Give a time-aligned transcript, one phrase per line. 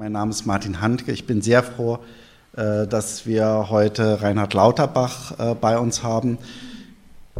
[0.00, 1.12] Mein Name ist Martin Handke.
[1.12, 1.98] Ich bin sehr froh,
[2.56, 6.38] äh, dass wir heute Reinhard Lauterbach äh, bei uns haben.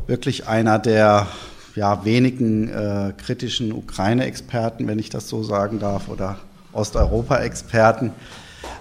[0.06, 1.26] Wirklich einer der
[1.74, 6.36] ja, wenigen äh, kritischen Ukraine-Experten, wenn ich das so sagen darf, oder
[6.74, 8.12] Osteuropa-Experten.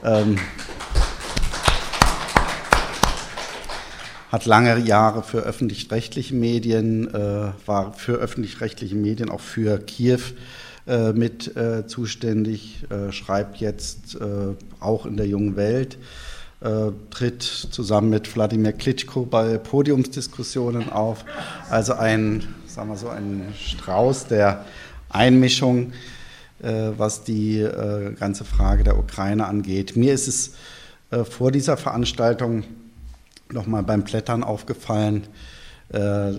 [0.04, 0.38] Ähm,
[4.30, 10.20] hat lange Jahre für öffentlich-rechtliche Medien, äh, war für öffentlich-rechtliche Medien auch für Kiew
[10.90, 16.00] äh, mit äh, zuständig, äh, schreibt jetzt äh, auch in der jungen Welt,
[16.62, 21.26] äh, tritt zusammen mit Wladimir Klitschko bei Podiumsdiskussionen auf.
[21.70, 24.66] Also ein, sagen wir so, ein Strauß der
[25.10, 25.94] Einmischung,
[26.60, 27.66] was die
[28.20, 29.96] ganze Frage der Ukraine angeht.
[29.96, 30.52] Mir ist es
[31.30, 32.66] vor dieser Veranstaltung
[33.50, 35.28] nochmal beim Blättern aufgefallen,
[35.94, 36.34] äh,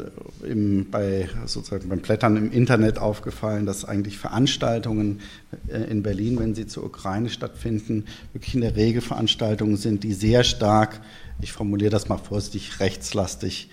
[0.45, 5.21] im, bei, sozusagen beim Blättern im Internet aufgefallen, dass eigentlich Veranstaltungen
[5.69, 10.13] äh, in Berlin, wenn sie zur Ukraine stattfinden, wirklich in der Regel Veranstaltungen sind, die
[10.13, 11.01] sehr stark,
[11.41, 13.71] ich formuliere das mal vorsichtig, rechtslastig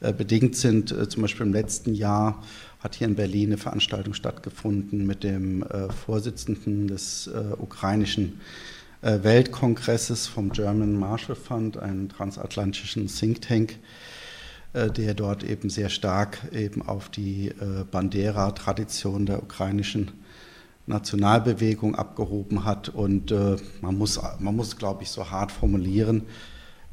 [0.00, 0.92] äh, bedingt sind.
[0.92, 2.42] Äh, zum Beispiel im letzten Jahr
[2.80, 8.40] hat hier in Berlin eine Veranstaltung stattgefunden mit dem äh, Vorsitzenden des äh, ukrainischen
[9.02, 13.78] Weltkongresses vom German Marshall Fund, einem transatlantischen Think Tank,
[14.76, 20.10] der dort eben sehr stark eben auf die äh, Bandera-Tradition der ukrainischen
[20.86, 22.90] Nationalbewegung abgehoben hat.
[22.90, 26.22] Und äh, man muss, man muss, glaube ich, so hart formulieren,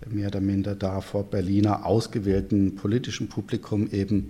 [0.08, 4.30] mehr oder minder da vor Berliner ausgewählten politischen Publikum eben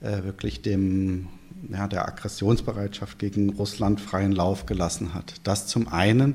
[0.00, 1.28] wirklich dem,
[1.70, 5.34] ja, der Aggressionsbereitschaft gegen Russland freien Lauf gelassen hat.
[5.44, 6.34] Das zum einen.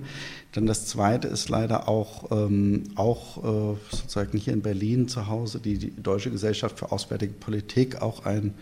[0.53, 5.59] Dann das Zweite ist leider auch, ähm, auch äh, sozusagen hier in Berlin zu Hause,
[5.59, 8.55] die, die, Deutsche Gesellschaft für Auswärtige Politik, auch ein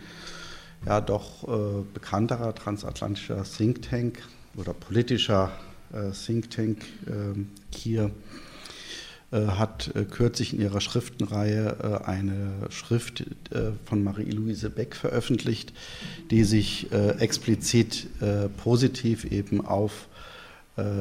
[0.86, 4.22] ja doch äh, bekannterer transatlantischer Think Tank
[4.56, 5.50] oder politischer
[5.92, 8.10] äh, Think Tank ähm, hier
[9.30, 13.24] äh, hat äh, kürzlich in ihrer Schriftenreihe äh, eine Schrift
[13.84, 15.72] von Marie-Louise Beck veröffentlicht,
[16.30, 18.06] die sich explizit
[18.56, 20.07] positiv eben auf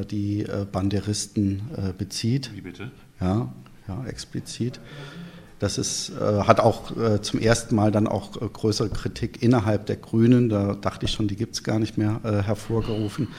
[0.09, 2.51] die äh, Banderisten äh, bezieht.
[2.55, 2.91] Wie bitte?
[3.19, 3.53] Ja,
[3.88, 4.79] ja explizit.
[5.59, 6.91] Das ist, hat auch
[7.23, 11.35] zum ersten Mal dann auch größere Kritik innerhalb der Grünen, da dachte ich schon, die
[11.35, 13.29] gibt es gar nicht mehr, hervorgerufen.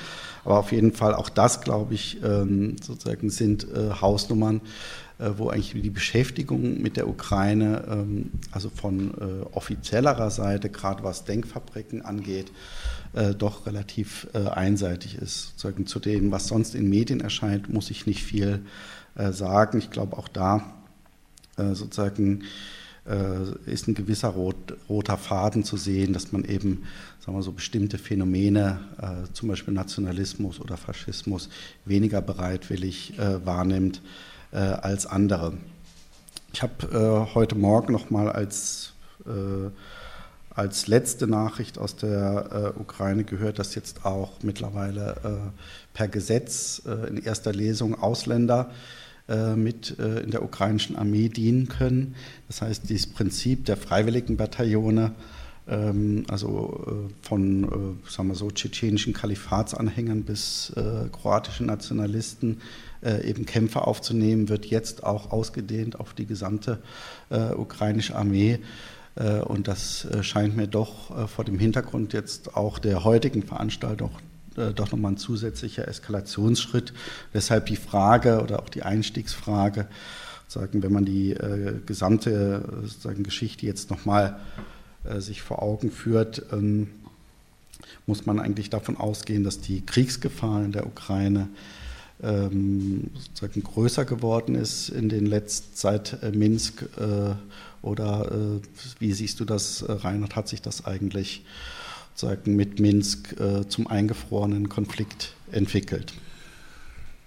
[0.45, 3.69] Aber auf jeden Fall auch das, glaube ich, ähm, sozusagen sind
[4.01, 4.63] Hausnummern,
[5.19, 9.13] wo eigentlich die Beschäftigung mit der Ukraine, ähm, also von
[9.53, 12.53] offiziellerer Seite, gerade was Denkfabriken angeht,
[13.15, 15.59] äh, doch relativ äh, einseitig ist.
[15.59, 18.65] Zu dem, was sonst in Medien erscheint, muss ich nicht viel
[19.15, 19.79] äh, sagen.
[19.79, 20.75] Ich glaube, auch da
[21.57, 22.45] äh, sozusagen
[23.07, 26.85] äh, ist ein gewisser rot, roter Faden zu sehen, dass man eben
[27.21, 31.49] sagen wir so bestimmte Phänomene, äh, zum Beispiel Nationalismus oder Faschismus,
[31.85, 34.03] weniger bereitwillig wahrnimmt
[34.51, 35.55] als andere.
[36.53, 38.95] Ich habe heute Morgen noch mal als
[40.59, 45.51] als letzte Nachricht aus der äh, Ukraine gehört, dass jetzt auch mittlerweile äh,
[45.95, 48.73] per Gesetz äh, in erster Lesung Ausländer
[49.29, 52.17] äh, mit äh, in der ukrainischen Armee dienen können.
[52.49, 55.13] Das heißt, dieses Prinzip der freiwilligen Bataillone,
[55.69, 60.73] ähm, also äh, von, sagen wir so, tschetschenischen Kalifatsanhängern bis
[61.13, 62.61] kroatischen Nationalisten,
[63.03, 66.79] eben Kämpfer aufzunehmen, wird jetzt auch ausgedehnt auf die gesamte
[67.31, 68.59] ukrainische Armee.
[69.19, 73.43] Äh, und das äh, scheint mir doch äh, vor dem Hintergrund jetzt auch der heutigen
[73.43, 74.11] Veranstaltung
[74.75, 76.93] doch nochmal ein zusätzlicher Eskalationsschritt.
[77.33, 79.87] Deshalb die Frage oder auch die Einstiegsfrage,
[80.49, 81.37] sagen, wenn man die
[81.87, 82.65] gesamte
[83.01, 84.41] sagen, Geschichte jetzt nochmal
[85.19, 86.89] sich vor Augen führt, ähm,
[88.05, 91.49] muss man eigentlich davon ausgehen, dass die Kriegsgefahr in der Ukraine
[92.23, 96.85] ähm, sozusagen größer geworden ist in den letzten seit Minsk
[97.83, 98.61] oder äh,
[98.99, 100.37] wie siehst du das, äh, Reinhard?
[100.37, 101.45] Hat sich das eigentlich
[102.15, 106.13] sagen, mit Minsk äh, zum eingefrorenen Konflikt entwickelt?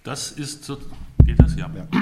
[0.03, 0.77] Das ist so.
[1.23, 1.55] Geht das?
[1.55, 1.69] Ja.
[1.75, 1.87] ja.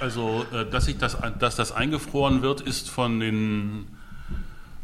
[0.00, 3.86] Also, dass, sich das, dass das eingefroren wird, ist von den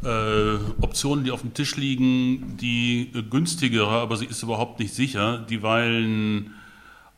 [0.05, 4.95] äh, Optionen, die auf dem Tisch liegen, die äh, günstigere, aber sie ist überhaupt nicht
[4.95, 6.47] sicher, dieweil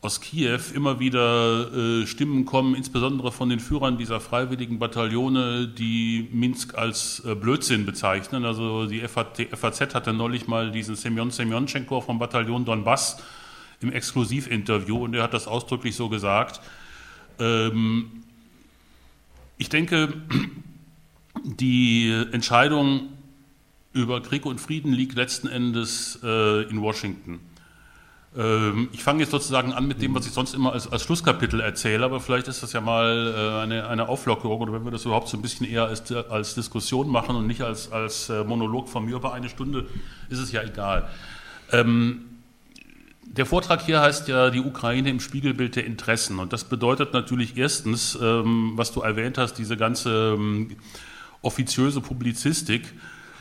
[0.01, 6.29] aus Kiew immer wieder äh, Stimmen kommen, insbesondere von den Führern dieser freiwilligen Bataillone, die
[6.31, 8.45] Minsk als äh, Blödsinn bezeichnen.
[8.45, 13.17] Also die FAZ hatte neulich mal diesen Semyon Semyonschenko vom Bataillon Donbass
[13.81, 16.61] im Exklusivinterview und er hat das ausdrücklich so gesagt.
[17.39, 18.23] Ähm,
[19.57, 20.13] ich denke,
[21.43, 23.09] die Entscheidung
[23.93, 27.39] über Krieg und Frieden liegt letzten Endes äh, in Washington.
[28.35, 31.59] Ähm, ich fange jetzt sozusagen an mit dem, was ich sonst immer als, als Schlusskapitel
[31.61, 35.05] erzähle, aber vielleicht ist das ja mal äh, eine, eine Auflockerung oder wenn wir das
[35.05, 38.89] überhaupt so ein bisschen eher als, als Diskussion machen und nicht als, als äh, Monolog
[38.89, 39.87] von mir über eine Stunde,
[40.29, 41.07] ist es ja egal.
[41.71, 42.25] Ähm,
[43.23, 47.57] der Vortrag hier heißt ja die Ukraine im Spiegelbild der Interessen und das bedeutet natürlich
[47.57, 50.75] erstens, ähm, was du erwähnt hast, diese ganze ähm,
[51.41, 52.93] offiziöse Publizistik,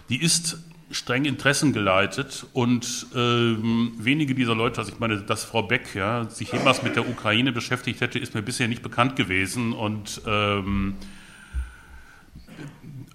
[0.09, 0.59] die ist
[0.91, 6.53] streng interessengeleitet und ähm, wenige dieser Leute, also ich meine, dass Frau Beck ja, sich
[6.53, 10.95] jemals mit der Ukraine beschäftigt hätte, ist mir bisher nicht bekannt gewesen und ähm,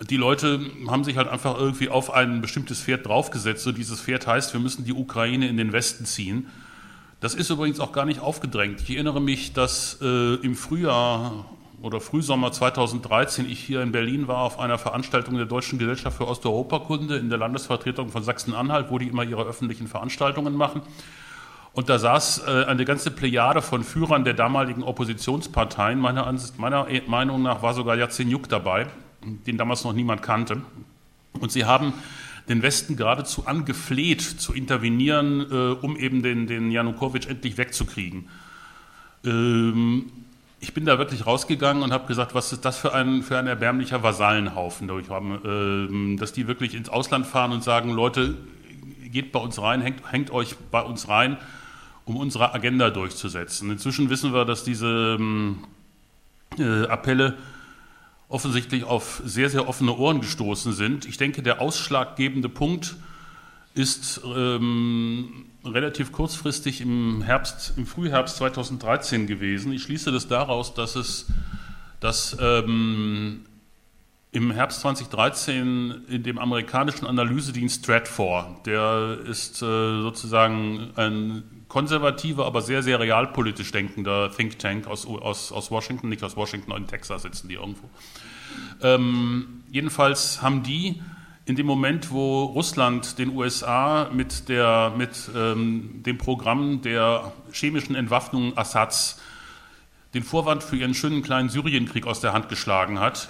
[0.09, 3.63] die Leute haben sich halt einfach irgendwie auf ein bestimmtes Pferd draufgesetzt.
[3.63, 6.47] So dieses Pferd heißt, wir müssen die Ukraine in den Westen ziehen.
[7.19, 8.81] Das ist übrigens auch gar nicht aufgedrängt.
[8.81, 11.45] Ich erinnere mich, dass äh, im Frühjahr
[11.81, 16.28] oder Frühsommer 2013 ich hier in Berlin war auf einer Veranstaltung der Deutschen Gesellschaft für
[16.28, 20.81] Osteuropakunde in der Landesvertretung von Sachsen-Anhalt, wo die immer ihre öffentlichen Veranstaltungen machen.
[21.74, 26.00] Und da saß äh, eine ganze Plejade von Führern der damaligen Oppositionsparteien.
[26.00, 28.88] Meiner, Ansicht, meiner Meinung nach war sogar Yatsenyuk dabei,
[29.24, 30.62] den damals noch niemand kannte.
[31.39, 31.94] Und sie haben
[32.50, 38.28] den Westen geradezu angefleht, zu intervenieren, äh, um eben den, den Janukowitsch endlich wegzukriegen.
[39.24, 40.12] Ähm,
[40.62, 43.48] ich bin da wirklich rausgegangen und habe gesagt, was ist das für ein, für ein
[43.48, 48.38] erbärmlicher Vasallenhaufen, äh, dass die wirklich ins Ausland fahren und sagen, Leute,
[49.12, 51.38] geht bei uns rein, hängt, hängt euch bei uns rein,
[52.06, 53.72] um unsere Agenda durchzusetzen.
[53.72, 55.63] Inzwischen wissen wir, dass diese ähm,
[56.60, 57.38] äh, Appelle
[58.30, 61.06] offensichtlich auf sehr, sehr offene Ohren gestoßen sind.
[61.06, 62.96] Ich denke, der ausschlaggebende Punkt
[63.74, 69.72] ist ähm, relativ kurzfristig im Herbst, im Frühherbst 2013 gewesen.
[69.72, 71.28] Ich schließe das daraus, dass es,
[72.00, 73.46] dass ähm,
[74.31, 82.62] im Herbst 2013 in dem amerikanischen Analysedienst Stratfor, der ist äh, sozusagen ein konservativer, aber
[82.62, 87.22] sehr, sehr realpolitisch denkender Think Tank aus, aus, aus Washington, nicht aus Washington, in Texas
[87.22, 87.90] sitzen die irgendwo.
[88.81, 91.02] Ähm, jedenfalls haben die
[91.46, 97.96] in dem Moment, wo Russland den USA mit, der, mit ähm, dem Programm der chemischen
[97.96, 99.20] Entwaffnung Assads
[100.14, 103.30] den Vorwand für ihren schönen kleinen Syrienkrieg aus der Hand geschlagen hat,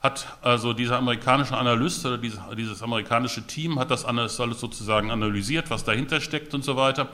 [0.00, 5.70] hat also dieser amerikanische Analyst oder dieses, dieses amerikanische Team hat das alles sozusagen analysiert,
[5.70, 7.08] was dahinter steckt und so weiter.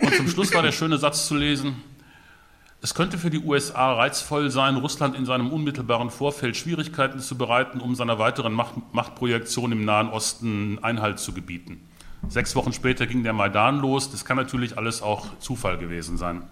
[0.00, 1.82] Und zum Schluss war der schöne Satz zu lesen,
[2.80, 7.80] es könnte für die USA reizvoll sein, Russland in seinem unmittelbaren Vorfeld Schwierigkeiten zu bereiten,
[7.80, 11.80] um seiner weiteren Macht, Machtprojektion im Nahen Osten Einhalt zu gebieten.
[12.28, 14.10] Sechs Wochen später ging der Maidan los.
[14.10, 16.42] Das kann natürlich alles auch Zufall gewesen sein.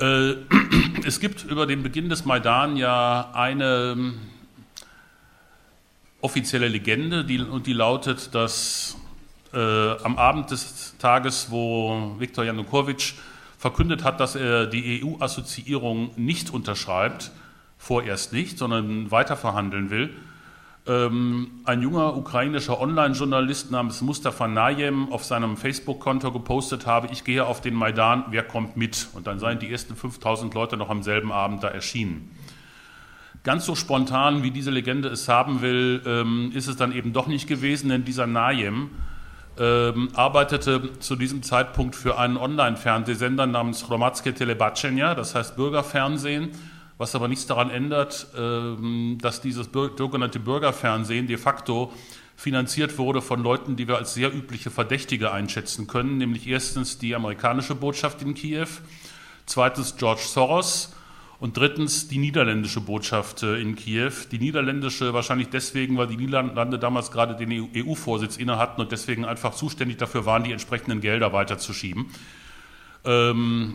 [0.00, 0.34] Äh,
[1.04, 4.14] es gibt über den Beginn des Maidan ja eine ähm,
[6.20, 8.96] offizielle Legende, die, und die lautet, dass
[9.52, 13.14] äh, am Abend des Tages, wo Viktor Janukowitsch
[13.64, 17.30] verkündet hat, dass er die EU-Assoziierung nicht unterschreibt,
[17.78, 20.14] vorerst nicht, sondern weiter verhandeln will.
[20.86, 27.46] Ähm, ein junger ukrainischer Online-Journalist namens Mustafa Najem auf seinem Facebook-Konto gepostet habe, ich gehe
[27.46, 29.08] auf den Maidan, wer kommt mit?
[29.14, 32.36] Und dann seien die ersten 5000 Leute noch am selben Abend da erschienen.
[33.44, 37.28] Ganz so spontan, wie diese Legende es haben will, ähm, ist es dann eben doch
[37.28, 38.90] nicht gewesen, denn dieser Najem
[39.58, 46.50] ähm, arbeitete zu diesem Zeitpunkt für einen Online-Fernsehsender namens Hromadske Telebacenia, das heißt Bürgerfernsehen,
[46.98, 51.92] was aber nichts daran ändert, ähm, dass dieses sogenannte Bürgerfernsehen de facto
[52.36, 57.14] finanziert wurde von Leuten, die wir als sehr übliche Verdächtige einschätzen können, nämlich erstens die
[57.14, 58.68] amerikanische Botschaft in Kiew,
[59.46, 60.94] zweitens George Soros
[61.44, 64.12] und drittens die niederländische Botschaft äh, in Kiew.
[64.32, 69.26] Die niederländische wahrscheinlich deswegen, weil die Niederlande damals gerade den EU-Vorsitz inne hatten und deswegen
[69.26, 72.06] einfach zuständig dafür waren, die entsprechenden Gelder weiterzuschieben.
[73.04, 73.74] Ähm,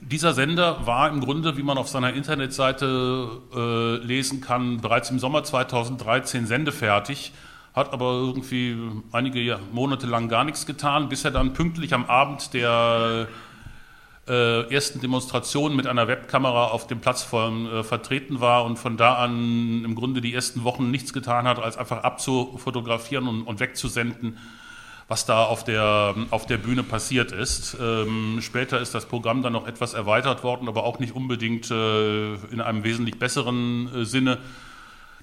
[0.00, 5.18] dieser Sender war im Grunde, wie man auf seiner Internetseite äh, lesen kann, bereits im
[5.18, 7.32] Sommer 2013 sendefertig,
[7.74, 8.76] hat aber irgendwie
[9.10, 13.51] einige Monate lang gar nichts getan, bis er dann pünktlich am Abend der äh,
[14.30, 19.16] ersten Demonstrationen mit einer Webkamera auf dem Platz von, äh, vertreten war und von da
[19.16, 24.38] an im Grunde die ersten Wochen nichts getan hat, als einfach abzufotografieren und, und wegzusenden,
[25.08, 27.76] was da auf der, auf der Bühne passiert ist.
[27.80, 32.34] Ähm, später ist das Programm dann noch etwas erweitert worden, aber auch nicht unbedingt äh,
[32.34, 34.38] in einem wesentlich besseren äh, Sinne.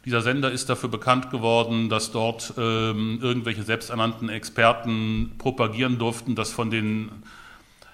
[0.03, 6.51] Dieser Sender ist dafür bekannt geworden, dass dort ähm, irgendwelche selbsternannten Experten propagieren durften, dass
[6.51, 7.23] von den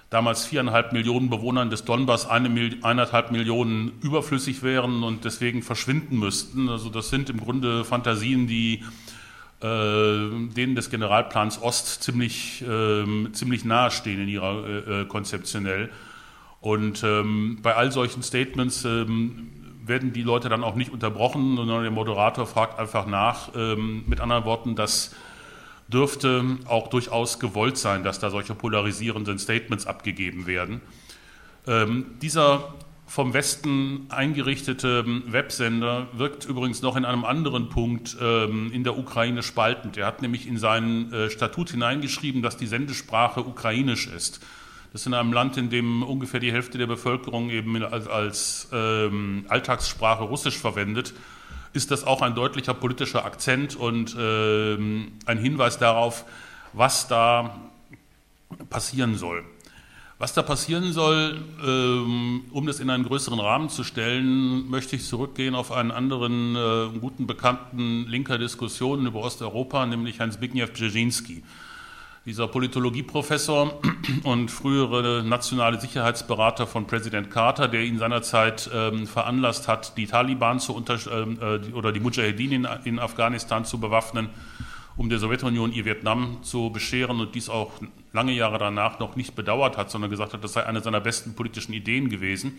[0.10, 2.50] damals viereinhalb Millionen Bewohnern des Donbass eine,
[2.84, 6.70] eineinhalb Millionen überflüssig wären und deswegen verschwinden müssten.
[6.70, 8.84] Also das sind im Grunde Fantasien, die
[9.62, 15.90] äh, denen des Generalplans Ost ziemlich, äh, ziemlich nahe stehen in ihrer äh, äh, konzeptionell.
[16.62, 19.52] Und ähm, bei all solchen Statements ähm,
[19.86, 23.50] werden die Leute dann auch nicht unterbrochen, sondern der Moderator fragt einfach nach.
[23.56, 25.16] Ähm, mit anderen Worten, das
[25.88, 30.82] dürfte auch durchaus gewollt sein, dass da solche polarisierenden Statements abgegeben werden.
[31.68, 32.74] Ähm, dieser
[33.08, 39.44] vom Westen eingerichtete Websender wirkt übrigens noch in einem anderen Punkt ähm, in der Ukraine
[39.44, 39.96] spaltend.
[39.98, 44.42] Er hat nämlich in sein äh, Statut hineingeschrieben, dass die Sendesprache ukrainisch ist.
[44.92, 48.70] Das ist in einem Land, in dem ungefähr die Hälfte der Bevölkerung eben als, als
[48.72, 51.14] ähm, Alltagssprache Russisch verwendet,
[51.76, 56.26] ist das auch ein deutlicher politischer Akzent und ähm, ein Hinweis darauf,
[56.74, 57.60] was da
[58.70, 59.44] passieren soll.
[60.18, 65.06] Was da passieren soll, ähm, um das in einen größeren Rahmen zu stellen, möchte ich
[65.06, 71.44] zurückgehen auf einen anderen äh, guten Bekannten linker Diskussionen über Osteuropa, nämlich Hans Zbigniew Brzezinski.
[72.26, 73.80] Dieser Politologieprofessor
[74.24, 80.60] und frühere nationale Sicherheitsberater von Präsident Carter, der ihn seinerzeit ähm, veranlasst hat, die Taliban
[80.60, 84.30] zu unter, äh, oder die Mujahedin in, in Afghanistan zu bewaffnen,
[84.98, 87.74] um der Sowjetunion ihr Vietnam zu bescheren und dies auch
[88.12, 91.36] lange Jahre danach noch nicht bedauert hat, sondern gesagt hat, das sei eine seiner besten
[91.36, 92.58] politischen Ideen gewesen.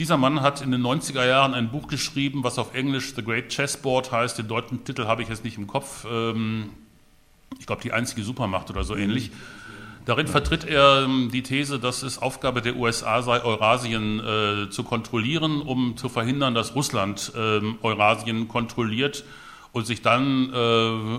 [0.00, 3.50] Dieser Mann hat in den 90er Jahren ein Buch geschrieben, was auf Englisch The Great
[3.50, 4.38] Chessboard heißt.
[4.38, 6.04] Den deutschen Titel habe ich jetzt nicht im Kopf.
[6.10, 6.70] Ähm,
[7.58, 9.02] ich glaube, die einzige Supermacht oder so mhm.
[9.02, 9.30] ähnlich.
[10.04, 14.82] Darin vertritt er ähm, die These, dass es Aufgabe der USA sei, Eurasien äh, zu
[14.82, 19.24] kontrollieren, um zu verhindern, dass Russland äh, Eurasien kontrolliert
[19.72, 21.18] und sich dann äh,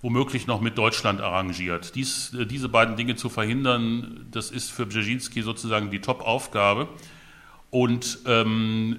[0.00, 1.96] womöglich noch mit Deutschland arrangiert.
[1.96, 6.88] Dies, äh, diese beiden Dinge zu verhindern, das ist für Brzezinski sozusagen die Top-Aufgabe.
[7.70, 8.98] Und ähm,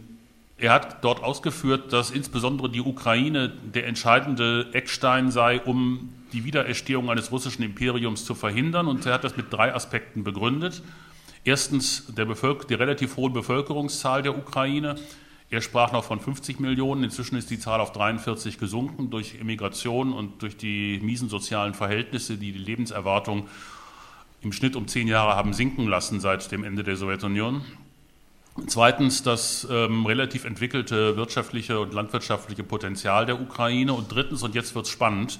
[0.63, 7.09] er hat dort ausgeführt, dass insbesondere die Ukraine der entscheidende Eckstein sei, um die Wiedererstehung
[7.09, 8.87] eines russischen Imperiums zu verhindern.
[8.87, 10.81] Und er hat das mit drei Aspekten begründet.
[11.43, 14.95] Erstens der Bevölker die relativ hohe Bevölkerungszahl der Ukraine.
[15.49, 17.03] Er sprach noch von 50 Millionen.
[17.03, 22.37] Inzwischen ist die Zahl auf 43 gesunken durch Immigration und durch die miesen sozialen Verhältnisse,
[22.37, 23.47] die die Lebenserwartung
[24.39, 27.63] im Schnitt um zehn Jahre haben sinken lassen seit dem Ende der Sowjetunion.
[28.67, 33.93] Zweitens das ähm, relativ entwickelte wirtschaftliche und landwirtschaftliche Potenzial der Ukraine.
[33.93, 35.39] Und drittens, und jetzt wird es spannend,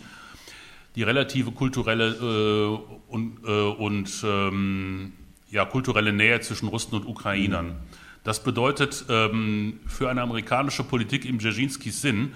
[0.96, 5.14] die relative kulturelle äh, und, äh, und ähm,
[5.52, 7.76] ja, kulturelle Nähe zwischen Russen und Ukrainern.
[8.24, 12.34] Das bedeutet, ähm, für eine amerikanische Politik im Brzezinskis Sinn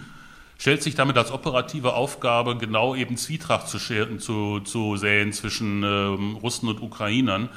[0.59, 3.79] stellt sich damit als operative Aufgabe genau eben Zwietracht zu,
[4.17, 7.49] zu, zu säen zwischen ähm, Russen und Ukrainern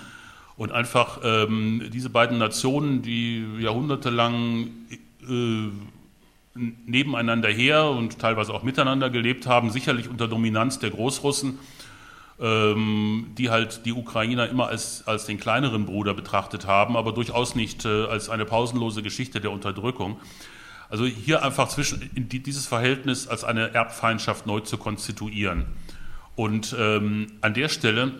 [0.61, 4.67] und einfach ähm, diese beiden Nationen, die jahrhundertelang
[5.27, 5.69] äh,
[6.85, 11.59] nebeneinander her und teilweise auch miteinander gelebt haben, sicherlich unter Dominanz der Großrussen,
[12.39, 17.55] ähm, die halt die Ukrainer immer als, als den kleineren Bruder betrachtet haben, aber durchaus
[17.55, 20.21] nicht äh, als eine pausenlose Geschichte der Unterdrückung.
[20.91, 25.65] Also hier einfach zwischen dieses Verhältnis als eine Erbfeindschaft neu zu konstituieren.
[26.37, 28.13] Und ähm, an der Stelle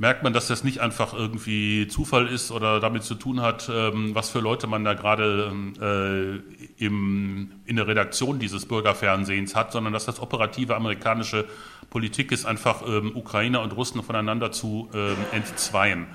[0.00, 4.14] merkt man, dass das nicht einfach irgendwie Zufall ist oder damit zu tun hat, ähm,
[4.14, 9.92] was für Leute man da gerade äh, im, in der Redaktion dieses Bürgerfernsehens hat, sondern
[9.92, 11.44] dass das operative amerikanische
[11.90, 16.06] Politik ist, einfach ähm, Ukrainer und Russen voneinander zu ähm, entzweien.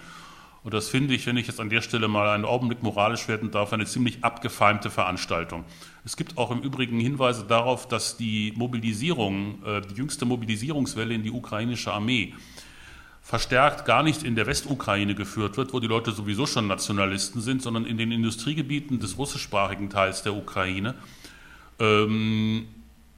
[0.64, 3.52] Und das finde ich, wenn ich jetzt an der Stelle mal einen Augenblick moralisch werden
[3.52, 5.64] darf, eine ziemlich abgefeimte Veranstaltung.
[6.06, 11.22] Es gibt auch im Übrigen Hinweise darauf, dass die Mobilisierung, äh, die jüngste Mobilisierungswelle in
[11.22, 12.34] die ukrainische Armee,
[13.26, 17.60] verstärkt gar nicht in der Westukraine geführt wird, wo die Leute sowieso schon Nationalisten sind,
[17.60, 20.94] sondern in den Industriegebieten des russischsprachigen Teils der Ukraine.
[21.80, 22.68] Ähm,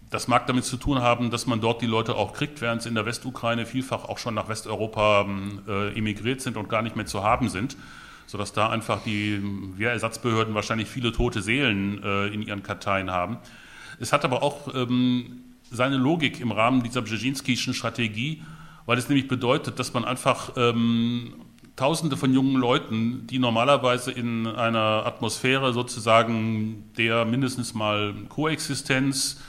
[0.09, 2.87] das mag damit zu tun haben, dass man dort die Leute auch kriegt, während sie
[2.87, 6.95] in der Westukraine vielfach auch schon nach Westeuropa ähm, äh, emigriert sind und gar nicht
[6.95, 7.75] mehr zu haben sind,
[8.27, 9.41] sodass da einfach die
[9.75, 13.39] Wehrersatzbehörden wahrscheinlich viele tote Seelen äh, in ihren Karteien haben.
[13.99, 18.41] Es hat aber auch ähm, seine Logik im Rahmen dieser Brzezinskischen Strategie,
[18.87, 21.35] weil es nämlich bedeutet, dass man einfach ähm,
[21.75, 29.39] Tausende von jungen Leuten, die normalerweise in einer Atmosphäre sozusagen der mindestens mal Koexistenz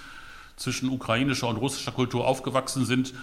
[0.57, 3.15] zwischen ukrainischer und russischer Kultur aufgewachsen sind,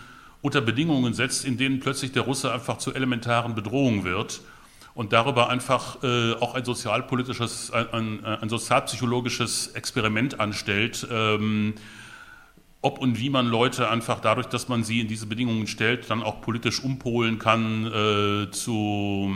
[0.41, 4.41] unter Bedingungen setzt, in denen plötzlich der Russe einfach zur elementaren Bedrohung wird
[4.95, 11.75] und darüber einfach äh, auch ein sozialpolitisches, ein, ein, ein, sozialpsychologisches Experiment anstellt, ähm,
[12.85, 16.21] ob und wie man Leute einfach dadurch, dass man sie in diese Bedingungen stellt, dann
[16.21, 19.33] auch politisch umpolen kann äh, zu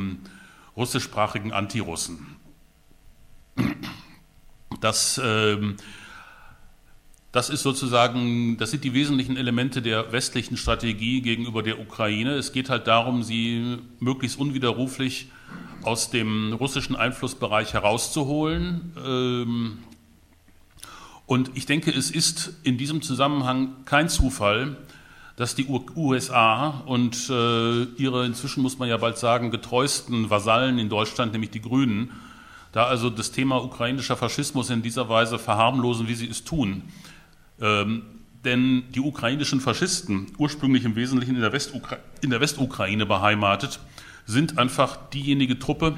[0.77, 2.36] russischsprachigen Antirussen.
[4.82, 5.77] Das ähm,
[7.32, 12.34] Das ist sozusagen, das sind die wesentlichen Elemente der westlichen Strategie gegenüber der Ukraine.
[12.34, 15.27] Es geht halt darum, sie möglichst unwiderruflich
[15.84, 18.94] aus dem russischen Einflussbereich herauszuholen.
[19.06, 19.77] Ähm,
[21.29, 24.77] und ich denke, es ist in diesem Zusammenhang kein Zufall,
[25.36, 30.89] dass die USA und äh, ihre inzwischen, muss man ja bald sagen, getreuesten Vasallen in
[30.89, 32.09] Deutschland, nämlich die Grünen,
[32.71, 36.81] da also das Thema ukrainischer Faschismus in dieser Weise verharmlosen, wie sie es tun.
[37.62, 38.01] Ähm,
[38.43, 41.53] denn die ukrainischen Faschisten, ursprünglich im Wesentlichen in der,
[42.24, 43.79] in der Westukraine beheimatet,
[44.25, 45.95] sind einfach diejenige Truppe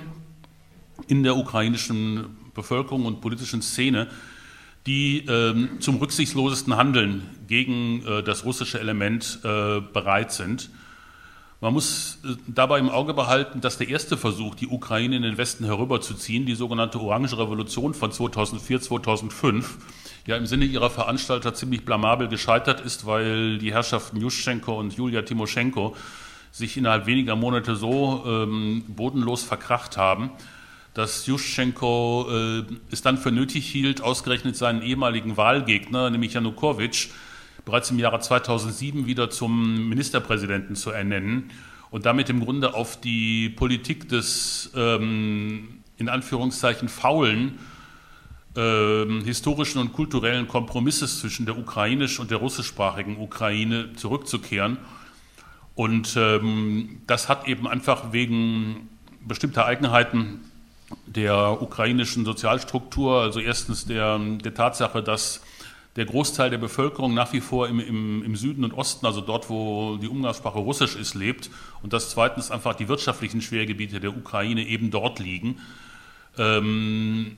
[1.08, 4.10] in der ukrainischen Bevölkerung und politischen Szene,
[4.88, 10.70] die ähm, zum rücksichtslosesten Handeln gegen äh, das russische Element äh, bereit sind.
[11.60, 15.38] Man muss äh, dabei im Auge behalten, dass der erste Versuch, die Ukraine in den
[15.38, 19.78] Westen herüberzuziehen, die sogenannte Orange Revolution von 2004, 2005,
[20.26, 25.22] ja im Sinne ihrer Veranstalter ziemlich blamabel gescheitert ist, weil die Herrschaften Juschenko und Julia
[25.22, 25.96] Timoschenko
[26.52, 30.32] sich innerhalb weniger Monate so ähm, bodenlos verkracht haben,
[30.94, 37.10] dass Juschenko äh, es dann für nötig hielt, ausgerechnet seinen ehemaligen Wahlgegner, nämlich Janukowitsch,
[37.66, 41.52] bereits im Jahre 2007 wieder zum Ministerpräsidenten zu ernennen
[41.92, 47.60] und damit im Grunde auf die Politik des ähm, in Anführungszeichen faulen
[48.56, 54.78] äh, historischen und kulturellen Kompromisses zwischen der ukrainischen und der russischsprachigen Ukraine zurückzukehren.
[55.76, 58.90] Und ähm, das hat eben einfach wegen
[59.26, 60.51] bestimmter Eigenheiten
[61.06, 65.42] der ukrainischen Sozialstruktur, also erstens der, der Tatsache, dass
[65.96, 69.50] der Großteil der Bevölkerung nach wie vor im, im, im, Süden und Osten, also dort,
[69.50, 71.50] wo die Umgangssprache Russisch ist, lebt
[71.84, 75.60] und dass zweitens einfach die wirtschaftlichen Schwergebiete der Ukraine eben dort liegen.
[76.38, 77.36] Ähm,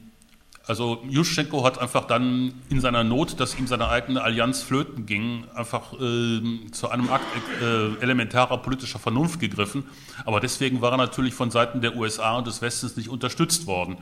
[0.65, 5.43] also Juschenko hat einfach dann in seiner Not, dass ihm seine eigene Allianz flöten ging,
[5.55, 7.25] einfach äh, zu einem Akt
[7.61, 9.83] äh, elementarer politischer Vernunft gegriffen.
[10.25, 13.97] Aber deswegen war er natürlich von Seiten der USA und des Westens nicht unterstützt worden.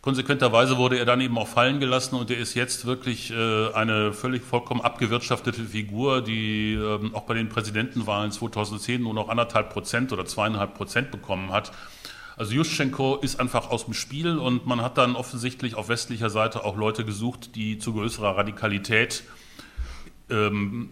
[0.00, 4.12] Konsequenterweise wurde er dann eben auch fallen gelassen und er ist jetzt wirklich äh, eine
[4.12, 10.12] völlig vollkommen abgewirtschaftete Figur, die ähm, auch bei den Präsidentenwahlen 2010 nur noch anderthalb Prozent
[10.12, 11.72] oder zweieinhalb Prozent bekommen hat.
[12.38, 16.64] Also Juschenko ist einfach aus dem Spiel und man hat dann offensichtlich auf westlicher Seite
[16.64, 19.24] auch Leute gesucht, die zu größerer Radikalität
[20.30, 20.90] ähm,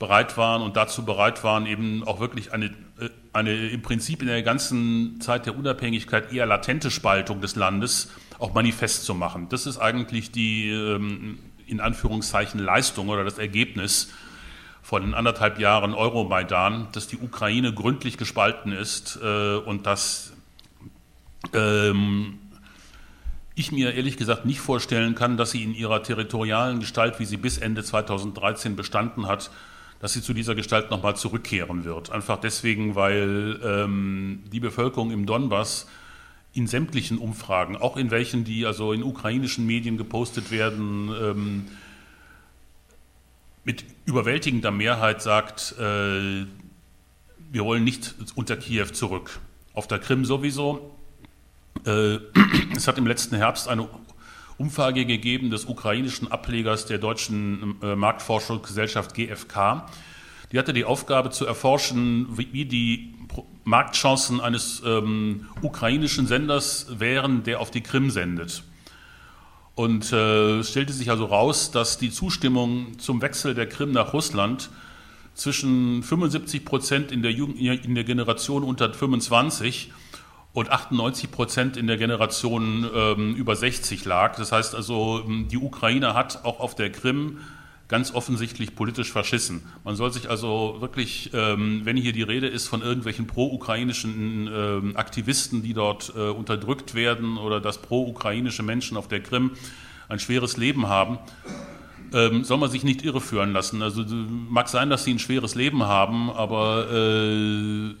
[0.00, 4.28] bereit waren und dazu bereit waren, eben auch wirklich eine, äh, eine im Prinzip in
[4.28, 8.10] der ganzen Zeit der Unabhängigkeit eher latente Spaltung des Landes
[8.40, 9.48] auch manifest zu machen.
[9.50, 14.10] Das ist eigentlich die ähm, in Anführungszeichen Leistung oder das Ergebnis
[14.82, 20.29] von anderthalb Jahren Euromaidan, dass die Ukraine gründlich gespalten ist äh, und dass
[21.52, 22.38] ähm,
[23.54, 27.36] ich mir ehrlich gesagt nicht vorstellen kann, dass sie in ihrer territorialen Gestalt, wie sie
[27.36, 29.50] bis Ende 2013 bestanden hat,
[30.00, 32.10] dass sie zu dieser Gestalt nochmal zurückkehren wird.
[32.10, 35.86] Einfach deswegen, weil ähm, die Bevölkerung im Donbass
[36.52, 41.66] in sämtlichen Umfragen, auch in welchen, die also in ukrainischen Medien gepostet werden, ähm,
[43.62, 46.46] mit überwältigender Mehrheit sagt, äh,
[47.52, 49.38] wir wollen nicht unter Kiew zurück.
[49.74, 50.96] Auf der Krim sowieso,
[52.76, 53.88] es hat im letzten Herbst eine
[54.58, 59.86] Umfrage gegeben des ukrainischen Ablegers der deutschen äh, Marktforschungsgesellschaft GfK.
[60.52, 63.14] Die hatte die Aufgabe zu erforschen, wie die
[63.64, 68.64] Marktchancen eines ähm, ukrainischen Senders wären, der auf die Krim sendet.
[69.76, 74.12] Und äh, es stellte sich also raus, dass die Zustimmung zum Wechsel der Krim nach
[74.12, 74.70] Russland
[75.34, 79.92] zwischen 75 Prozent in der, in der Generation unter 25
[80.52, 84.36] und 98 Prozent in der Generation ähm, über 60 lag.
[84.36, 87.38] Das heißt also, ähm, die Ukraine hat auch auf der Krim
[87.86, 89.62] ganz offensichtlich politisch verschissen.
[89.82, 94.96] Man soll sich also wirklich, ähm, wenn hier die Rede ist von irgendwelchen pro-ukrainischen ähm,
[94.96, 99.52] Aktivisten, die dort äh, unterdrückt werden oder dass pro-ukrainische Menschen auf der Krim
[100.08, 101.18] ein schweres Leben haben,
[102.12, 103.82] ähm, soll man sich nicht irreführen lassen.
[103.82, 107.94] Also mag sein, dass sie ein schweres Leben haben, aber äh,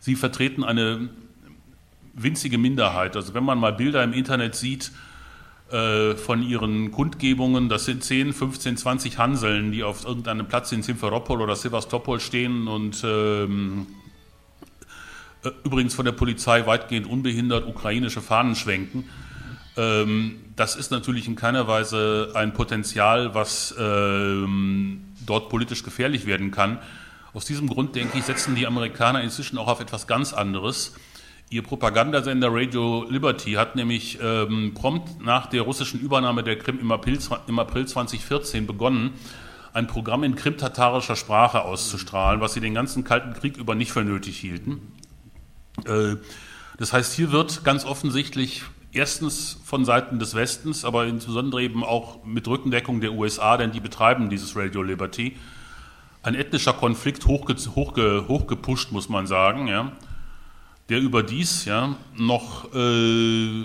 [0.00, 1.08] sie vertreten eine
[2.16, 3.14] winzige Minderheit.
[3.14, 4.90] Also wenn man mal Bilder im Internet sieht
[5.70, 10.82] äh, von ihren Kundgebungen, das sind 10, 15, 20 Hanseln, die auf irgendeinem Platz in
[10.82, 13.86] Simferopol oder Sevastopol stehen und ähm,
[15.44, 19.04] äh, übrigens von der Polizei weitgehend unbehindert ukrainische Fahnen schwenken.
[19.76, 26.50] Ähm, das ist natürlich in keiner Weise ein Potenzial, was ähm, dort politisch gefährlich werden
[26.50, 26.78] kann.
[27.34, 30.94] Aus diesem Grund, denke ich, setzen die Amerikaner inzwischen auch auf etwas ganz anderes
[31.48, 36.90] Ihr Propagandasender Radio Liberty hat nämlich ähm, prompt nach der russischen Übernahme der Krim im
[36.90, 39.12] April, im April 2014 begonnen,
[39.72, 44.02] ein Programm in krimtatarischer Sprache auszustrahlen, was sie den ganzen Kalten Krieg über nicht für
[44.02, 44.92] nötig hielten.
[45.84, 46.16] Äh,
[46.78, 52.24] das heißt, hier wird ganz offensichtlich erstens von Seiten des Westens, aber insbesondere eben auch
[52.24, 55.36] mit Rückendeckung der USA, denn die betreiben dieses Radio Liberty,
[56.24, 59.92] ein ethnischer Konflikt hochge, hochge, hochgepusht, muss man sagen, ja,
[60.88, 63.64] der überdies ja, noch äh,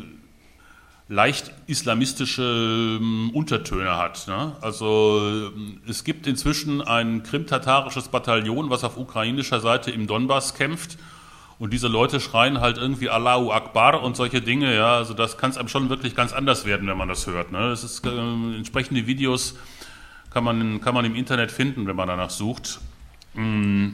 [1.08, 4.28] leicht islamistische ähm, Untertöne hat.
[4.28, 4.56] Ne?
[4.62, 5.52] Also
[5.88, 10.98] es gibt inzwischen ein krimtatarisches Bataillon, was auf ukrainischer Seite im Donbass kämpft.
[11.60, 14.74] Und diese Leute schreien halt irgendwie Allahu Akbar und solche Dinge.
[14.74, 17.52] Ja, also das kann es einem schon wirklich ganz anders werden, wenn man das hört.
[17.52, 17.72] Ne?
[17.72, 19.56] Es ist äh, entsprechende Videos
[20.32, 22.80] kann man, kann man im Internet finden, wenn man danach sucht.
[23.34, 23.90] Mm.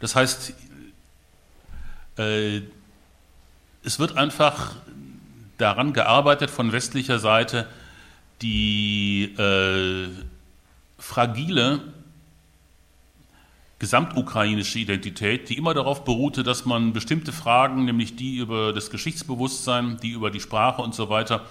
[0.00, 0.54] Das heißt, äh,
[2.18, 4.76] es wird einfach
[5.56, 7.66] daran gearbeitet von westlicher Seite,
[8.42, 10.08] die äh,
[10.98, 11.80] fragile
[13.78, 19.98] gesamtukrainische Identität, die immer darauf beruhte, dass man bestimmte Fragen, nämlich die über das Geschichtsbewusstsein,
[20.02, 21.44] die über die Sprache und so weiter,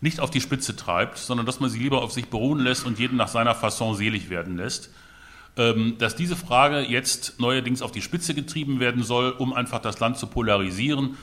[0.00, 2.98] nicht auf die Spitze treibt, sondern dass man sie lieber auf sich beruhen lässt und
[2.98, 4.90] jeden nach seiner Fasson selig werden lässt.
[5.58, 9.98] Ähm, dass diese Frage jetzt neuerdings auf die Spitze getrieben werden soll, um einfach das
[9.98, 11.16] Land zu polarisieren.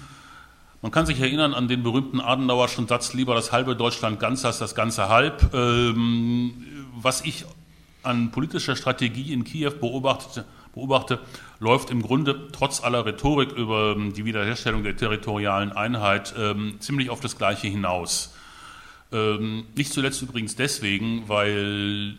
[0.82, 4.60] Man kann sich erinnern an den berühmten Adenauerschen Satz, lieber das halbe Deutschland ganz als
[4.60, 5.54] das ganze halb.
[5.54, 6.54] Ähm,
[6.98, 7.46] was ich
[8.04, 10.44] an politischer Strategie in Kiew beobachte,
[10.74, 11.20] beobachte,
[11.62, 16.36] läuft im Grunde trotz aller Rhetorik über ähm, die Wiederherstellung der territorialen Einheit
[16.80, 18.34] ziemlich auf das Gleiche hinaus.
[19.12, 22.18] nicht zuletzt übrigens deswegen, weil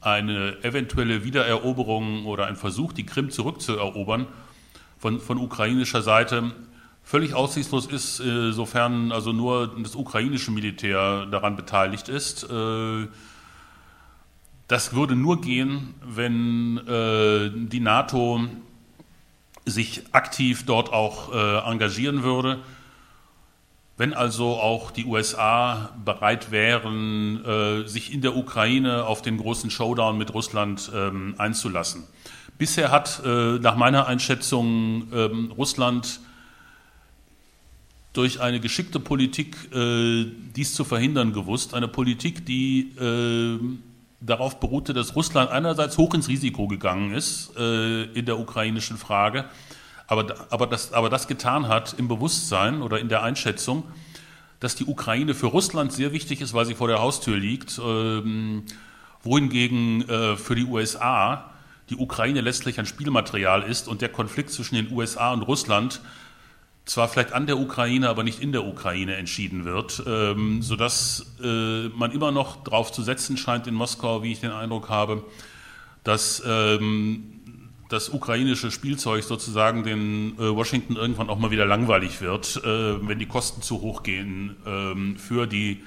[0.00, 4.26] eine eventuelle Wiedereroberung oder ein Versuch, die Krim zurückzuerobern,
[4.98, 6.52] von, von ukrainischer Seite
[7.02, 12.44] völlig aussichtslos ist, äh, sofern also nur das ukrainische Militär daran beteiligt ist.
[12.44, 13.08] Äh,
[14.68, 18.46] das würde nur gehen, wenn äh, die NATO
[19.66, 21.32] sich aktiv dort auch
[21.66, 22.60] engagieren würde
[24.00, 29.68] wenn also auch die USA bereit wären, äh, sich in der Ukraine auf den großen
[29.70, 32.04] Showdown mit Russland ähm, einzulassen.
[32.56, 36.20] Bisher hat äh, nach meiner Einschätzung ähm, Russland
[38.14, 40.24] durch eine geschickte Politik äh,
[40.56, 41.74] dies zu verhindern gewusst.
[41.74, 42.92] Eine Politik, die
[44.22, 49.44] darauf beruhte, dass Russland einerseits hoch ins Risiko gegangen ist in der ukrainischen Frage,
[50.10, 53.84] aber, aber, das, aber das getan hat im Bewusstsein oder in der Einschätzung,
[54.58, 58.64] dass die Ukraine für Russland sehr wichtig ist, weil sie vor der Haustür liegt, ähm,
[59.22, 61.52] wohingegen äh, für die USA
[61.90, 66.00] die Ukraine letztlich ein Spielmaterial ist und der Konflikt zwischen den USA und Russland
[66.86, 71.88] zwar vielleicht an der Ukraine, aber nicht in der Ukraine entschieden wird, ähm, sodass äh,
[71.88, 75.24] man immer noch darauf zu setzen scheint in Moskau, wie ich den Eindruck habe,
[76.02, 77.39] dass ähm,
[77.90, 83.18] das ukrainische Spielzeug sozusagen den äh, Washington irgendwann auch mal wieder langweilig wird, äh, wenn
[83.18, 85.82] die Kosten zu hoch gehen ähm, für die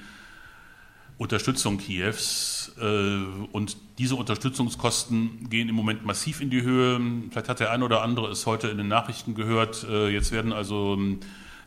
[1.16, 2.72] Unterstützung Kiews.
[2.78, 3.18] Äh,
[3.52, 7.00] und diese Unterstützungskosten gehen im Moment massiv in die Höhe.
[7.30, 9.86] Vielleicht hat der ein oder andere es heute in den Nachrichten gehört.
[9.88, 11.20] Äh, jetzt werden also ähm,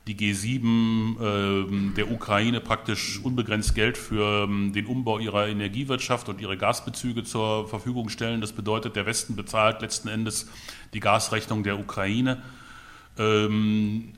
[0.08, 6.39] die G7 äh, der Ukraine praktisch unbegrenzt Geld für ähm, den Umbau ihrer Energiewirtschaft und
[6.39, 8.41] ihre Gasbezüge zur Verfügung stellen.
[8.41, 10.50] Das bedeutet, der Westen bezahlt letzten Endes
[10.93, 12.41] die Gasrechnung der Ukraine.
[13.17, 14.13] Ähm,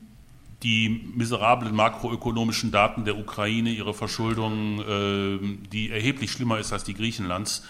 [0.63, 5.39] die miserablen makroökonomischen Daten der Ukraine, ihre Verschuldung, äh,
[5.71, 7.65] die erheblich schlimmer ist als die Griechenlands,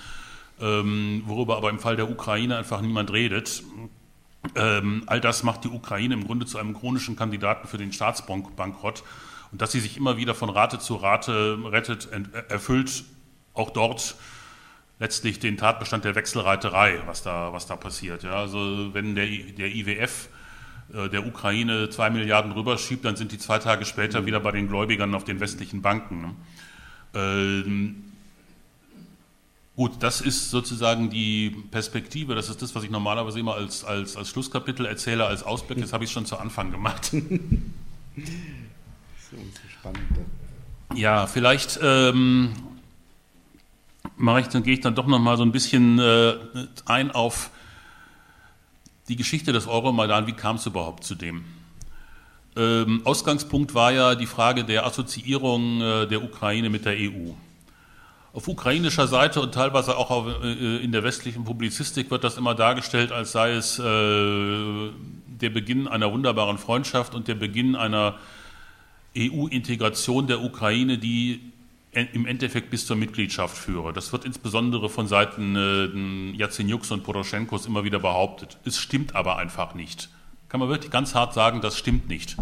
[0.60, 3.64] ähm, worüber aber im Fall der Ukraine einfach niemand redet.
[4.56, 9.04] Ähm, all das macht die Ukraine im Grunde zu einem chronischen Kandidaten für den Staatsbankrott.
[9.52, 12.10] Und dass sie sich immer wieder von Rate zu Rate rettet,
[12.50, 13.04] erfüllt
[13.54, 14.16] auch dort
[15.00, 18.24] letztlich den Tatbestand der Wechselreiterei, was da, was da passiert.
[18.24, 20.30] Ja, also wenn der, der IWF
[20.94, 24.68] äh, der Ukraine zwei Milliarden rüberschiebt, dann sind die zwei Tage später wieder bei den
[24.68, 26.22] Gläubigern auf den westlichen Banken.
[26.22, 26.36] Ne?
[27.14, 28.09] Ähm,
[29.80, 34.18] Gut, das ist sozusagen die Perspektive, das ist das, was ich normalerweise immer als, als,
[34.18, 37.06] als Schlusskapitel erzähle, als Ausblick, das habe ich schon zu Anfang gemacht.
[37.12, 37.18] so
[39.80, 40.02] spannend.
[40.96, 42.52] Ja, vielleicht ähm,
[44.18, 46.34] mache ich, dann gehe ich dann doch nochmal so ein bisschen äh,
[46.86, 47.50] ein auf
[49.08, 51.46] die Geschichte des Euromaidan, wie kam es überhaupt zu dem?
[52.58, 57.32] Ähm, Ausgangspunkt war ja die Frage der Assoziierung äh, der Ukraine mit der EU.
[58.32, 62.54] Auf ukrainischer Seite und teilweise auch auf, äh, in der westlichen Publizistik wird das immer
[62.54, 68.20] dargestellt, als sei es äh, der Beginn einer wunderbaren Freundschaft und der Beginn einer
[69.18, 71.42] EU-Integration der Ukraine, die
[71.92, 73.94] im Endeffekt bis zur Mitgliedschaft führe.
[73.94, 78.58] Das wird insbesondere von Seiten äh, Yatsenyuks und Poroschenkos immer wieder behauptet.
[78.64, 80.10] Es stimmt aber einfach nicht.
[80.50, 82.38] Kann man wirklich ganz hart sagen, das stimmt nicht.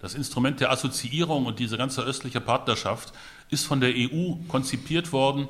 [0.00, 3.12] Das Instrument der Assoziierung und diese ganze östliche Partnerschaft
[3.54, 5.48] ist von der EU konzipiert worden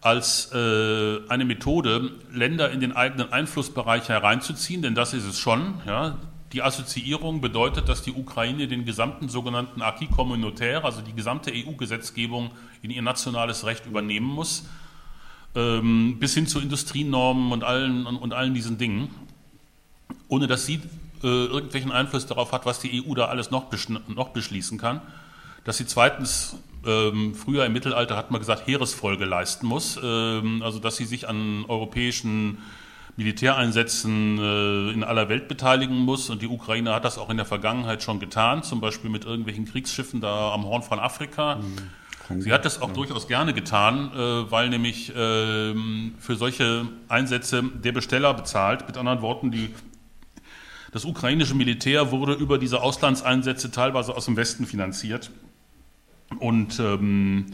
[0.00, 5.74] als äh, eine Methode, Länder in den eigenen Einflussbereich hereinzuziehen, denn das ist es schon.
[5.86, 6.16] Ja.
[6.52, 12.50] Die Assoziierung bedeutet, dass die Ukraine den gesamten sogenannten Acquis communautaire, also die gesamte EU-Gesetzgebung,
[12.82, 14.64] in ihr nationales Recht übernehmen muss,
[15.54, 19.10] ähm, bis hin zu Industrienormen und allen, und, allen diesen Dingen,
[20.28, 20.80] ohne dass sie
[21.22, 23.66] äh, irgendwelchen Einfluss darauf hat, was die EU da alles noch,
[24.08, 25.02] noch beschließen kann.
[25.64, 30.78] Dass sie zweitens, ähm, früher im Mittelalter hat man gesagt, Heeresfolge leisten muss, ähm, also
[30.78, 32.58] dass sie sich an europäischen
[33.16, 36.30] Militäreinsätzen äh, in aller Welt beteiligen muss.
[36.30, 39.66] Und die Ukraine hat das auch in der Vergangenheit schon getan, zum Beispiel mit irgendwelchen
[39.66, 41.56] Kriegsschiffen da am Horn von Afrika.
[41.56, 41.76] Mhm.
[42.38, 42.94] Sie hat das auch ja.
[42.94, 45.74] durchaus gerne getan, äh, weil nämlich äh,
[46.18, 48.86] für solche Einsätze der Besteller bezahlt.
[48.86, 49.74] Mit anderen Worten, die,
[50.92, 55.30] das ukrainische Militär wurde über diese Auslandseinsätze teilweise aus dem Westen finanziert.
[56.38, 57.46] Und ähm,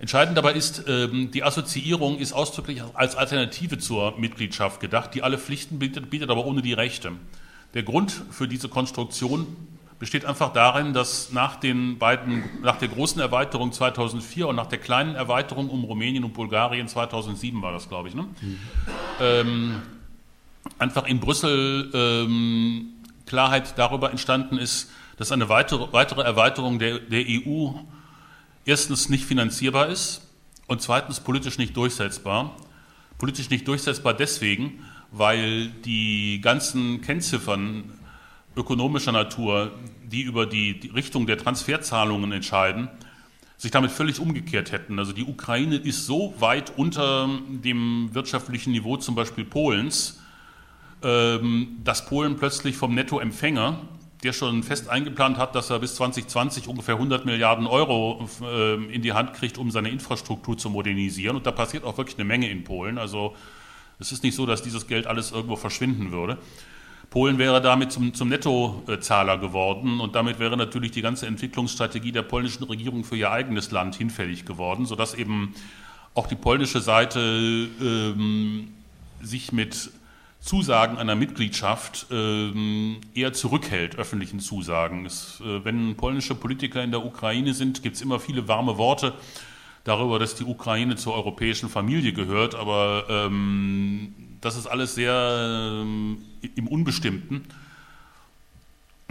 [0.00, 5.36] Entscheidend dabei ist, ähm, die Assoziierung ist ausdrücklich als Alternative zur Mitgliedschaft gedacht, die alle
[5.36, 7.12] Pflichten bietet, bietet aber ohne die Rechte.
[7.74, 9.46] Der Grund für diese Konstruktion
[9.98, 14.78] besteht einfach darin, dass nach den beiden, nach der großen Erweiterung 2004 und nach der
[14.78, 18.22] kleinen Erweiterung um Rumänien und Bulgarien 2007 war das, glaube ich, ne?
[18.22, 18.58] Mhm.
[19.20, 19.82] Ähm,
[20.78, 22.86] einfach in Brüssel ähm,
[23.26, 27.72] Klarheit darüber entstanden ist, dass eine weitere, weitere Erweiterung der, der EU
[28.64, 30.26] erstens nicht finanzierbar ist
[30.66, 32.56] und zweitens politisch nicht durchsetzbar.
[33.18, 37.98] Politisch nicht durchsetzbar deswegen, weil die ganzen Kennziffern
[38.56, 39.72] ökonomischer Natur,
[40.10, 42.88] die über die, Richtung der Transferzahlungen entscheiden,
[43.58, 44.98] sich damit völlig umgekehrt hätten.
[44.98, 50.18] Also die Ukraine ist so weit unter dem wirtschaftlichen Niveau zum Beispiel Polens,
[51.02, 53.82] ähm, dass Polen plötzlich vom Nettoempfänger
[54.22, 59.02] der schon fest eingeplant hat, dass er bis 2020 ungefähr 100 Milliarden Euro äh, in
[59.02, 61.36] die Hand kriegt, um seine Infrastruktur zu modernisieren.
[61.36, 62.98] Und da passiert auch wirklich eine Menge in Polen.
[62.98, 63.34] Also
[63.98, 66.38] es ist nicht so, dass dieses Geld alles irgendwo verschwinden würde.
[67.10, 72.22] Polen wäre damit zum, zum Nettozahler geworden und damit wäre natürlich die ganze Entwicklungsstrategie der
[72.22, 75.52] polnischen Regierung für ihr eigenes Land hinfällig geworden, sodass eben
[76.14, 78.68] auch die polnische Seite ähm,
[79.20, 79.90] sich mit
[80.40, 85.06] Zusagen einer Mitgliedschaft ähm, eher zurückhält, öffentlichen Zusagen.
[85.06, 89.14] Äh, wenn polnische Politiker in der Ukraine sind, gibt es immer viele warme Worte
[89.84, 96.22] darüber, dass die Ukraine zur europäischen Familie gehört, aber ähm, das ist alles sehr ähm,
[96.56, 97.44] im Unbestimmten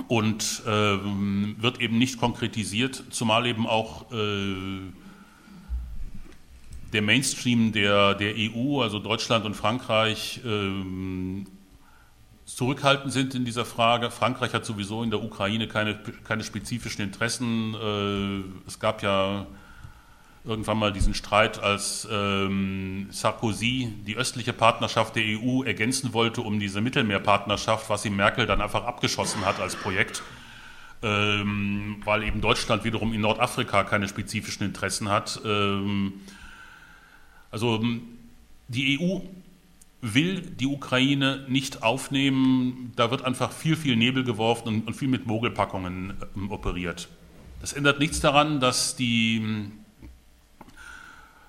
[0.08, 4.80] und wird eben nicht konkretisiert, zumal eben auch äh,
[6.94, 11.46] der Mainstream der, der EU, also Deutschland und Frankreich, ähm,
[12.46, 14.10] zurückhaltend sind in dieser Frage.
[14.12, 17.76] Frankreich hat sowieso in der Ukraine keine, keine spezifischen Interessen.
[17.76, 19.46] Äh, es gab ja
[20.44, 26.60] irgendwann mal diesen Streit, als ähm, Sarkozy die östliche Partnerschaft der EU ergänzen wollte um
[26.60, 30.24] diese Mittelmeerpartnerschaft, was ihm Merkel dann einfach abgeschossen hat als Projekt,
[31.04, 35.40] ähm, weil eben Deutschland wiederum in Nordafrika keine spezifischen Interessen hat.
[35.46, 36.14] Ähm,
[37.52, 38.02] also ähm,
[38.68, 39.20] die EU
[40.02, 42.94] will die Ukraine nicht aufnehmen.
[42.96, 47.10] Da wird einfach viel, viel Nebel geworfen und, und viel mit Mogelpackungen äh, operiert.
[47.62, 49.72] Das ändert nichts daran, dass die ähm,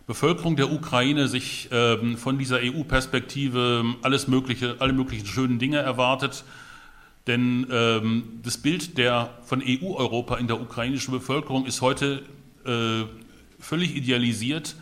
[0.07, 5.79] Bevölkerung der Ukraine sich ähm, von dieser EU-Perspektive ähm, alles mögliche, alle möglichen schönen Dinge
[5.79, 6.45] erwartet.
[7.29, 12.23] Denn ähm, das Bild der von EU-Europa in der ukrainischen Bevölkerung ist heute
[12.67, 13.05] äh,
[13.61, 14.75] völlig idealisiert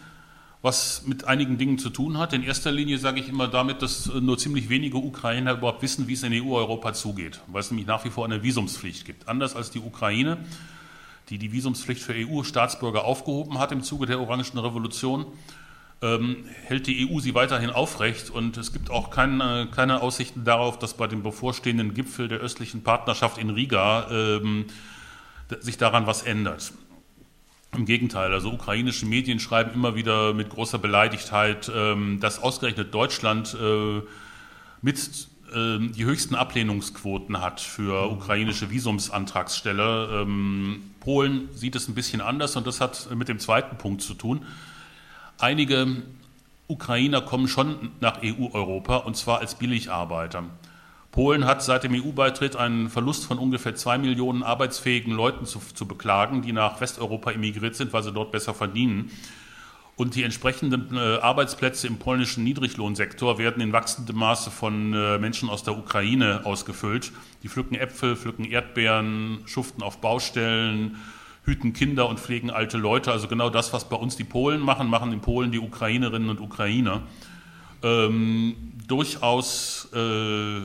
[0.60, 2.32] was mit einigen Dingen zu tun hat.
[2.32, 6.08] In erster Linie sage ich immer damit, dass äh, nur ziemlich wenige Ukrainer überhaupt wissen,
[6.08, 9.28] wie es in EU-Europa zugeht, weil es nämlich nach wie vor eine Visumspflicht gibt.
[9.28, 10.38] Anders als die Ukraine,
[11.28, 15.26] die die Visumspflicht für EU-Staatsbürger aufgehoben hat im Zuge der Orangen Revolution,
[16.00, 20.78] ähm, hält die EU sie weiterhin aufrecht und es gibt auch keine, keine, Aussichten darauf,
[20.78, 24.66] dass bei dem bevorstehenden Gipfel der östlichen Partnerschaft in Riga ähm,
[25.60, 26.72] sich daran was ändert.
[27.76, 33.54] Im Gegenteil, also ukrainische Medien schreiben immer wieder mit großer Beleidigtheit, ähm, dass ausgerechnet Deutschland
[33.60, 34.00] äh,
[34.80, 40.22] mit ähm, die höchsten Ablehnungsquoten hat für ukrainische Visumsantragsteller.
[40.22, 44.14] Ähm, Polen sieht es ein bisschen anders und das hat mit dem zweiten Punkt zu
[44.14, 44.44] tun.
[45.38, 46.02] Einige
[46.68, 50.44] Ukrainer kommen schon nach EU-Europa und zwar als Billigarbeiter.
[51.18, 55.84] Polen hat seit dem EU-Beitritt einen Verlust von ungefähr zwei Millionen arbeitsfähigen Leuten zu, zu
[55.84, 59.10] beklagen, die nach Westeuropa emigriert sind, weil sie dort besser verdienen.
[59.96, 65.50] Und die entsprechenden äh, Arbeitsplätze im polnischen Niedriglohnsektor werden in wachsendem Maße von äh, Menschen
[65.50, 67.10] aus der Ukraine ausgefüllt.
[67.42, 70.98] Die pflücken Äpfel, pflücken Erdbeeren, schuften auf Baustellen,
[71.42, 73.10] hüten Kinder und pflegen alte Leute.
[73.10, 76.40] Also genau das, was bei uns die Polen machen, machen in Polen die Ukrainerinnen und
[76.40, 77.02] Ukrainer.
[77.82, 78.54] Ähm,
[78.86, 80.60] durchaus äh,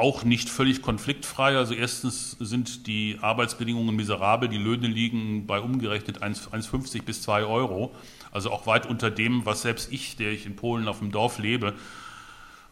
[0.00, 1.56] auch nicht völlig konfliktfrei.
[1.56, 7.94] Also erstens sind die Arbeitsbedingungen miserabel, die Löhne liegen bei umgerechnet 1,50 bis 2 Euro,
[8.32, 11.38] also auch weit unter dem, was selbst ich, der ich in Polen auf dem Dorf
[11.38, 11.74] lebe,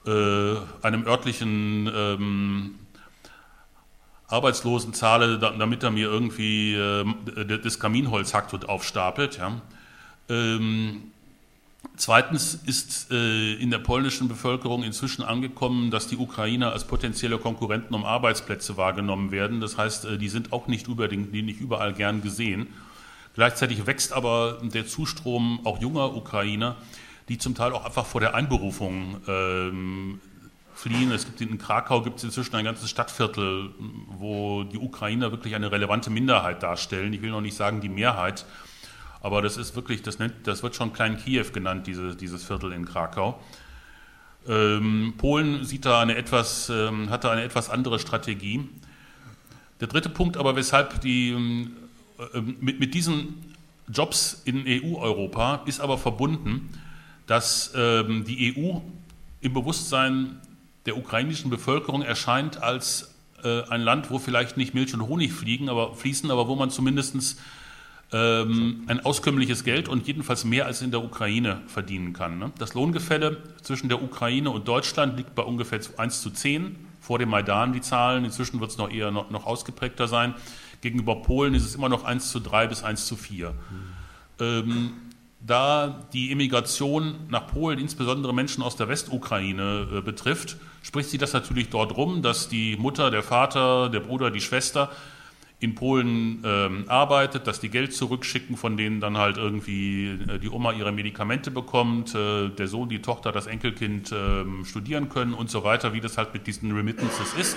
[0.07, 2.75] äh, einem örtlichen ähm,
[4.27, 7.05] Arbeitslosen zahle, damit er mir irgendwie äh,
[7.63, 9.39] das Kaminholz hackt und aufstapelt.
[9.39, 9.61] Ja.
[10.29, 11.13] Ähm,
[11.99, 17.93] Zweitens ist äh, in der polnischen Bevölkerung inzwischen angekommen, dass die Ukrainer als potenzielle Konkurrenten
[17.93, 19.61] um Arbeitsplätze wahrgenommen werden.
[19.61, 22.69] Das heißt, äh, die sind auch nicht, unbedingt, nicht überall gern gesehen.
[23.35, 26.77] Gleichzeitig wächst aber der Zustrom auch junger Ukrainer,
[27.29, 30.21] die zum Teil auch einfach vor der Einberufung ähm,
[30.75, 31.11] fliehen.
[31.11, 33.71] Es gibt in Krakau gibt es inzwischen ein ganzes Stadtviertel,
[34.09, 37.13] wo die Ukrainer wirklich eine relevante Minderheit darstellen.
[37.13, 38.47] Ich will noch nicht sagen die Mehrheit.
[39.21, 42.73] Aber das ist wirklich, das, nennt, das wird schon Klein Kiew genannt, diese, dieses Viertel
[42.73, 43.41] in Krakau.
[44.47, 48.69] Ähm, Polen sieht da eine etwas, ähm, hat da eine etwas andere Strategie.
[49.81, 53.55] Der dritte Punkt aber, weshalb die, äh, mit, mit diesen
[53.93, 56.71] Jobs in EU-Europa ist aber verbunden,
[57.27, 58.81] dass ähm, die EU
[59.41, 60.41] im Bewusstsein
[60.87, 65.69] der ukrainischen Bevölkerung erscheint als äh, ein Land, wo vielleicht nicht Milch und Honig fliegen,
[65.69, 67.39] aber fließen, aber wo man zumindest
[68.13, 72.39] ähm, ein auskömmliches Geld und jedenfalls mehr als in der Ukraine verdienen kann.
[72.39, 72.53] Ne?
[72.59, 76.77] Das Lohngefälle zwischen der Ukraine und Deutschland liegt bei ungefähr 1 zu 10.
[77.01, 80.35] Vor dem Maidan die Zahlen, inzwischen wird es noch eher noch, noch, ausgeprägter sein.
[80.81, 83.51] Gegenüber Polen ist es immer noch 1 zu 3 bis 1 zu 4.
[83.51, 83.57] Mhm.
[84.41, 84.93] Ähm,
[85.41, 91.33] da die Immigration nach Polen insbesondere Menschen aus der Westukraine äh, betrifft, spricht sich das
[91.33, 94.91] natürlich dort rum, dass die Mutter, der Vater, der Bruder, die Schwester
[95.61, 100.49] in Polen ähm, arbeitet, dass die Geld zurückschicken, von denen dann halt irgendwie äh, die
[100.49, 105.51] Oma ihre Medikamente bekommt, äh, der Sohn, die Tochter, das Enkelkind äh, studieren können und
[105.51, 107.57] so weiter, wie das halt mit diesen Remittances ist.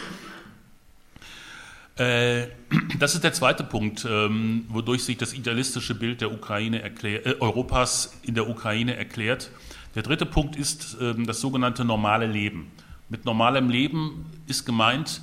[1.95, 2.47] Äh,
[2.99, 7.35] das ist der zweite Punkt, ähm, wodurch sich das idealistische Bild der Ukraine erklär, äh,
[7.39, 9.51] Europas in der Ukraine erklärt.
[9.93, 12.71] Der dritte Punkt ist ähm, das sogenannte normale Leben.
[13.09, 15.21] Mit normalem Leben ist gemeint,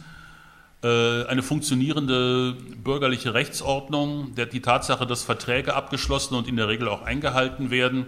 [0.81, 7.71] eine funktionierende bürgerliche Rechtsordnung, die Tatsache, dass Verträge abgeschlossen und in der Regel auch eingehalten
[7.71, 8.07] werden,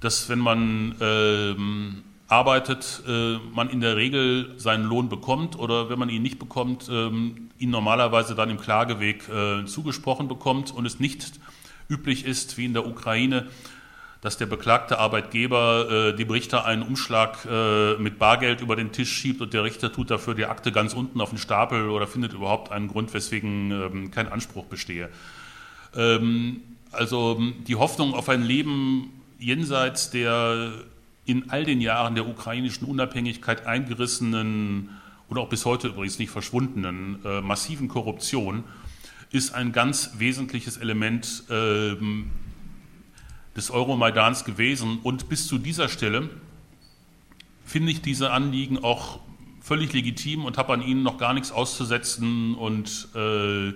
[0.00, 5.98] dass wenn man ähm, arbeitet, äh, man in der Regel seinen Lohn bekommt oder wenn
[5.98, 10.98] man ihn nicht bekommt, ähm, ihn normalerweise dann im Klageweg äh, zugesprochen bekommt und es
[10.98, 11.32] nicht
[11.88, 13.46] üblich ist, wie in der Ukraine,
[14.20, 19.12] dass der beklagte Arbeitgeber äh, dem Richter einen Umschlag äh, mit Bargeld über den Tisch
[19.12, 22.32] schiebt und der Richter tut dafür die Akte ganz unten auf den Stapel oder findet
[22.32, 25.10] überhaupt einen Grund, weswegen ähm, kein Anspruch bestehe.
[25.94, 30.72] Ähm, also die Hoffnung auf ein Leben jenseits der
[31.26, 34.90] in all den Jahren der ukrainischen Unabhängigkeit eingerissenen
[35.28, 38.64] und auch bis heute übrigens nicht verschwundenen äh, massiven Korruption
[39.32, 42.30] ist ein ganz wesentliches Element ähm,
[43.56, 44.98] des Euromaidans gewesen.
[45.02, 46.28] Und bis zu dieser Stelle
[47.64, 49.20] finde ich diese Anliegen auch
[49.60, 52.54] völlig legitim und habe an ihnen noch gar nichts auszusetzen.
[52.54, 53.72] Und äh,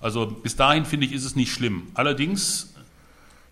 [0.00, 1.88] also bis dahin finde ich, ist es nicht schlimm.
[1.94, 2.74] Allerdings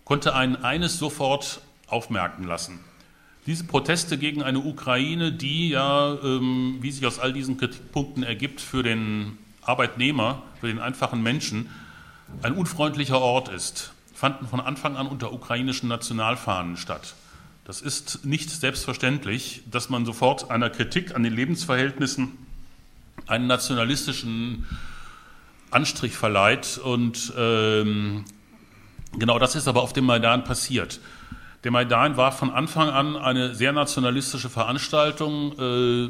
[0.05, 2.79] konnte einen eines sofort aufmerken lassen.
[3.47, 8.59] Diese Proteste gegen eine Ukraine, die ja, ähm, wie sich aus all diesen Kritikpunkten ergibt,
[8.59, 11.69] für den Arbeitnehmer, für den einfachen Menschen
[12.41, 17.13] ein unfreundlicher Ort ist, fanden von Anfang an unter ukrainischen Nationalfahnen statt.
[17.65, 22.31] Das ist nicht selbstverständlich, dass man sofort einer Kritik an den Lebensverhältnissen
[23.27, 24.65] einen nationalistischen
[25.69, 26.79] Anstrich verleiht.
[26.79, 28.25] Und ähm,
[29.19, 30.99] genau das ist aber auf dem Maidan passiert.
[31.63, 35.53] Der Maidan war von Anfang an eine sehr nationalistische Veranstaltung.
[35.59, 36.09] Äh,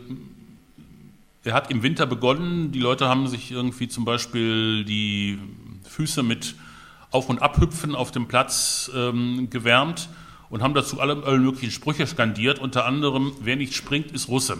[1.43, 2.71] er hat im Winter begonnen.
[2.71, 5.39] Die Leute haben sich irgendwie zum Beispiel die
[5.83, 6.55] Füße mit
[7.17, 10.07] auf- und Abhüpfen auf dem Platz ähm, gewärmt
[10.49, 14.57] und haben dazu alle, alle möglichen Sprüche skandiert, unter anderem, wer nicht springt, ist Russe.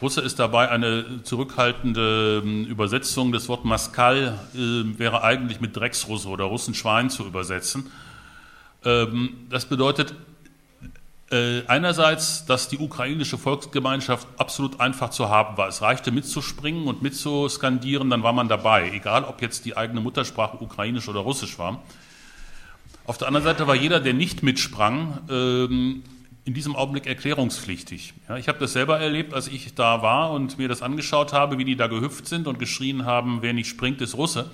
[0.00, 3.30] Russe ist dabei eine zurückhaltende ähm, Übersetzung.
[3.30, 7.90] Das Wort Maskal äh, wäre eigentlich mit Drecksrusse oder Russenschwein zu übersetzen.
[8.84, 10.14] Ähm, das bedeutet,
[11.32, 15.66] Äh, einerseits, dass die ukrainische Volksgemeinschaft absolut einfach zu haben war.
[15.66, 20.58] Es reichte mitzuspringen und mitzuskandieren, dann war man dabei, egal ob jetzt die eigene Muttersprache
[20.62, 21.82] ukrainisch oder russisch war.
[23.06, 26.02] Auf der anderen Seite war jeder, der nicht mitsprang, ähm,
[26.44, 28.12] in diesem Augenblick erklärungspflichtig.
[28.28, 31.56] Ja, ich habe das selber erlebt, als ich da war und mir das angeschaut habe,
[31.56, 34.50] wie die da gehüpft sind und geschrien haben, wer nicht springt, ist Russe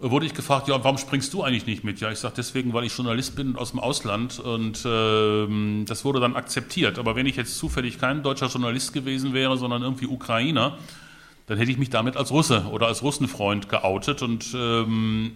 [0.00, 2.00] wurde ich gefragt, ja, warum springst du eigentlich nicht mit?
[2.00, 6.20] Ja, ich sage deswegen, weil ich Journalist bin aus dem Ausland und äh, das wurde
[6.20, 6.98] dann akzeptiert.
[6.98, 10.78] Aber wenn ich jetzt zufällig kein deutscher Journalist gewesen wäre, sondern irgendwie Ukrainer,
[11.46, 14.22] dann hätte ich mich damit als Russe oder als Russenfreund geoutet.
[14.22, 15.32] Und ähm,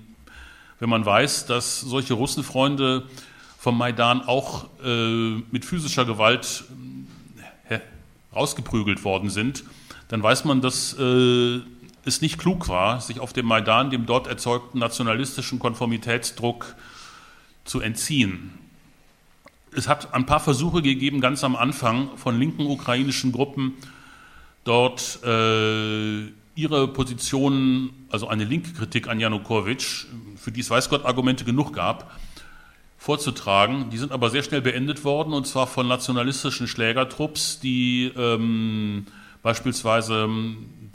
[0.78, 3.02] wenn man weiß, dass solche Russenfreunde
[3.58, 6.64] vom Maidan auch äh, mit physischer Gewalt
[7.68, 7.80] äh,
[8.34, 9.64] rausgeprügelt worden sind,
[10.08, 11.60] dann weiß man, dass äh,
[12.06, 16.76] es nicht klug war, sich auf dem Maidan dem dort erzeugten nationalistischen Konformitätsdruck
[17.64, 18.58] zu entziehen.
[19.76, 23.74] Es hat ein paar Versuche gegeben, ganz am Anfang von linken ukrainischen Gruppen
[24.62, 31.04] dort äh, ihre Positionen, also eine linke Kritik an Janukowitsch, für die es weiß Gott
[31.04, 32.18] Argumente genug gab,
[32.98, 33.90] vorzutragen.
[33.90, 39.06] Die sind aber sehr schnell beendet worden, und zwar von nationalistischen Schlägertrupps, die ähm,
[39.42, 40.28] beispielsweise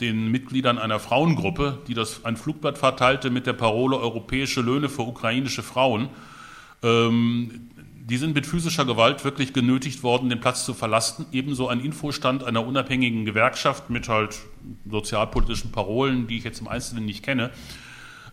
[0.01, 5.03] den Mitgliedern einer Frauengruppe, die das ein Flugblatt verteilte mit der Parole Europäische Löhne für
[5.03, 6.09] ukrainische Frauen.
[6.83, 7.69] Ähm,
[8.09, 11.27] die sind mit physischer Gewalt wirklich genötigt worden, den Platz zu verlassen.
[11.31, 14.39] Ebenso ein Infostand einer unabhängigen Gewerkschaft mit halt
[14.89, 17.51] sozialpolitischen Parolen, die ich jetzt im Einzelnen nicht kenne.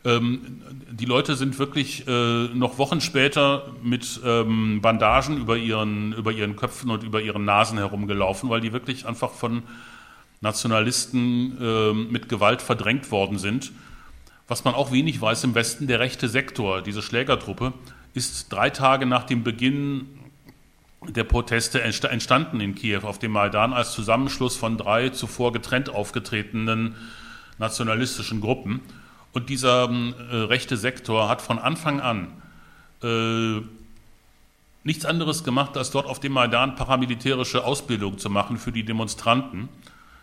[0.07, 6.33] Ähm, die Leute sind wirklich äh, noch Wochen später mit ähm, Bandagen über ihren, über
[6.33, 9.63] ihren Köpfen und über ihren Nasen herumgelaufen, weil die wirklich einfach von
[10.41, 13.73] Nationalisten äh, mit Gewalt verdrängt worden sind.
[14.49, 17.73] Was man auch wenig weiß im Westen, der rechte Sektor, diese Schlägertruppe,
[18.15, 20.07] ist drei Tage nach dem Beginn
[21.03, 26.95] der Proteste entstanden in Kiew auf dem Maidan als Zusammenschluss von drei zuvor getrennt aufgetretenen
[27.59, 28.81] nationalistischen Gruppen.
[29.33, 32.29] Und dieser äh, rechte Sektor hat von Anfang an
[33.03, 33.61] äh,
[34.85, 39.69] nichts anderes gemacht, als dort auf dem Maidan paramilitärische Ausbildung zu machen für die Demonstranten.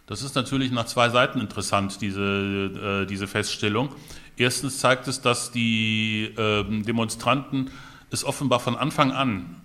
[0.06, 3.90] Das ist natürlich nach zwei Seiten interessant, diese, äh, diese Feststellung.
[4.36, 7.70] Erstens zeigt es, dass die äh, Demonstranten
[8.10, 9.62] es offenbar von Anfang an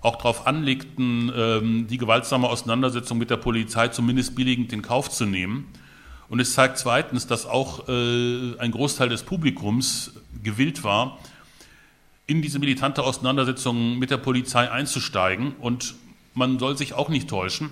[0.00, 5.24] auch darauf anlegten, äh, die gewaltsame Auseinandersetzung mit der Polizei zumindest billigend in Kauf zu
[5.24, 5.68] nehmen.
[6.28, 10.12] Und es zeigt zweitens, dass auch äh, ein Großteil des Publikums
[10.42, 11.18] gewillt war,
[12.26, 15.54] in diese militante Auseinandersetzung mit der Polizei einzusteigen.
[15.60, 15.94] Und
[16.34, 17.70] man soll sich auch nicht täuschen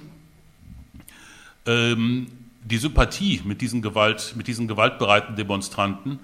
[1.67, 2.29] ähm,
[2.65, 6.19] die Sympathie mit diesen, Gewalt, mit diesen gewaltbereiten Demonstranten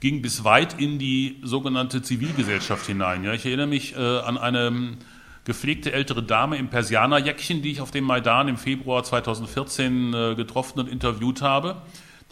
[0.00, 3.24] ging bis weit in die sogenannte Zivilgesellschaft hinein.
[3.24, 4.98] Ja, ich erinnere mich äh, an eine
[5.44, 10.80] gepflegte ältere Dame im Persianerjäckchen, die ich auf dem Maidan im Februar 2014 äh, getroffen
[10.80, 11.76] und interviewt habe.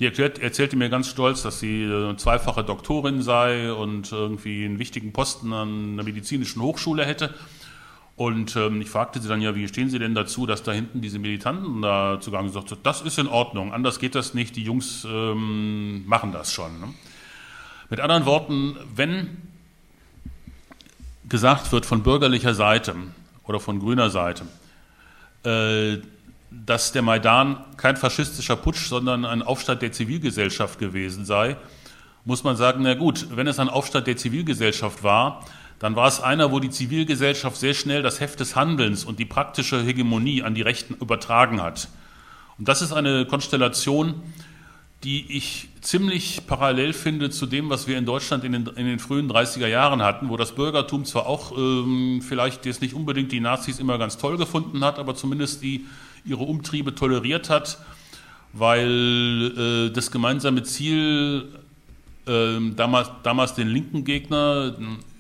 [0.01, 4.79] Die erklärt, erzählte mir ganz stolz, dass sie äh, zweifache Doktorin sei und irgendwie einen
[4.79, 7.33] wichtigen Posten an einer medizinischen Hochschule hätte
[8.17, 11.01] und ähm, ich fragte sie dann ja, wie stehen Sie denn dazu, dass da hinten
[11.01, 12.55] diese Militanten da zugange sind?
[12.55, 16.79] Sagte, das ist in Ordnung, anders geht das nicht, die Jungs ähm, machen das schon.
[16.81, 16.95] Ne?
[17.91, 19.37] Mit anderen Worten, wenn
[21.29, 22.95] gesagt wird von bürgerlicher Seite
[23.45, 24.45] oder von grüner Seite,
[25.43, 25.99] äh,
[26.53, 31.57] dass der Maidan kein faschistischer Putsch, sondern ein Aufstand der Zivilgesellschaft gewesen sei,
[32.25, 35.45] muss man sagen, na gut, wenn es ein Aufstand der Zivilgesellschaft war,
[35.79, 39.25] dann war es einer, wo die Zivilgesellschaft sehr schnell das Heft des Handelns und die
[39.25, 41.89] praktische Hegemonie an die Rechten übertragen hat.
[42.59, 44.23] Und das ist eine Konstellation,
[45.05, 48.99] die ich ziemlich parallel finde zu dem, was wir in Deutschland in den, in den
[48.99, 53.41] frühen 30er Jahren hatten, wo das Bürgertum zwar auch ähm, vielleicht jetzt nicht unbedingt die
[53.41, 55.85] Nazis immer ganz toll gefunden hat, aber zumindest die
[56.25, 57.79] ihre Umtriebe toleriert hat,
[58.55, 61.53] weil äh, das gemeinsame Ziel
[62.27, 64.75] äh, damals, damals den linken Gegner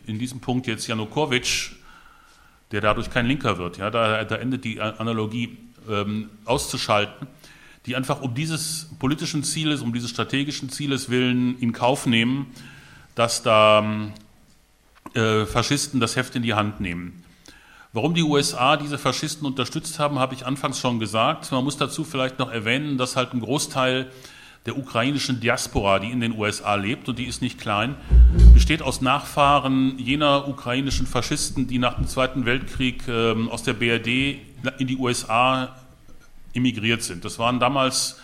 [0.07, 1.73] in diesem Punkt jetzt Janukowitsch,
[2.71, 3.79] der dadurch kein Linker wird.
[3.79, 7.27] Ja, da, da endet die Analogie ähm, auszuschalten,
[7.87, 12.47] die einfach um dieses politischen Zieles, um dieses strategischen Zieles willen in Kauf nehmen,
[13.15, 14.11] dass da
[15.15, 17.23] äh, Faschisten das Heft in die Hand nehmen.
[17.93, 21.53] Warum die USA diese Faschisten unterstützt haben, habe ich anfangs schon gesagt.
[21.53, 24.11] Man muss dazu vielleicht noch erwähnen, dass halt ein Großteil
[24.67, 27.97] der ukrainischen Diaspora, die in den USA lebt, und die ist nicht klein,
[28.55, 34.39] besteht aus Nachfahren jener ukrainischen Faschisten, die nach dem Zweiten Weltkrieg äh, aus der BRD
[34.79, 35.77] in die USA
[36.55, 37.25] emigriert sind.
[37.25, 38.19] Das waren damals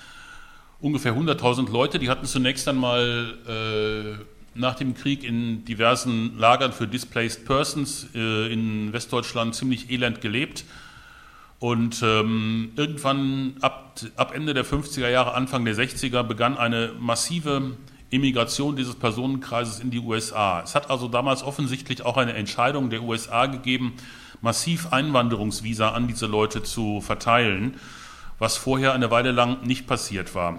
[0.80, 4.24] ungefähr 100.000 Leute, die hatten zunächst einmal äh,
[4.54, 10.64] nach dem Krieg in diversen Lagern für Displaced Persons äh, in Westdeutschland ziemlich elend gelebt.
[11.60, 17.76] Und ähm, irgendwann ab, ab Ende der 50er Jahre, Anfang der 60er begann eine massive
[18.08, 20.62] Immigration dieses Personenkreises in die USA.
[20.62, 23.92] Es hat also damals offensichtlich auch eine Entscheidung der USA gegeben,
[24.40, 27.76] massiv Einwanderungsvisa an diese Leute zu verteilen,
[28.38, 30.58] was vorher eine Weile lang nicht passiert war.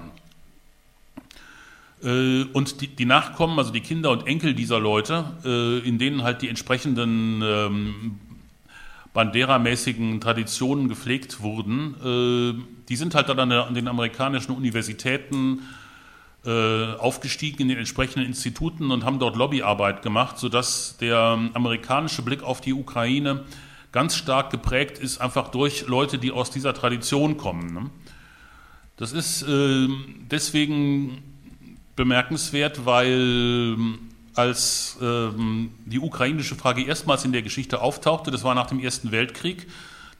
[2.03, 6.23] Äh, und die, die, Nachkommen, also die Kinder und Enkel dieser Leute, äh, in denen
[6.23, 8.19] halt die entsprechenden ähm,
[9.14, 15.62] Bandera-mäßigen Traditionen gepflegt wurden, äh, die sind halt dann an den amerikanischen Universitäten
[16.43, 22.62] aufgestiegen in den entsprechenden Instituten und haben dort Lobbyarbeit gemacht, sodass der amerikanische Blick auf
[22.62, 23.45] die Ukraine
[23.91, 27.72] ganz stark geprägt ist, einfach durch Leute, die aus dieser Tradition kommen.
[27.76, 27.89] Ne?
[28.97, 31.22] Das ist deswegen
[31.95, 33.99] bemerkenswert, weil ähm,
[34.36, 39.11] als ähm, die ukrainische Frage erstmals in der Geschichte auftauchte, das war nach dem Ersten
[39.11, 39.67] Weltkrieg,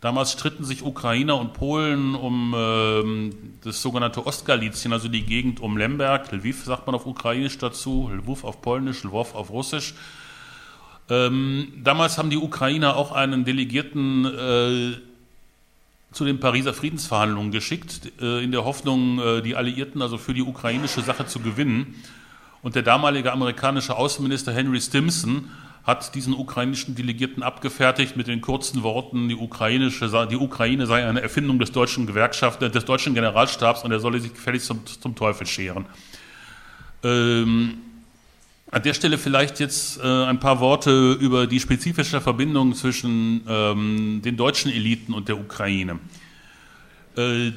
[0.02, 5.78] damals stritten sich Ukrainer und Polen um ähm, das sogenannte Ostgalizien, also die Gegend um
[5.78, 9.94] Lemberg, Lviv sagt man auf Ukrainisch dazu, Lwów auf Polnisch, Lwów auf Russisch.
[11.10, 14.98] Ähm, damals haben die Ukrainer auch einen Delegierten äh,
[16.12, 20.42] zu den Pariser Friedensverhandlungen geschickt, äh, in der Hoffnung, äh, die Alliierten also für die
[20.42, 21.96] ukrainische Sache zu gewinnen.
[22.62, 25.50] Und der damalige amerikanische Außenminister Henry Stimson
[25.84, 31.22] hat diesen ukrainischen Delegierten abgefertigt mit den kurzen Worten, die, ukrainische, die Ukraine sei eine
[31.22, 35.48] Erfindung des deutschen Gewerkschaft, des deutschen Generalstabs und er solle sich gefälligst zum, zum Teufel
[35.48, 35.86] scheren.
[37.04, 37.80] Ähm,
[38.70, 44.22] an der Stelle vielleicht jetzt äh, ein paar Worte über die spezifische Verbindung zwischen ähm,
[44.24, 46.00] den deutschen Eliten und der Ukraine.
[47.18, 47.52] Äh,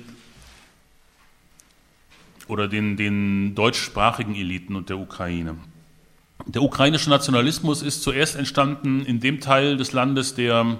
[2.48, 5.56] oder den, den deutschsprachigen Eliten und der Ukraine.
[6.46, 10.78] Der ukrainische Nationalismus ist zuerst entstanden in dem Teil des Landes, der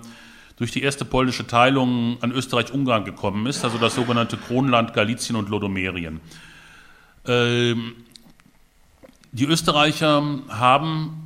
[0.57, 5.49] durch die erste polnische Teilung an Österreich-Ungarn gekommen ist, also das sogenannte Kronland Galizien und
[5.49, 6.21] Lodomerien.
[7.27, 7.95] Ähm,
[9.33, 11.25] die Österreicher haben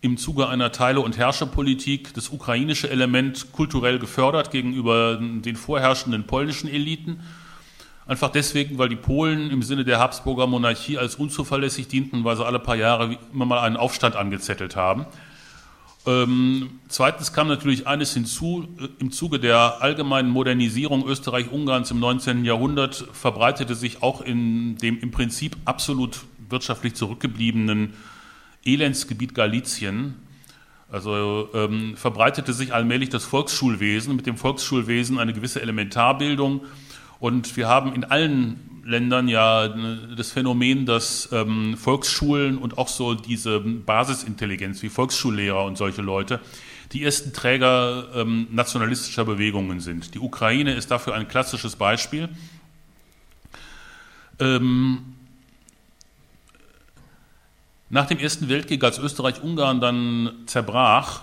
[0.00, 6.68] im Zuge einer Teile- und Herrscherpolitik das ukrainische Element kulturell gefördert gegenüber den vorherrschenden polnischen
[6.68, 7.20] Eliten.
[8.06, 12.44] Einfach deswegen, weil die Polen im Sinne der Habsburger Monarchie als unzuverlässig dienten, weil sie
[12.44, 15.06] alle paar Jahre immer mal einen Aufstand angezettelt haben.
[16.04, 18.66] Ähm, zweitens kam natürlich eines hinzu,
[18.98, 22.44] im Zuge der allgemeinen Modernisierung Österreich-Ungarns im 19.
[22.44, 27.94] Jahrhundert verbreitete sich auch in dem im Prinzip absolut wirtschaftlich zurückgebliebenen
[28.64, 30.16] Elendsgebiet Galizien.
[30.90, 36.62] Also ähm, verbreitete sich allmählich das Volksschulwesen, mit dem Volksschulwesen eine gewisse Elementarbildung.
[37.22, 42.88] Und wir haben in allen Ländern ja äh, das Phänomen, dass ähm, Volksschulen und auch
[42.88, 46.40] so diese Basisintelligenz wie Volksschullehrer und solche Leute
[46.90, 50.16] die ersten Träger ähm, nationalistischer Bewegungen sind.
[50.16, 52.28] Die Ukraine ist dafür ein klassisches Beispiel.
[54.40, 55.14] Ähm,
[57.88, 61.22] nach dem Ersten Weltkrieg, als Österreich-Ungarn dann zerbrach,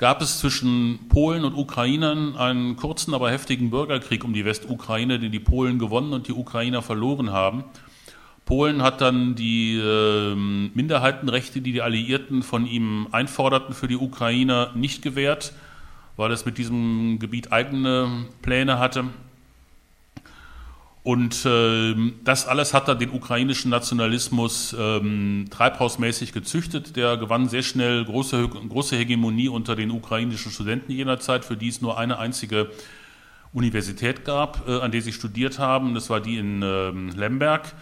[0.00, 5.30] gab es zwischen Polen und Ukrainern einen kurzen, aber heftigen Bürgerkrieg um die Westukraine, den
[5.30, 7.64] die Polen gewonnen und die Ukrainer verloren haben.
[8.46, 14.72] Polen hat dann die äh, Minderheitenrechte, die die Alliierten von ihm einforderten, für die Ukrainer
[14.74, 15.52] nicht gewährt,
[16.16, 19.04] weil es mit diesem Gebiet eigene Pläne hatte.
[21.10, 26.94] Und äh, das alles hat dann den ukrainischen Nationalismus ähm, treibhausmäßig gezüchtet.
[26.94, 31.66] Der gewann sehr schnell große, große Hegemonie unter den ukrainischen Studenten jener Zeit, für die
[31.66, 32.70] es nur eine einzige
[33.52, 35.94] Universität gab, äh, an der sie studiert haben.
[35.94, 37.72] Das war die in äh, Lemberg.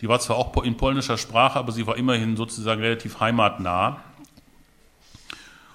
[0.00, 3.98] Die war zwar auch in polnischer Sprache, aber sie war immerhin sozusagen relativ heimatnah.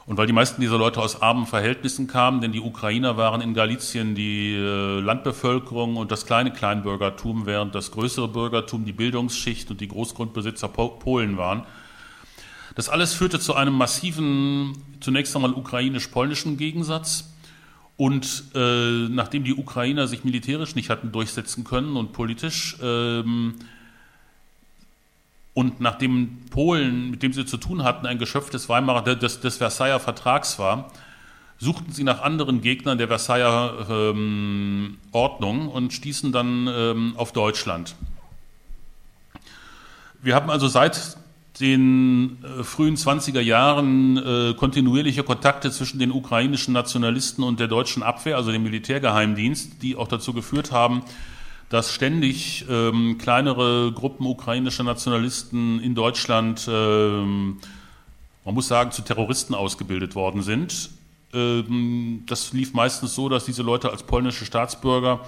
[0.10, 3.54] Und weil die meisten dieser Leute aus armen Verhältnissen kamen, denn die Ukrainer waren in
[3.54, 9.82] Galizien die äh, Landbevölkerung und das kleine Kleinbürgertum, während das größere Bürgertum die Bildungsschicht und
[9.82, 11.62] die Großgrundbesitzer Polen waren.
[12.74, 17.32] Das alles führte zu einem massiven, zunächst einmal ukrainisch-polnischen Gegensatz.
[17.96, 23.54] Und äh, nachdem die Ukrainer sich militärisch nicht hatten durchsetzen können und politisch, ähm,
[25.60, 29.58] und nachdem Polen, mit dem sie zu tun hatten, ein Geschöpf des Weimarer, des, des
[29.58, 30.90] Versailler Vertrags war,
[31.58, 37.98] suchten sie nach anderen Gegnern der Versailler ähm, Ordnung und stießen dann ähm, auf Deutschland.
[40.22, 41.18] Wir haben also seit
[41.60, 48.02] den äh, frühen 20er Jahren äh, kontinuierliche Kontakte zwischen den ukrainischen Nationalisten und der deutschen
[48.02, 51.04] Abwehr, also dem Militärgeheimdienst, die auch dazu geführt haben,
[51.70, 57.60] dass ständig ähm, kleinere Gruppen ukrainischer Nationalisten in Deutschland, ähm,
[58.44, 60.90] man muss sagen, zu Terroristen ausgebildet worden sind.
[61.32, 65.20] Ähm, das lief meistens so, dass diese Leute als polnische Staatsbürger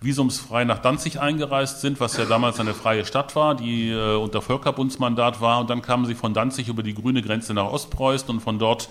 [0.00, 4.42] visumsfrei nach Danzig eingereist sind, was ja damals eine freie Stadt war, die äh, unter
[4.42, 5.60] Völkerbundsmandat war.
[5.60, 8.88] Und dann kamen sie von Danzig über die grüne Grenze nach Ostpreußen und von dort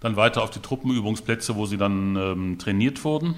[0.00, 3.34] dann weiter auf die Truppenübungsplätze, wo sie dann ähm, trainiert wurden.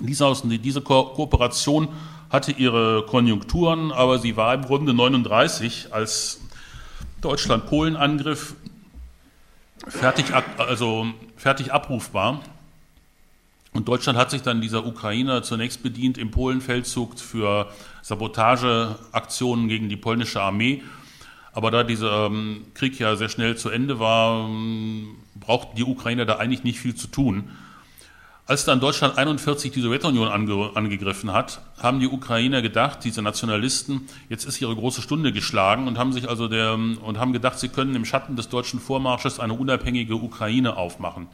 [0.00, 1.88] Diese, diese Ko Kooperation
[2.30, 6.40] hatte ihre Konjunkturen, aber sie war im Grunde 39, als
[7.20, 8.54] Deutschland Polen angriff,
[9.86, 10.26] fertig,
[10.56, 12.40] also fertig abrufbar.
[13.74, 17.70] Und Deutschland hat sich dann dieser Ukrainer zunächst bedient im Polenfeldzug für
[18.02, 20.82] Sabotageaktionen gegen die polnische Armee.
[21.52, 26.24] Aber da dieser ähm, Krieg ja sehr schnell zu Ende war, ähm, brauchten die Ukrainer
[26.24, 27.50] da eigentlich nicht viel zu tun.
[28.44, 34.08] Als dann Deutschland 41 die Sowjetunion ange angegriffen hat, haben die Ukrainer gedacht, diese Nationalisten,
[34.28, 37.68] jetzt ist ihre große Stunde geschlagen und haben sich also der, und haben gedacht, sie
[37.68, 41.28] können im Schatten des deutschen Vormarsches eine unabhängige Ukraine aufmachen.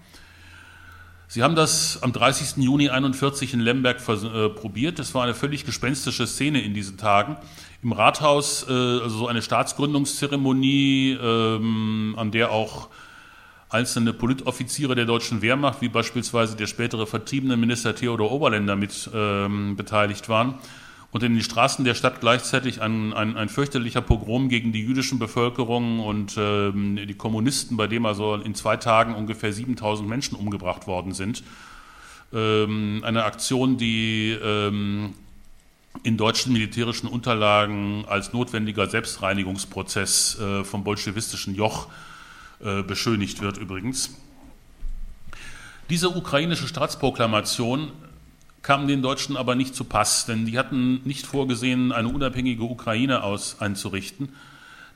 [1.31, 2.63] Sie haben das am 30.
[2.63, 4.99] Juni 41 in Lemberg äh, probiert.
[4.99, 7.37] Es war eine völlig gespenstische Szene in diesen Tagen.
[7.83, 12.89] Im Rathaus, äh, also so eine Staatsgründungszeremonie, ähm, an der auch
[13.71, 19.77] einzelne Politoffiziere der deutschen Wehrmacht, wie beispielsweise der spätere vertriebene Minister Theodor Oberländer, mit ähm,
[19.77, 20.55] beteiligt waren
[21.11, 25.19] und in den Straßen der Stadt gleichzeitig ein, ein, ein fürchterlicher Pogrom gegen die jüdischen
[25.19, 30.87] Bevölkerung und ähm, die Kommunisten, bei dem also in zwei Tagen ungefähr 7000 Menschen umgebracht
[30.87, 31.43] worden sind.
[32.33, 35.15] Ähm, eine Aktion, die ähm,
[36.03, 42.08] in deutschen militärischen Unterlagen als notwendiger Selbstreinigungsprozess äh, vom bolschewistischen Joch äh,
[42.61, 44.17] beschönigt wird übrigens.
[45.91, 47.93] Diese ukrainische Staatsproklamation
[48.63, 53.23] kam den Deutschen aber nicht zu Pass, denn die hatten nicht vorgesehen, eine unabhängige Ukraine
[53.23, 54.29] aus einzurichten.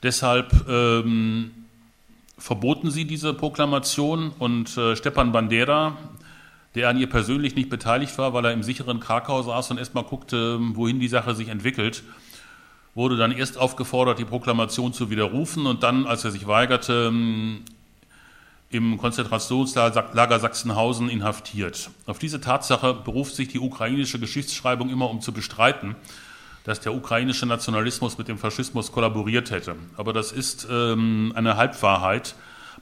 [0.03, 1.53] Deshalb ähm,
[2.37, 5.97] verboten sie diese Proklamation und äh, Stepan Bandera,
[6.75, 10.05] der an ihr persönlich nicht beteiligt war, weil er im sicheren Krakau saß und erstmal
[10.05, 12.03] guckte, wohin die Sache sich entwickelt,
[12.95, 17.13] wurde dann erst aufgefordert, die Proklamation zu widerrufen und dann, als er sich weigerte,
[18.73, 21.91] im Konzentrationslager Sachsenhausen inhaftiert.
[22.07, 25.95] Auf diese Tatsache beruft sich die ukrainische Geschichtsschreibung immer, um zu bestreiten,
[26.65, 29.77] dass der ukrainische Nationalismus mit dem Faschismus kollaboriert hätte.
[29.97, 32.35] Aber das ist ähm, eine Halbwahrheit.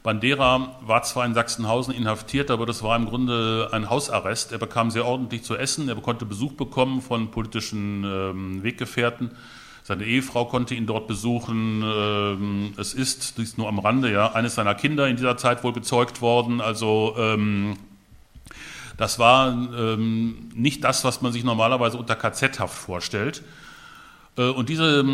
[0.03, 4.53] Bandera war zwar in Sachsenhausen inhaftiert, aber das war im Grunde ein Hausarrest.
[4.53, 9.33] Er bekam sehr ordentlich zu essen, er konnte Besuch bekommen von politischen ähm, Weggefährten.
[9.91, 11.83] Seine Ehefrau konnte ihn dort besuchen.
[11.85, 15.73] Ähm, es ist, dies nur am Rande, ja, eines seiner Kinder in dieser Zeit wohl
[15.73, 16.61] gezeugt worden.
[16.61, 17.77] Also ähm,
[18.97, 23.43] das war ähm, nicht das, was man sich normalerweise unter KZ-Haft vorstellt.
[24.39, 25.05] Äh, und diese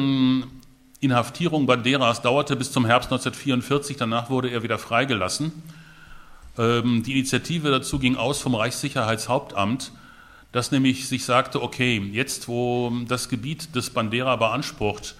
[1.00, 3.96] Inhaftierung Banderas dauerte bis zum Herbst 1944.
[3.96, 5.52] Danach wurde er wieder freigelassen.
[6.58, 9.92] Die Initiative dazu ging aus vom Reichssicherheitshauptamt
[10.56, 15.14] dass nämlich sich sagte, okay, jetzt wo das Gebiet des Bandera beansprucht,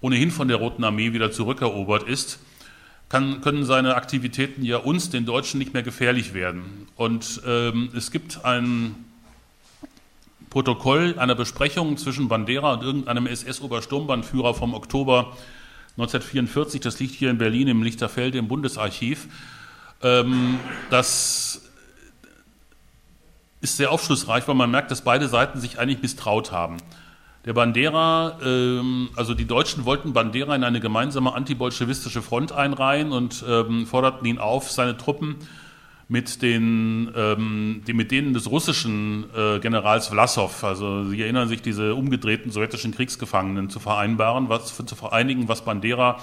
[0.00, 2.40] ohnehin von der Roten Armee wieder zurückerobert ist,
[3.08, 6.88] kann, können seine Aktivitäten ja uns, den Deutschen, nicht mehr gefährlich werden.
[6.96, 8.96] Und ähm, es gibt ein
[10.50, 15.36] Protokoll einer Besprechung zwischen Bandera und irgendeinem SS-Obersturmbannführer vom Oktober
[15.98, 19.28] 1944, das liegt hier in Berlin im Lichterfelde im Bundesarchiv,
[20.02, 20.58] ähm,
[20.90, 21.59] das
[23.60, 26.78] ist sehr aufschlussreich, weil man merkt, dass beide Seiten sich eigentlich misstraut haben.
[27.46, 33.44] Der Bandera, ähm, also die Deutschen wollten Bandera in eine gemeinsame antibolschewistische Front einreihen und
[33.48, 35.36] ähm, forderten ihn auf, seine Truppen
[36.06, 41.62] mit, den, ähm, die, mit denen des russischen äh, Generals Vlasov, also Sie erinnern sich,
[41.62, 46.18] diese umgedrehten sowjetischen Kriegsgefangenen zu vereinbaren, was, zu vereinigen, was Bandera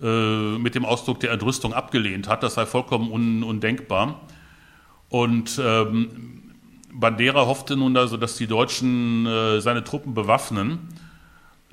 [0.00, 2.42] äh, mit dem Ausdruck der Entrüstung abgelehnt hat.
[2.42, 4.20] Das sei vollkommen un, undenkbar.
[5.10, 6.39] Und ähm,
[6.92, 10.78] Bandera hoffte nun also, dass die Deutschen äh, seine Truppen bewaffnen.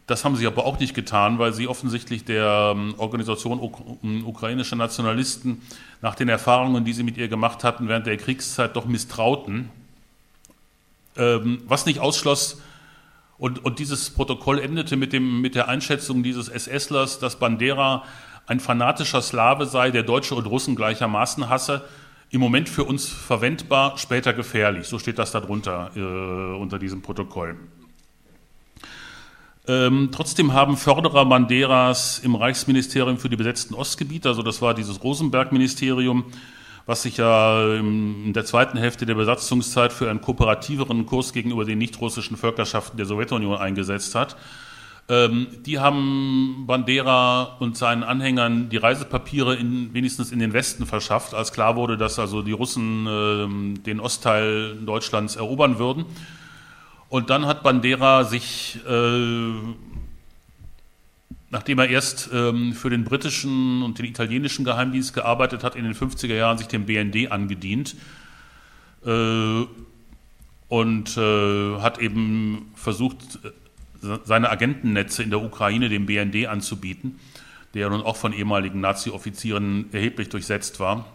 [0.06, 3.82] Das haben sie aber auch nicht getan, weil sie offensichtlich der ähm, Organisation Uk
[4.26, 5.62] ukrainischer Nationalisten
[6.02, 9.70] nach den Erfahrungen, die sie mit ihr gemacht hatten, während der Kriegszeit doch misstrauten.
[11.18, 12.62] Ähm, was nicht ausschloss,
[13.40, 18.04] und, und, dieses Protokoll endete mit, dem, mit der Einschätzung dieses SSlers, dass Bandera
[18.48, 21.84] ein fanatischer Slave sei, der Deutsche und Russen gleichermaßen hasse
[22.30, 24.88] im Moment für uns verwendbar, später gefährlich.
[24.88, 27.56] So steht das darunter äh, unter diesem Protokoll.
[29.68, 35.04] Ähm, trotzdem haben Förderer Banderas im Reichsministerium für die besetzten Ostgebiete, also das war dieses
[35.04, 36.26] Rosenberg-Ministerium,
[36.86, 41.80] was sich ja in der zweiten Hälfte der Besatzungszeit für einen kooperativeren Kurs gegenüber den
[41.80, 44.38] nicht-russischen Völkerschaften der Sowjetunion eingesetzt hat.
[45.10, 51.34] Ähm, die haben Bandera und seinen Anhängern die Reisepapiere in, wenigstens in den Westen verschafft,
[51.34, 56.06] als klar wurde, dass also die Russen äh, den Ostteil Deutschlands erobern würden.
[57.10, 59.52] Und dann hat Bandera sich äh,
[61.50, 65.94] nachdem er erst ähm, für den britischen und den italienischen Geheimdienst gearbeitet hat, in den
[65.94, 67.96] 50er Jahren sich dem BND angedient
[69.06, 69.66] äh,
[70.68, 73.40] und äh, hat eben versucht,
[74.24, 77.20] seine Agentennetze in der Ukraine dem BND anzubieten,
[77.74, 81.06] der nun auch von ehemaligen Nazi-Offizieren erheblich durchsetzt war,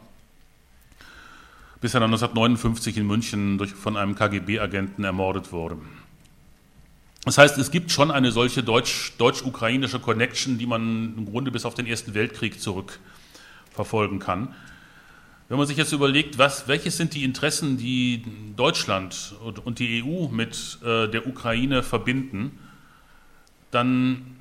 [1.80, 5.78] bis er dann 1959 in München durch, von einem KGB-Agenten ermordet wurde.
[7.24, 11.64] Das heißt, es gibt schon eine solche deutsch-ukrainische Deutsch Connection, die man im Grunde bis
[11.64, 14.54] auf den Ersten Weltkrieg zurückverfolgen kann.
[15.48, 18.24] Wenn man sich jetzt überlegt, was, welches sind die Interessen, die
[18.56, 22.58] Deutschland und, und die EU mit äh, der Ukraine verbinden,
[23.72, 24.36] dann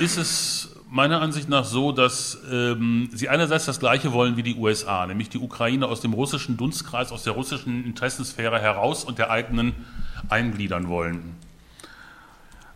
[0.00, 4.54] ist es meiner Ansicht nach so, dass ähm, sie einerseits das Gleiche wollen wie die
[4.54, 9.30] USA, nämlich die Ukraine aus dem russischen Dunstkreis, aus der russischen Interessensphäre heraus und der
[9.30, 9.74] eigenen
[10.30, 11.36] eingliedern wollen.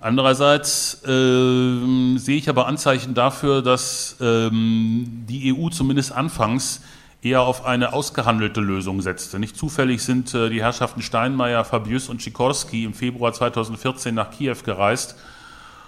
[0.00, 6.82] Andererseits äh, sehe ich aber Anzeichen dafür, dass ähm, die EU zumindest anfangs
[7.22, 9.38] eher auf eine ausgehandelte Lösung setzte.
[9.38, 14.56] Nicht zufällig sind äh, die Herrschaften Steinmeier, Fabius und Sikorski im Februar 2014 nach Kiew
[14.64, 15.14] gereist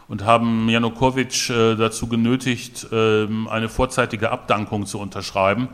[0.09, 5.69] und haben Janukowitsch äh, dazu genötigt, äh, eine vorzeitige Abdankung zu unterschreiben,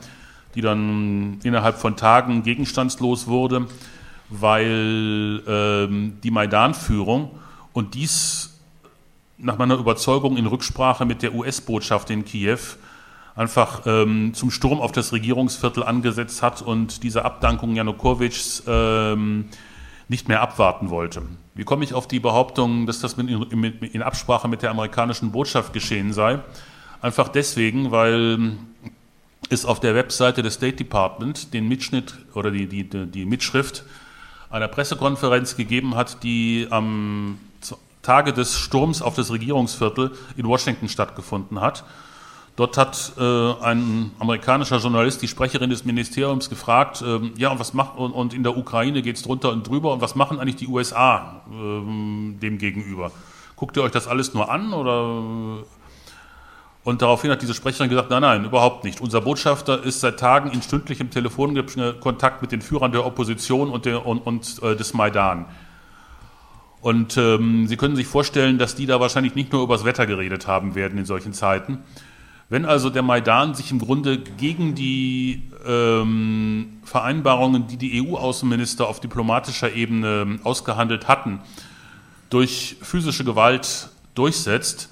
[0.55, 3.66] die dann innerhalb von Tagen gegenstandslos wurde,
[4.28, 7.31] weil ähm, die Maidan-Führung
[7.72, 8.61] und dies
[9.39, 12.59] nach meiner Überzeugung in Rücksprache mit der US-Botschaft in Kiew
[13.35, 19.47] einfach ähm, zum Sturm auf das Regierungsviertel angesetzt hat und diese Abdankung Janukowitschs ähm,
[20.11, 21.22] nicht mehr abwarten wollte.
[21.54, 26.12] Wie komme ich auf die Behauptung, dass das in, Absprache mit der amerikanischen Botschaft geschehen
[26.12, 26.40] sei?
[27.00, 28.56] Einfach deswegen, weil
[29.50, 33.84] es auf der Webseite des State Department den Mitschnitt oder die, die, die Mitschrift
[34.50, 37.38] einer Pressekonferenz gegeben hat, die am
[38.02, 41.84] Tage des Sturms auf das Regierungsviertel in Washington stattgefunden hat.
[42.61, 47.72] Dort hat äh, ein amerikanischer Journalist die Sprecherin des Ministeriums gefragt, äh, ja, und was
[47.72, 50.56] macht, und, und in der Ukraine geht es drunter und drüber, und was machen eigentlich
[50.56, 53.12] die USA äh, dem gegenüber?
[53.56, 55.64] Guckt ihr euch das alles nur an oder
[56.84, 59.00] und daraufhin hat diese Sprecherin gesagt, nein, nein, überhaupt nicht.
[59.00, 64.04] Unser Botschafter ist seit Tagen in stündlichem Telefonkontakt mit den Führern der Opposition und, der,
[64.04, 65.46] und, und äh, des Maidan.
[66.82, 70.46] Und ähm, Sie können sich vorstellen, dass die da wahrscheinlich nicht nur übers Wetter geredet
[70.46, 71.84] haben werden in solchen Zeiten.
[72.51, 78.98] Wenn also der Maidan sich im Grunde gegen die ähm, Vereinbarungen, die die EU-Außenminister auf
[78.98, 81.40] diplomatischer Ebene ausgehandelt hatten,
[82.28, 84.88] durch physische Gewalt durchsetzt,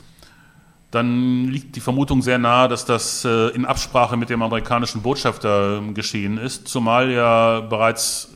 [0.92, 5.82] dann liegt die Vermutung sehr nahe, dass das äh, in Absprache mit dem amerikanischen Botschafter
[5.82, 8.28] äh, geschehen ist, zumal ja bereits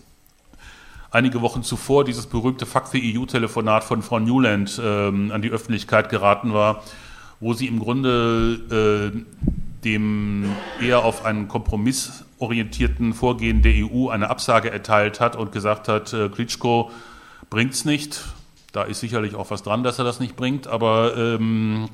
[1.12, 6.08] einige Wochen zuvor dieses berühmte Fuck the EU-Telefonat von Frau Newland ähm, an die Öffentlichkeit
[6.08, 6.82] geraten war,
[7.42, 9.18] wo sie im Grunde äh,
[9.84, 16.12] dem eher auf einen kompromissorientierten Vorgehen der EU eine Absage erteilt hat und gesagt hat,
[16.12, 16.92] äh, Klitschko
[17.50, 18.22] bringt's nicht.
[18.70, 21.88] Da ist sicherlich auch was dran, dass er das nicht bringt, aber ähm,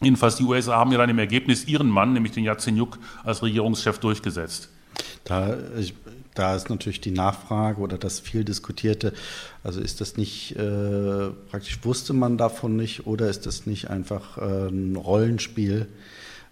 [0.00, 3.98] jedenfalls die USA haben ja dann im Ergebnis ihren Mann, nämlich den Yatsenyuk, als Regierungschef
[3.98, 4.70] durchgesetzt.
[5.24, 5.94] Da, ich,
[6.34, 9.12] da ist natürlich die Nachfrage oder das viel diskutierte,
[9.62, 14.38] also ist das nicht, äh, praktisch wusste man davon nicht oder ist das nicht einfach
[14.38, 15.88] äh, ein Rollenspiel?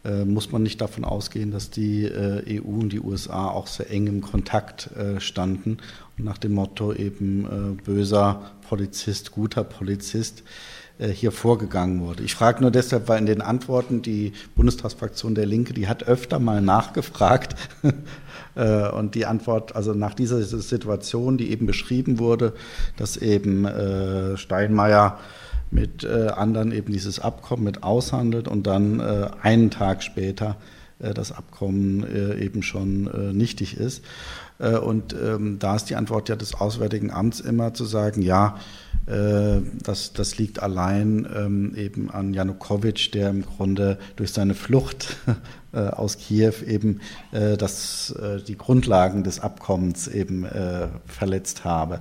[0.02, 3.90] Äh, muss man nicht davon ausgehen, dass die äh, EU und die USA auch sehr
[3.90, 5.76] eng im Kontakt äh, standen
[6.16, 10.42] und nach dem Motto eben äh, böser Polizist, guter Polizist
[11.14, 12.22] hier vorgegangen wurde.
[12.24, 16.38] Ich frage nur deshalb, weil in den Antworten die Bundestagsfraktion der Linke, die hat öfter
[16.38, 17.56] mal nachgefragt,
[18.54, 22.52] und die Antwort, also nach dieser Situation, die eben beschrieben wurde,
[22.96, 25.18] dass eben äh, Steinmeier
[25.70, 30.56] mit äh, anderen eben dieses Abkommen mit aushandelt und dann einen Tag später
[30.98, 32.04] das Abkommen
[32.38, 34.04] eben schon nichtig ist.
[34.60, 38.56] Und ähm, da ist die Antwort ja des Auswärtigen Amts immer zu sagen, ja,
[39.06, 45.16] das, das liegt allein ähm, eben an Janukowitsch, der im Grunde durch seine Flucht
[45.72, 47.00] äh, aus Kiew eben
[47.30, 50.46] äh, das, äh, die Grundlagen des Abkommens eben
[51.06, 52.00] verletzt habe.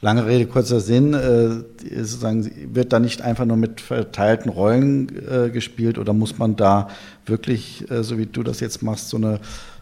[0.00, 5.06] Lange Rede, kurzer Sinn, sozusagen, wird da nicht einfach nur mit verteilten Rollen
[5.52, 6.88] gespielt oder muss man da
[7.24, 9.38] wirklich, so wie du das jetzt machst, so eine äh,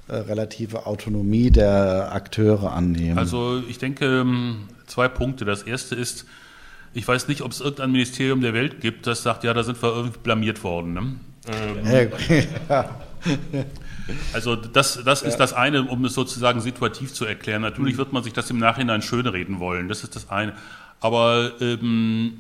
[0.08, 3.18] relative Autonomie der Akteure annehmen?
[3.18, 5.44] Also ich denke, ähm, zwei Punkte.
[5.44, 6.26] Das erste ist,
[6.92, 9.82] ich weiß nicht, ob es irgendein Ministerium der Welt gibt, das sagt, ja, da sind
[9.82, 10.94] wir irgendwie blamiert worden.
[10.94, 11.14] Ne?
[11.48, 12.10] Ähm,
[12.68, 12.90] ja.
[14.34, 17.62] Also das, das ist das eine, um es sozusagen situativ zu erklären.
[17.62, 17.98] Natürlich mhm.
[17.98, 20.52] wird man sich das im Nachhinein schönreden wollen, das ist das eine.
[21.00, 22.38] Aber ähm,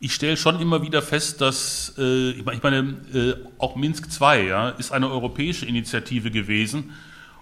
[0.00, 4.68] ich stelle schon immer wieder fest, dass, äh, ich meine, äh, auch Minsk II ja,
[4.70, 6.92] ist eine europäische Initiative gewesen,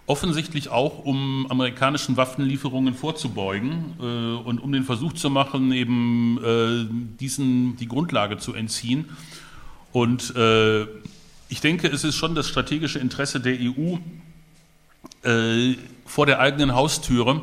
[0.06, 4.02] offensichtlich auch, um amerikanischen Waffenlieferungen vorzubeugen äh,
[4.48, 6.86] und um den Versuch zu machen, eben äh,
[7.20, 9.06] diesen die Grundlage zu entziehen.
[9.92, 10.82] Und äh,
[11.48, 13.96] ich denke, es ist schon das strategische Interesse der EU,
[15.22, 15.76] äh,
[16.06, 17.42] vor der eigenen Haustüre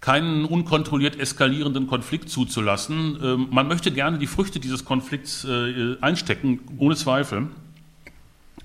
[0.00, 3.18] keinen unkontrolliert eskalierenden Konflikt zuzulassen.
[3.22, 7.48] Ähm, man möchte gerne die Früchte dieses Konflikts äh, einstecken, ohne Zweifel.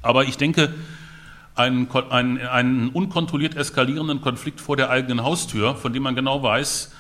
[0.02, 0.74] Aber ich denke,
[1.56, 6.94] einen, einen, einen unkontrolliert eskalierenden Konflikt vor der eigenen Haustür, von dem man genau weiß,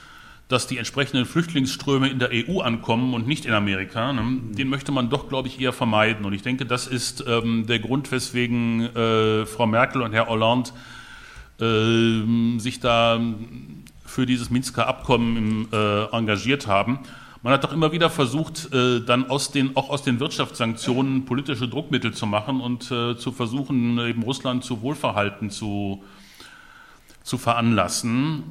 [0.48, 4.92] dass die entsprechenden Flüchtlingsströme in der EU ankommen und nicht in Amerika, ne, den möchte
[4.92, 6.24] man doch, glaube ich, eher vermeiden.
[6.26, 10.70] Und ich denke, das ist ähm, der Grund, weswegen äh, Frau Merkel und Herr Hollande
[11.60, 13.20] äh, sich da
[14.16, 17.00] für dieses Minsker Abkommen äh, engagiert haben.
[17.44, 21.68] Man hat doch immer wieder versucht, äh, dann aus den, auch aus den Wirtschaftssanktionen politische
[21.68, 26.02] Druckmittel zu machen und äh, zu versuchen, eben Russland zu Wohlverhalten zu,
[27.24, 28.44] zu veranlassen.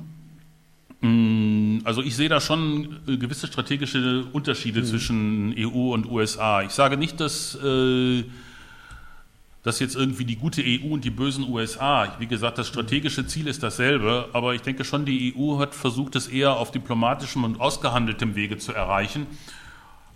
[1.00, 4.84] Mm, also ich sehe da schon gewisse strategische Unterschiede mhm.
[4.84, 6.60] zwischen EU und USA.
[6.60, 8.24] Ich sage nicht, dass, äh,
[9.64, 13.48] dass jetzt irgendwie die gute EU und die bösen USA, wie gesagt, das strategische Ziel
[13.48, 17.60] ist dasselbe, aber ich denke schon, die EU hat versucht, es eher auf diplomatischem und
[17.60, 19.26] ausgehandeltem Wege zu erreichen,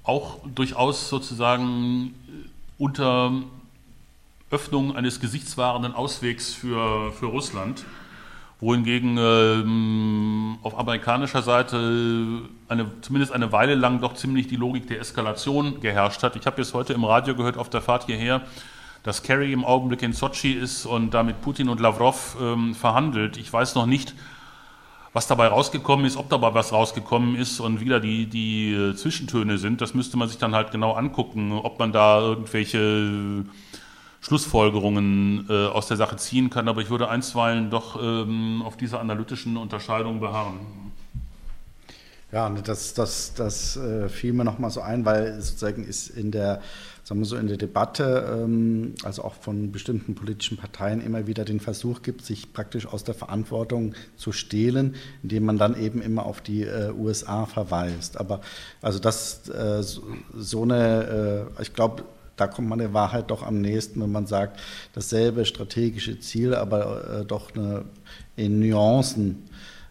[0.05, 3.32] auch durchaus sozusagen äh, unter
[4.51, 7.84] Öffnung eines gesichtswahrenden Auswegs für, für Russland
[8.61, 15.01] wohingegen ähm, auf amerikanischer Seite eine, zumindest eine Weile lang doch ziemlich die Logik der
[15.01, 16.34] Eskalation geherrscht hat.
[16.34, 18.42] Ich habe jetzt heute im Radio gehört auf der Fahrt hierher,
[19.03, 23.36] dass Kerry im Augenblick in Sochi ist und da mit Putin und Lavrov ähm, verhandelt.
[23.36, 24.14] Ich weiß noch nicht,
[25.12, 29.59] was dabei rausgekommen ist, ob dabei was rausgekommen ist und wieder die, die äh, Zwischentöne
[29.59, 29.80] sind.
[29.80, 33.44] Das müsste man sich dann halt genau angucken, ob man da irgendwelche
[34.20, 39.01] Schlussfolgerungen äh, aus der Sache ziehen kann, aber ich würde einstweilen doch ähm, auf dieser
[39.01, 40.59] analytischen Unterscheidung beharren.
[42.30, 46.61] Ja, das, das, das äh, fiel mir nochmal so ein, weil sozusagen ist in der,
[47.09, 51.47] sagen wir so, in der Debatte, ähm, also auch von bestimmten politischen Parteien immer wieder
[51.47, 56.27] den Versuch gibt, sich praktisch aus der Verantwortung zu stehlen, indem man dann eben immer
[56.27, 58.21] auf die äh, USA verweist.
[58.21, 58.43] Aber
[58.83, 62.05] also das äh, so, eine, äh, ich glaube,
[62.37, 64.61] da kommt man der Wahrheit doch am nächsten, wenn man sagt,
[64.93, 67.85] dasselbe strategische Ziel, aber doch eine
[68.37, 69.43] in Nuancen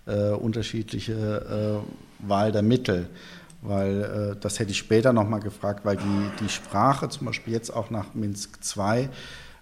[0.05, 1.83] unterschiedliche
[2.19, 3.09] Wahl der Mittel.
[3.67, 4.01] Weil
[4.35, 7.89] äh, das hätte ich später nochmal gefragt, weil die, die Sprache zum Beispiel jetzt auch
[7.89, 9.09] nach Minsk II,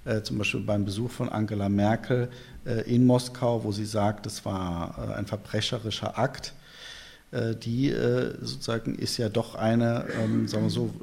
[0.05, 2.29] äh, zum Beispiel beim Besuch von Angela Merkel
[2.65, 6.53] äh, in Moskau, wo sie sagt, das war ein verbrecherischer Akt,
[7.31, 7.93] die
[8.41, 10.93] sozusagen ist ja doch eine, ähm, sagen wir so,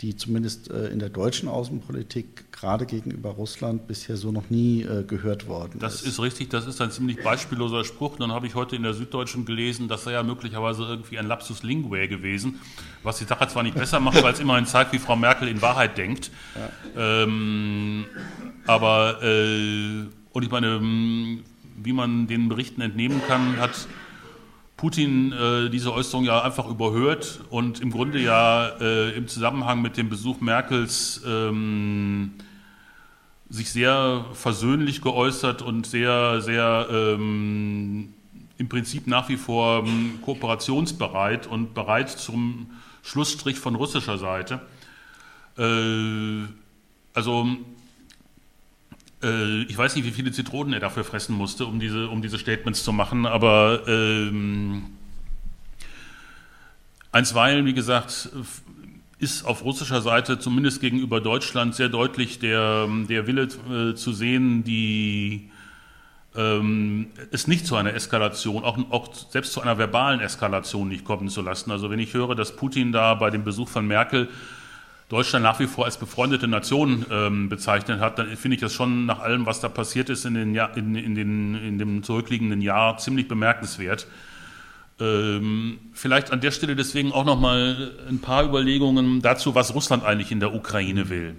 [0.00, 5.02] die zumindest äh, in der deutschen Außenpolitik gerade gegenüber Russland bisher so noch nie äh,
[5.02, 6.02] gehört worden das ist.
[6.02, 8.16] Das ist richtig, das ist ein ziemlich beispielloser Spruch.
[8.16, 11.64] Dann habe ich heute in der Süddeutschen gelesen, das sei ja möglicherweise irgendwie ein Lapsus
[11.64, 12.60] linguae gewesen,
[13.02, 15.60] was die Sache zwar nicht besser macht, weil es immerhin zeigt, wie Frau Merkel in
[15.62, 16.30] Wahrheit denkt.
[16.94, 17.22] Ja.
[17.22, 18.04] Ähm,
[18.66, 23.88] aber, äh, und ich meine, wie man den Berichten entnehmen kann, hat
[24.78, 29.96] Putin äh, diese Äußerung ja einfach überhört und im Grunde ja äh, im Zusammenhang mit
[29.96, 32.34] dem Besuch Merkels ähm,
[33.50, 38.14] sich sehr versöhnlich geäußert und sehr, sehr ähm,
[38.56, 42.70] im Prinzip nach wie vor ähm, kooperationsbereit und bereit zum
[43.02, 44.60] Schlussstrich von russischer Seite.
[45.58, 46.46] Äh,
[47.14, 47.48] also
[49.22, 52.38] äh, ich weiß nicht, wie viele Zitronen er dafür fressen musste, um diese, um diese
[52.38, 54.84] Statements zu machen, aber ähm,
[57.12, 58.30] einstweilen, wie gesagt,
[59.18, 64.62] ist auf russischer Seite zumindest gegenüber Deutschland sehr deutlich der, der Wille äh, zu sehen,
[64.62, 65.50] die
[66.36, 71.28] ähm, es nicht zu einer Eskalation, auch, auch, selbst zu einer verbalen Eskalation nicht kommen
[71.28, 71.72] zu lassen.
[71.72, 74.28] Also wenn ich höre, dass Putin da bei dem Besuch von Merkel
[75.08, 79.06] Deutschland nach wie vor als befreundete Nation ähm, bezeichnet hat, dann finde ich das schon
[79.06, 82.60] nach allem, was da passiert ist in, den Jahr, in, in, den, in dem zurückliegenden
[82.60, 84.06] Jahr, ziemlich bemerkenswert.
[85.00, 90.04] Ähm, vielleicht an der Stelle deswegen auch noch mal ein paar Überlegungen dazu, was Russland
[90.04, 91.36] eigentlich in der Ukraine will.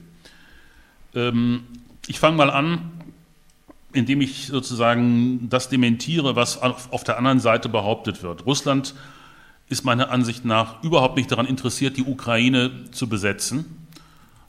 [1.14, 1.64] Ähm,
[2.08, 2.92] ich fange mal an,
[3.94, 8.46] indem ich sozusagen das dementiere, was auf der anderen Seite behauptet wird.
[8.46, 8.96] Russland
[9.70, 13.88] ist meiner Ansicht nach überhaupt nicht daran interessiert, die Ukraine zu besetzen.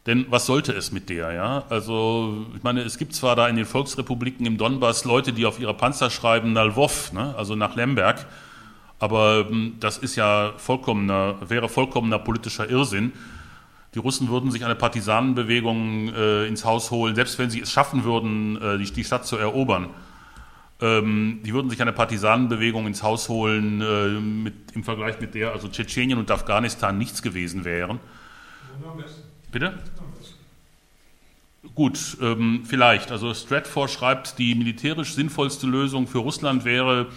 [0.06, 1.32] Denn was sollte es mit der?
[1.32, 1.64] Ja?
[1.68, 5.60] Also, ich meine, es gibt zwar da in den Volksrepubliken im Donbass Leute, die auf
[5.60, 7.34] ihre Panzer schreiben Nalwov, ne?
[7.36, 8.26] also nach Lemberg,
[8.98, 13.12] aber hm, das ist ja vollkommener, wäre vollkommener politischer Irrsinn.
[13.94, 18.04] Die Russen würden sich eine Partisanenbewegung äh, ins Haus holen, selbst wenn sie es schaffen
[18.04, 19.88] würden, äh, die, die, Stadt zu erobern.
[20.82, 25.52] Ähm, die würden sich eine Partisanenbewegung ins Haus holen, äh, mit, im Vergleich mit der
[25.52, 28.00] also Tschetschenien und Afghanistan nichts gewesen wären.
[29.52, 29.78] Bitte?
[31.74, 33.12] Gut, ähm, vielleicht.
[33.12, 37.08] Also Stratfor schreibt, die militärisch sinnvollste Lösung für Russland wäre,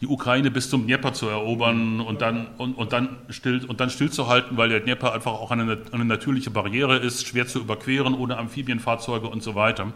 [0.00, 3.90] die Ukraine bis zum Dnieper zu erobern und dann, und, und dann, still, und dann
[3.90, 8.38] stillzuhalten, weil der Dnieper einfach auch eine, eine natürliche Barriere ist, schwer zu überqueren ohne
[8.38, 9.92] Amphibienfahrzeuge und so weiter.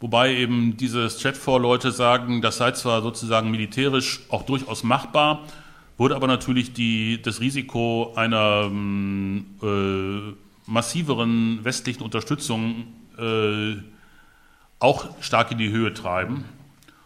[0.00, 5.44] Wobei eben diese Stratfor-Leute sagen, das sei zwar sozusagen militärisch auch durchaus machbar,
[5.96, 8.70] wurde aber natürlich die, das Risiko einer
[9.62, 10.34] äh,
[10.66, 12.88] massiveren westlichen Unterstützung
[13.18, 13.76] äh,
[14.78, 16.44] auch stark in die Höhe treiben.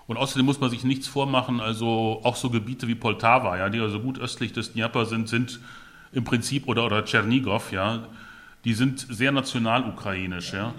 [0.08, 3.78] Und außerdem muss man sich nichts vormachen, also auch so Gebiete wie Poltava, ja, die
[3.78, 5.60] also gut östlich des Dnieper sind, sind
[6.12, 8.08] im Prinzip, oder, oder Tschernigow, ja,
[8.64, 10.74] die sind sehr national-ukrainisch, ja.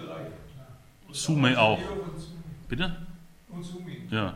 [1.12, 1.78] Sumy auch.
[2.68, 2.96] Bitte?
[3.48, 4.02] Und Sumy.
[4.10, 4.34] Ja.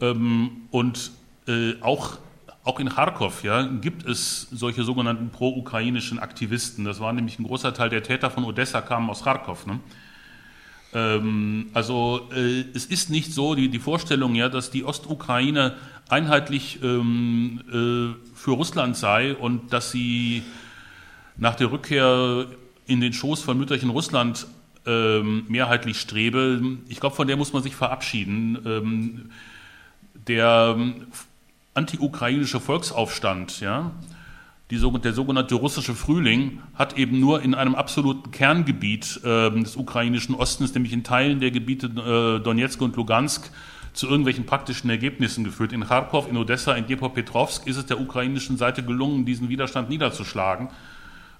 [0.00, 1.10] Ähm, und
[1.48, 2.18] äh, auch,
[2.64, 6.84] auch in Kharkov ja, gibt es solche sogenannten pro-ukrainischen Aktivisten.
[6.84, 9.66] Das war nämlich ein großer Teil der Täter von Odessa, kamen aus Kharkov.
[9.66, 9.80] Ne?
[10.92, 15.76] Ähm, also äh, es ist nicht so, die, die Vorstellung ja, dass die Ostukraine
[16.08, 20.42] einheitlich ähm, äh, für Russland sei und dass sie
[21.36, 22.46] nach der Rückkehr
[22.86, 24.46] in den Schoß von Mütterchen Russland
[24.86, 26.60] ähm, mehrheitlich strebe.
[26.88, 28.58] Ich glaube, von der muss man sich verabschieden.
[28.64, 29.30] Ähm,
[30.26, 30.76] der
[31.74, 33.92] anti-ukrainische Volksaufstand, ja,
[34.70, 40.34] die, der sogenannte russische Frühling hat eben nur in einem absoluten Kerngebiet äh, des ukrainischen
[40.34, 43.50] Ostens, nämlich in Teilen der Gebiete äh, Donetsk und Lugansk,
[43.92, 45.72] zu irgendwelchen praktischen Ergebnissen geführt.
[45.72, 50.68] In Kharkov, in Odessa, in Dnipropetrovsk ist es der ukrainischen Seite gelungen, diesen Widerstand niederzuschlagen.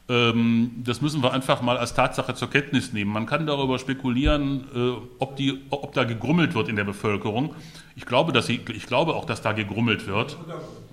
[0.09, 3.13] Ähm, das müssen wir einfach mal als Tatsache zur Kenntnis nehmen.
[3.13, 7.55] Man kann darüber spekulieren, äh, ob, die, ob da gegrummelt wird in der Bevölkerung.
[7.97, 10.37] Ich glaube, dass sie, ich glaube auch, dass da gegrummelt wird.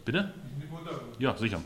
[0.04, 0.34] Bitte?
[1.20, 1.60] Ja, sicher.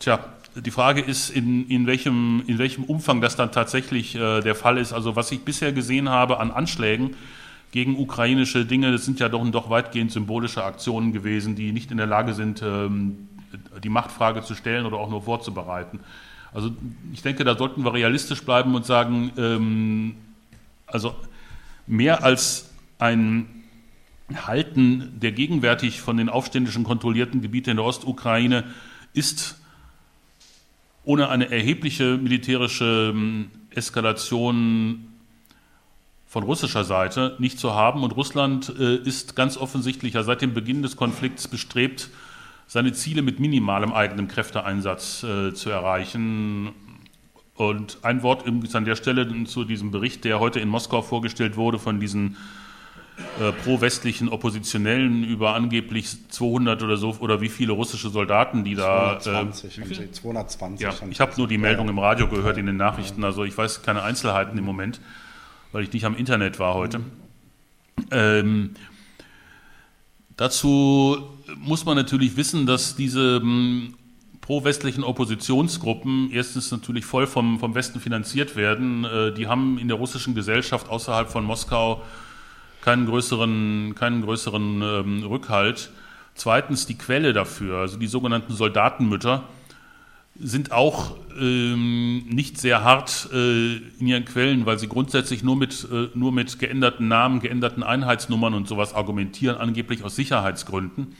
[0.00, 0.18] Tja,
[0.56, 4.76] die Frage ist, in, in, welchem, in welchem Umfang das dann tatsächlich äh, der Fall
[4.76, 4.92] ist.
[4.92, 7.14] Also was ich bisher gesehen habe an Anschlägen
[7.70, 11.98] gegen ukrainische Dinge, das sind ja doch, doch weitgehend symbolische Aktionen gewesen, die nicht in
[11.98, 13.28] der Lage sind, ähm,
[13.82, 16.00] die Machtfrage zu stellen oder auch nur vorzubereiten.
[16.52, 16.70] Also
[17.12, 20.16] ich denke, da sollten wir realistisch bleiben und sagen, ähm,
[20.86, 21.14] also
[21.86, 23.46] mehr als ein
[24.34, 28.64] Halten der gegenwärtig von den Aufständischen kontrollierten Gebiete in der Ostukraine
[29.12, 29.56] ist
[31.04, 35.06] ohne eine erhebliche militärische ähm, Eskalation
[36.26, 38.04] von russischer Seite nicht zu haben.
[38.04, 42.10] Und Russland äh, ist ganz offensichtlich ja seit dem Beginn des Konflikts bestrebt,
[42.70, 46.70] seine Ziele mit minimalem eigenen Kräfteeinsatz äh, zu erreichen.
[47.56, 51.80] Und ein Wort an der Stelle zu diesem Bericht, der heute in Moskau vorgestellt wurde
[51.80, 52.36] von diesen
[53.40, 59.18] äh, pro-westlichen Oppositionellen über angeblich 200 oder so oder wie viele russische Soldaten, die da.
[59.18, 60.80] 220, äh, 220.
[60.80, 63.82] Ja, ich habe nur die Meldung im Radio gehört in den Nachrichten, also ich weiß
[63.82, 65.00] keine Einzelheiten im Moment,
[65.72, 67.00] weil ich nicht am Internet war heute.
[68.12, 68.74] Ähm,
[70.40, 71.18] dazu
[71.58, 73.94] muss man natürlich wissen, dass diese ähm,
[74.40, 79.04] pro-westlichen Oppositionsgruppen erstens natürlich voll vom, vom Westen finanziert werden.
[79.04, 82.02] Äh, die haben in der russischen Gesellschaft außerhalb von Moskau
[82.80, 85.90] keinen größeren, keinen größeren ähm, Rückhalt.
[86.34, 89.44] Zweitens die Quelle dafür, also die sogenannten Soldatenmütter,
[90.40, 95.86] sind auch ähm, nicht sehr hart äh, in ihren Quellen, weil sie grundsätzlich nur mit,
[95.90, 101.14] äh, nur mit geänderten Namen, geänderten Einheitsnummern und sowas argumentieren, angeblich aus Sicherheitsgründen.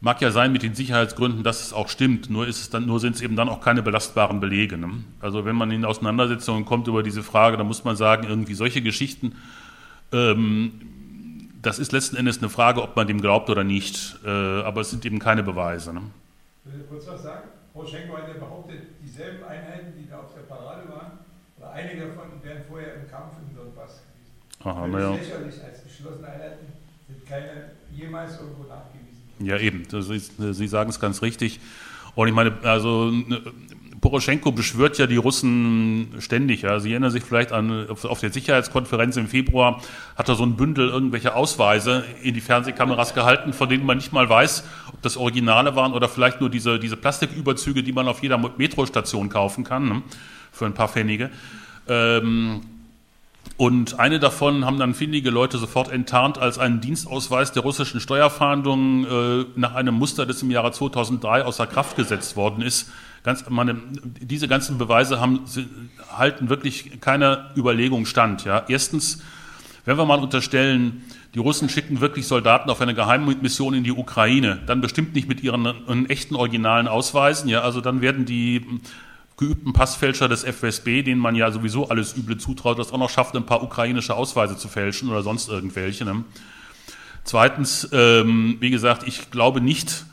[0.00, 3.00] Mag ja sein mit den Sicherheitsgründen, dass es auch stimmt, nur, ist es dann, nur
[3.00, 4.76] sind es eben dann auch keine belastbaren Belege.
[4.76, 4.90] Ne?
[5.20, 8.82] Also wenn man in Auseinandersetzungen kommt über diese Frage, dann muss man sagen, irgendwie solche
[8.82, 9.32] Geschichten
[10.12, 10.72] ähm,
[11.62, 14.18] das ist letzten Endes eine Frage, ob man dem glaubt oder nicht.
[14.24, 15.92] Äh, aber es sind eben keine Beweise.
[15.92, 16.02] Ne?
[16.64, 17.48] Ich will kurz was sagen.
[17.76, 21.18] Poroschenko hat ja behauptet, dieselben Einheiten, die da auf der Parade waren,
[21.58, 24.64] oder einige davon wären vorher im Kampf in Donbass gewesen.
[24.64, 25.14] Aha, naja.
[25.14, 26.66] lächerlich als geschlossene Einheiten
[27.06, 29.06] sind keine jemals irgendwo nachgewiesen.
[29.40, 29.86] Ja, eben.
[29.88, 31.60] Sie, Sie sagen es ganz richtig.
[32.14, 33.12] Und ich meine, also
[34.06, 36.62] Poroschenko beschwört ja die Russen ständig.
[36.62, 36.78] Ja.
[36.78, 39.82] Sie erinnern sich vielleicht an, auf der Sicherheitskonferenz im Februar
[40.14, 44.12] hat er so ein Bündel irgendwelche Ausweise in die Fernsehkameras gehalten, von denen man nicht
[44.12, 48.22] mal weiß, ob das Originale waren oder vielleicht nur diese, diese Plastiküberzüge, die man auf
[48.22, 50.02] jeder Metrostation kaufen kann, ne,
[50.52, 51.30] für ein paar Pfennige.
[51.88, 52.60] Ähm,
[53.56, 59.04] und eine davon haben dann findige Leute sofort enttarnt als einen Dienstausweis der russischen Steuerfahndung
[59.04, 62.88] äh, nach einem Muster, das im Jahre 2003 außer Kraft gesetzt worden ist.
[63.26, 63.74] Ganz, meine,
[64.20, 65.40] diese ganzen Beweise haben,
[66.16, 68.44] halten wirklich keiner Überlegung stand.
[68.44, 68.64] Ja.
[68.68, 69.20] Erstens,
[69.84, 71.02] wenn wir mal unterstellen,
[71.34, 75.42] die Russen schicken wirklich Soldaten auf eine Geheimmission in die Ukraine, dann bestimmt nicht mit
[75.42, 77.48] ihren, ihren echten originalen Ausweisen.
[77.48, 78.64] Ja, also dann werden die
[79.36, 83.34] geübten Passfälscher des FSB, denen man ja sowieso alles Üble zutraut, das auch noch schafft,
[83.34, 86.04] ein paar ukrainische Ausweise zu fälschen oder sonst irgendwelche.
[86.04, 86.22] Ne?
[87.24, 90.06] Zweitens, ähm, wie gesagt, ich glaube nicht,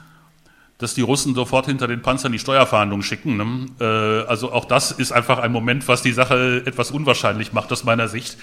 [0.84, 3.38] dass die Russen sofort hinter den Panzern die Steuerfahndung schicken.
[3.38, 3.66] Ne?
[3.80, 7.86] Äh, also auch das ist einfach ein Moment, was die Sache etwas unwahrscheinlich macht aus
[7.86, 8.38] meiner Sicht.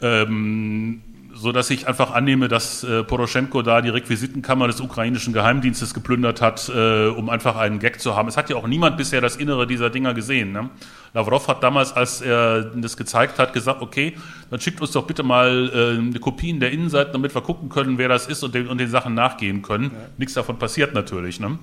[0.00, 1.02] Ähm,
[1.40, 6.40] so dass ich einfach annehme, dass äh, Poroschenko da die Requisitenkammer des ukrainischen Geheimdienstes geplündert
[6.40, 8.28] hat, äh, um einfach einen Gag zu haben.
[8.28, 10.52] Es hat ja auch niemand bisher das Innere dieser Dinger gesehen.
[10.52, 10.70] Ne?
[11.14, 14.16] Lavrov hat damals, als er das gezeigt hat, gesagt, okay,
[14.50, 17.98] dann schickt uns doch bitte mal äh, eine Kopien der Innenseiten, damit wir gucken können,
[17.98, 19.84] wer das ist und den, und den Sachen nachgehen können.
[19.84, 20.08] Ja.
[20.18, 21.38] Nichts davon passiert natürlich.
[21.38, 21.58] Ne?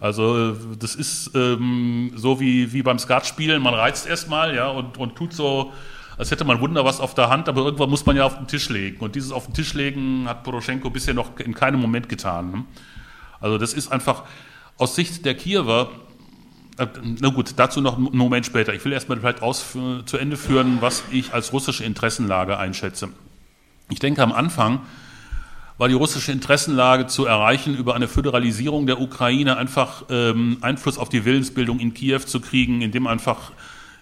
[0.00, 5.16] Also das ist ähm, so wie, wie beim Skatspielen, man reizt erstmal ja, und, und
[5.16, 5.72] tut so
[6.16, 8.46] als hätte man Wunder was auf der Hand, aber irgendwann muss man ja auf den
[8.46, 8.98] Tisch legen.
[9.00, 12.50] Und dieses auf den Tisch legen hat Poroschenko bisher noch in keinem Moment getan.
[12.50, 12.64] Ne?
[13.40, 14.22] Also das ist einfach
[14.78, 15.90] aus Sicht der Kiewer,
[16.78, 16.86] äh,
[17.20, 18.74] na gut, dazu noch einen Moment später.
[18.74, 23.08] Ich will erstmal vielleicht aus, zu Ende führen, was ich als russische Interessenlage einschätze.
[23.90, 24.80] Ich denke, am Anfang
[25.76, 31.08] war die russische Interessenlage zu erreichen, über eine Föderalisierung der Ukraine einfach ähm, Einfluss auf
[31.08, 33.50] die Willensbildung in Kiew zu kriegen, indem einfach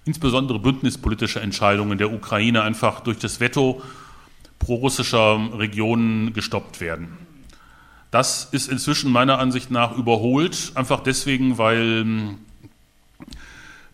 [0.05, 3.83] insbesondere bündnispolitische Entscheidungen der Ukraine einfach durch das Veto
[4.59, 7.19] prorussischer Regionen gestoppt werden.
[8.11, 12.37] Das ist inzwischen meiner Ansicht nach überholt, einfach deswegen, weil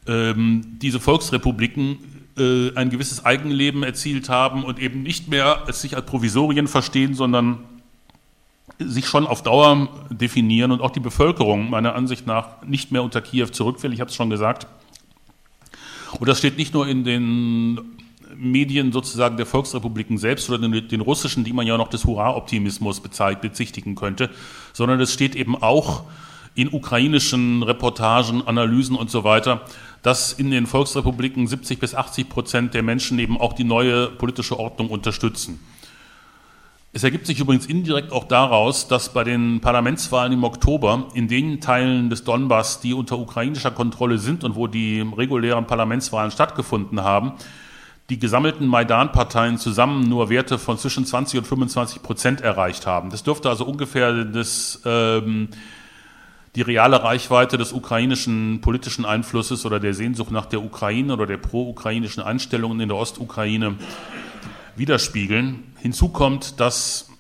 [0.07, 1.99] ähm, diese Volksrepubliken
[2.37, 7.15] äh, ein gewisses Eigenleben erzielt haben und eben nicht mehr es sich als Provisorien verstehen,
[7.15, 7.59] sondern
[8.79, 13.21] sich schon auf Dauer definieren und auch die Bevölkerung meiner Ansicht nach nicht mehr unter
[13.21, 13.93] Kiew zurück will.
[13.93, 14.67] Ich habe es schon gesagt.
[16.19, 17.81] Und das steht nicht nur in den
[18.37, 23.01] Medien sozusagen der Volksrepubliken selbst oder den, den russischen, die man ja noch des Hurra-Optimismus
[23.01, 24.31] bezichtigen könnte,
[24.73, 26.05] sondern es steht eben auch
[26.55, 29.63] in ukrainischen Reportagen, Analysen und so weiter,
[30.03, 34.59] dass in den Volksrepubliken 70 bis 80 Prozent der Menschen eben auch die neue politische
[34.59, 35.61] Ordnung unterstützen.
[36.91, 41.61] Es ergibt sich übrigens indirekt auch daraus, dass bei den Parlamentswahlen im Oktober in den
[41.61, 47.33] Teilen des Donbass, die unter ukrainischer Kontrolle sind und wo die regulären Parlamentswahlen stattgefunden haben,
[48.09, 53.11] die gesammelten Maidan-Parteien zusammen nur Werte von zwischen 20 und 25 Prozent erreicht haben.
[53.11, 55.49] Das dürfte also ungefähr das, ähm,
[56.55, 61.37] die reale Reichweite des ukrainischen politischen Einflusses oder der Sehnsucht nach der Ukraine oder der
[61.37, 63.77] pro-ukrainischen Einstellungen in der Ostukraine
[64.79, 65.65] widerspiegeln.
[65.81, 67.11] Hinzu kommt, dass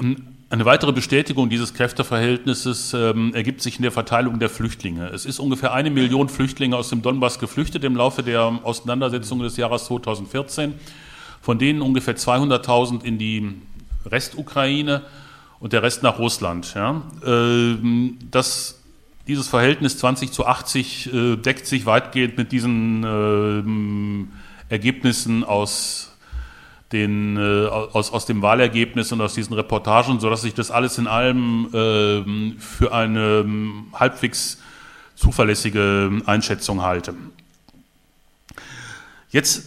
[0.00, 0.14] äh,
[0.50, 5.08] eine weitere Bestätigung dieses Kräfteverhältnisses ähm, ergibt sich in der Verteilung der Flüchtlinge.
[5.08, 9.58] Es ist ungefähr eine Million Flüchtlinge aus dem Donbass geflüchtet im Laufe der Auseinandersetzung des
[9.58, 10.74] Jahres 2014,
[11.42, 13.56] von denen ungefähr 200.000 in die
[14.06, 15.02] Restukraine
[15.60, 16.72] und der Rest nach Russland.
[16.74, 17.02] Ja.
[17.26, 18.80] Ähm, das,
[19.26, 24.28] dieses Verhältnis 20 zu 80 äh, deckt sich weitgehend mit diesen äh,
[24.68, 26.16] Ergebnissen aus,
[26.92, 31.06] den, äh, aus, aus dem Wahlergebnis und aus diesen Reportagen, sodass ich das alles in
[31.06, 34.58] allem äh, für eine ähm, halbwegs
[35.14, 37.14] zuverlässige Einschätzung halte.
[39.30, 39.66] Jetzt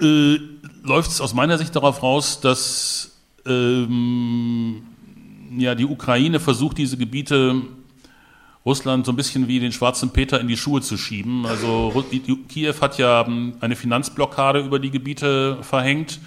[0.00, 0.38] äh,
[0.82, 3.16] läuft es aus meiner Sicht darauf raus, dass
[3.46, 4.82] ähm,
[5.56, 7.62] ja, die Ukraine versucht, diese Gebiete
[8.64, 11.46] Russland so ein bisschen wie den schwarzen Peter in die Schuhe zu schieben.
[11.46, 12.04] Also
[12.48, 13.26] Kiew hat ja
[13.60, 16.20] eine Finanzblockade über die Gebiete verhängt.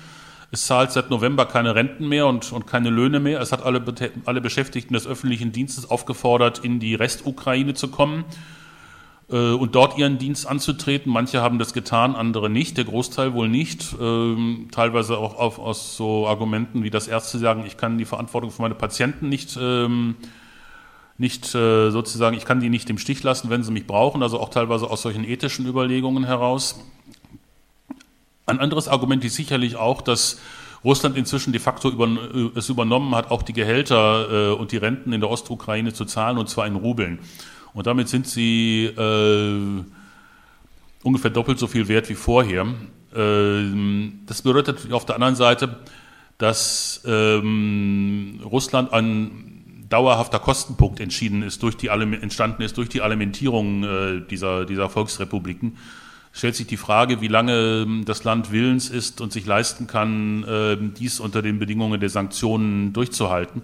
[0.53, 3.39] Es zahlt seit November keine Renten mehr und, und keine Löhne mehr.
[3.39, 3.81] Es hat alle,
[4.25, 8.25] alle Beschäftigten des öffentlichen Dienstes aufgefordert, in die Restukraine zu kommen
[9.29, 11.11] äh, und dort ihren Dienst anzutreten.
[11.11, 13.95] Manche haben das getan, andere nicht, der Großteil wohl nicht.
[14.01, 18.51] Ähm, teilweise auch auf, aus so Argumenten wie das Ärzte sagen, ich kann die Verantwortung
[18.51, 20.15] für meine Patienten nicht ähm,
[21.21, 24.39] nicht äh, sozusagen, ich kann die nicht im Stich lassen, wenn sie mich brauchen, also
[24.39, 26.83] auch teilweise aus solchen ethischen Überlegungen heraus.
[28.47, 30.41] Ein anderes Argument ist sicherlich auch, dass
[30.83, 32.09] Russland inzwischen de facto über,
[32.55, 36.39] es übernommen hat, auch die Gehälter äh, und die Renten in der Ostukraine zu zahlen,
[36.39, 37.19] und zwar in Rubeln.
[37.73, 39.83] Und damit sind sie äh,
[41.03, 42.65] ungefähr doppelt so viel wert wie vorher.
[43.15, 45.77] Ähm, das bedeutet auf der anderen Seite,
[46.39, 49.50] dass ähm, Russland ein
[49.91, 55.77] dauerhafter Kostenpunkt entschieden ist, durch die, entstanden ist durch die Alimentierung äh, dieser, dieser Volksrepubliken.
[56.33, 60.43] Stellt sich die Frage, wie lange ähm, das Land willens ist und sich leisten kann,
[60.45, 63.61] äh, dies unter den Bedingungen der Sanktionen durchzuhalten.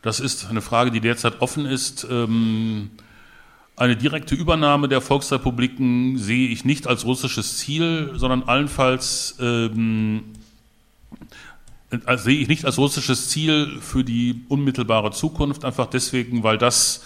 [0.00, 2.06] Das ist eine Frage, die derzeit offen ist.
[2.10, 2.90] Ähm,
[3.76, 10.24] eine direkte Übernahme der Volksrepubliken sehe ich nicht als russisches Ziel, sondern allenfalls ähm,
[11.92, 17.04] äh, sehe ich nicht als russisches Ziel für die unmittelbare Zukunft, einfach deswegen, weil das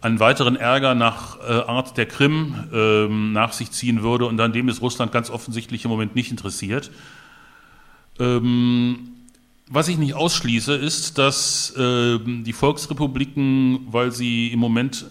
[0.00, 4.52] einen weiteren Ärger nach äh, Art der Krim ähm, nach sich ziehen würde und an
[4.52, 6.90] dem ist Russland ganz offensichtlich im Moment nicht interessiert.
[8.18, 9.12] Ähm,
[9.68, 15.06] was ich nicht ausschließe, ist, dass äh, die Volksrepubliken, weil sie im Moment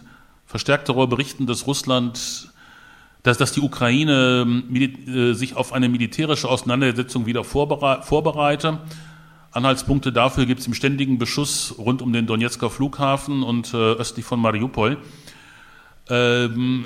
[0.45, 2.49] verstärkt darüber berichten, dass Russland,
[3.25, 8.77] dass, dass die Ukraine äh, sich auf eine militärische Auseinandersetzung wieder vorbereite.
[9.51, 14.25] Anhaltspunkte dafür gibt es im ständigen Beschuss rund um den Donetsker Flughafen und äh, östlich
[14.25, 14.97] von Mariupol.
[16.07, 16.85] Ähm,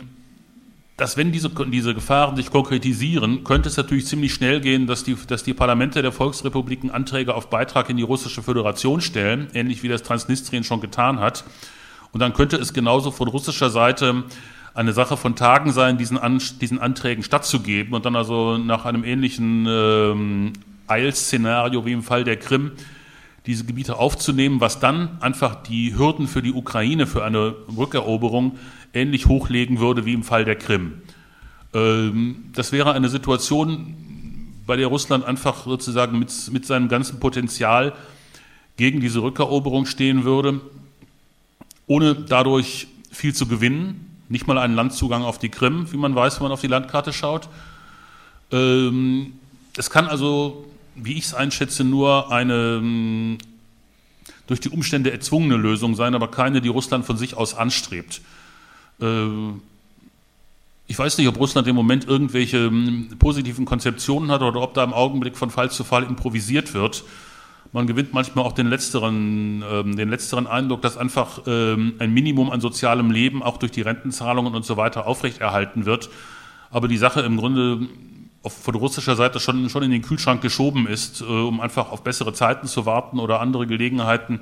[0.95, 5.17] dass wenn diese, diese Gefahren sich konkretisieren, könnte es natürlich ziemlich schnell gehen, dass die,
[5.27, 9.89] dass die Parlamente der Volksrepubliken Anträge auf Beitrag in die russische Föderation stellen, ähnlich wie
[9.89, 11.43] das Transnistrien schon getan hat.
[12.13, 14.23] Und dann könnte es genauso von russischer Seite
[14.79, 19.03] eine Sache von Tagen sein, diesen, An diesen Anträgen stattzugeben und dann also nach einem
[19.03, 20.53] ähnlichen ähm,
[20.87, 22.71] Eilszenario wie im Fall der Krim
[23.45, 28.57] diese Gebiete aufzunehmen, was dann einfach die Hürden für die Ukraine für eine Rückeroberung
[28.93, 31.01] ähnlich hochlegen würde wie im Fall der Krim.
[31.73, 33.95] Ähm, das wäre eine Situation,
[34.65, 37.93] bei der Russland einfach sozusagen mit, mit seinem ganzen Potenzial
[38.77, 40.61] gegen diese Rückeroberung stehen würde
[41.89, 44.08] ohne dadurch viel zu gewinnen.
[44.29, 47.11] Nicht mal einen Landzugang auf die Krim, wie man weiß, wenn man auf die Landkarte
[47.11, 47.49] schaut.
[48.51, 49.33] Ähm,
[49.75, 50.65] es kann also,
[50.95, 53.37] wie ich es einschätze, nur eine ähm,
[54.47, 58.21] durch die Umstände erzwungene Lösung sein, aber keine, die Russland von sich aus anstrebt.
[59.01, 59.27] Äh,
[60.87, 64.83] ich weiß nicht, ob Russland im Moment irgendwelche ähm, positiven Konzeptionen hat oder ob da
[64.83, 67.03] im Augenblick von Fall zu Fall improvisiert wird
[67.71, 72.49] man gewinnt manchmal auch den letzteren, ähm, den letzteren Eindruck, dass einfach ähm, ein Minimum
[72.49, 76.09] an sozialem Leben auch durch die Rentenzahlungen und so weiter aufrechterhalten wird.
[76.71, 77.87] Aber die Sache im Grunde
[78.41, 82.03] auf, von russischer Seite schon, schon in den Kühlschrank geschoben ist, äh, um einfach auf
[82.03, 84.39] bessere Zeiten zu warten oder andere Gelegenheiten,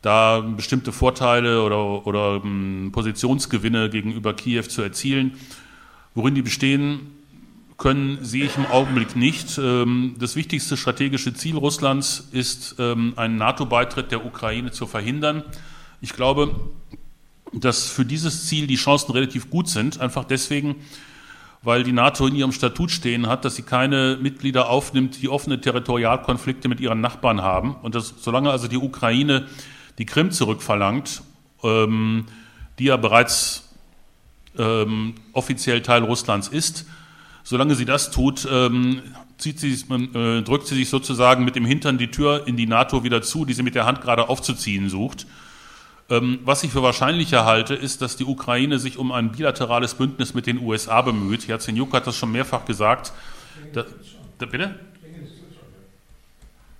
[0.00, 5.32] da bestimmte Vorteile oder, oder ähm, Positionsgewinne gegenüber Kiew zu erzielen.
[6.14, 7.17] Worin die bestehen,
[7.78, 9.56] können, sehe ich im Augenblick nicht.
[9.56, 15.44] Ähm, das wichtigste strategische Ziel Russlands ist, ähm, einen NATO-Beitritt der Ukraine zu verhindern.
[16.00, 16.54] Ich glaube,
[17.52, 20.76] dass für dieses Ziel die Chancen relativ gut sind, einfach deswegen,
[21.62, 25.60] weil die NATO in ihrem Statut stehen hat, dass sie keine Mitglieder aufnimmt, die offene
[25.60, 27.76] Territorialkonflikte mit ihren Nachbarn haben.
[27.76, 29.46] Und dass, solange also die Ukraine
[29.98, 31.22] die Krim zurückverlangt,
[31.62, 32.26] ähm,
[32.78, 33.64] die ja bereits
[35.34, 36.84] offiziell Teil Russlands ist,
[37.48, 39.00] Solange sie das tut, ähm,
[39.38, 43.04] zieht sie, äh, drückt sie sich sozusagen mit dem Hintern die Tür in die NATO
[43.04, 45.26] wieder zu, die sie mit der Hand gerade aufzuziehen sucht.
[46.10, 50.34] Ähm, was ich für wahrscheinlicher halte, ist, dass die Ukraine sich um ein bilaterales Bündnis
[50.34, 51.48] mit den USA bemüht.
[51.48, 53.14] Yatsenyuk hat das schon mehrfach gesagt.
[53.72, 53.86] Da,
[54.36, 54.78] da, bitte?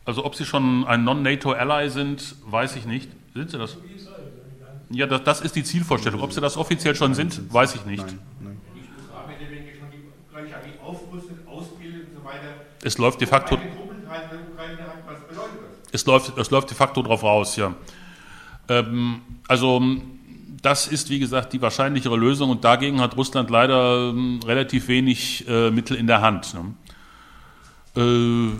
[0.05, 3.09] Also ob sie schon ein Non-NATO-Ally sind, weiß ich nicht.
[3.33, 3.79] Sind sie das?
[4.91, 6.21] Ja, das, das, ist die Zielvorstellung.
[6.21, 8.05] Ob sie das offiziell schon sind, weiß ich nicht.
[8.05, 8.19] Nein,
[12.83, 13.59] Es läuft de facto.
[15.91, 17.75] Es läuft, es läuft de facto drauf raus, ja.
[18.69, 19.83] Ähm, also
[20.63, 25.47] das ist, wie gesagt, die wahrscheinlichere Lösung und dagegen hat Russland leider ähm, relativ wenig
[25.49, 26.55] äh, Mittel in der Hand.
[26.55, 26.75] Ne?
[27.97, 28.59] Äh,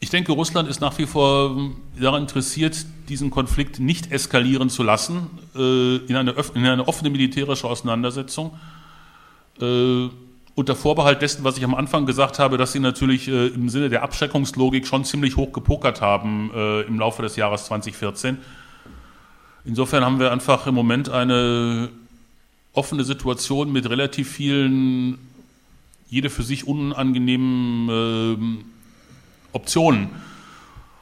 [0.00, 4.82] ich denke, Russland ist nach wie vor ähm, daran interessiert, diesen Konflikt nicht eskalieren zu
[4.82, 8.58] lassen äh, in, eine, in, eine, offene militärische Auseinandersetzung.
[10.56, 13.90] Unter Vorbehalt dessen, was ich am Anfang gesagt habe, dass sie natürlich äh, im Sinne
[13.90, 18.38] der Abschreckungslogik schon ziemlich hoch gepokert haben äh, im Laufe des Jahres 2014.
[19.66, 21.90] Insofern haben wir einfach im Moment eine
[22.72, 25.18] offene Situation mit relativ vielen,
[26.08, 28.64] jede für sich unangenehmen äh,
[29.52, 30.08] Optionen.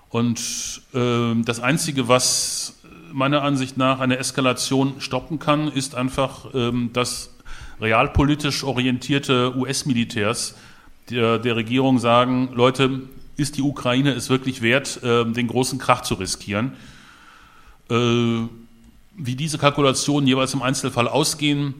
[0.09, 2.81] Und ähm, das Einzige, was
[3.13, 7.34] meiner Ansicht nach eine Eskalation stoppen kann, ist einfach, ähm, dass
[7.81, 10.55] realpolitisch orientierte US-Militärs
[11.11, 13.03] der, der, Regierung sagen, Leute,
[13.37, 16.73] ist die Ukraine es wirklich wert, äh, den großen Krach zu riskieren?
[17.91, 18.49] Äh,
[19.17, 21.75] wie diese Kalkulationen jeweils im Einzelfall ausgehen,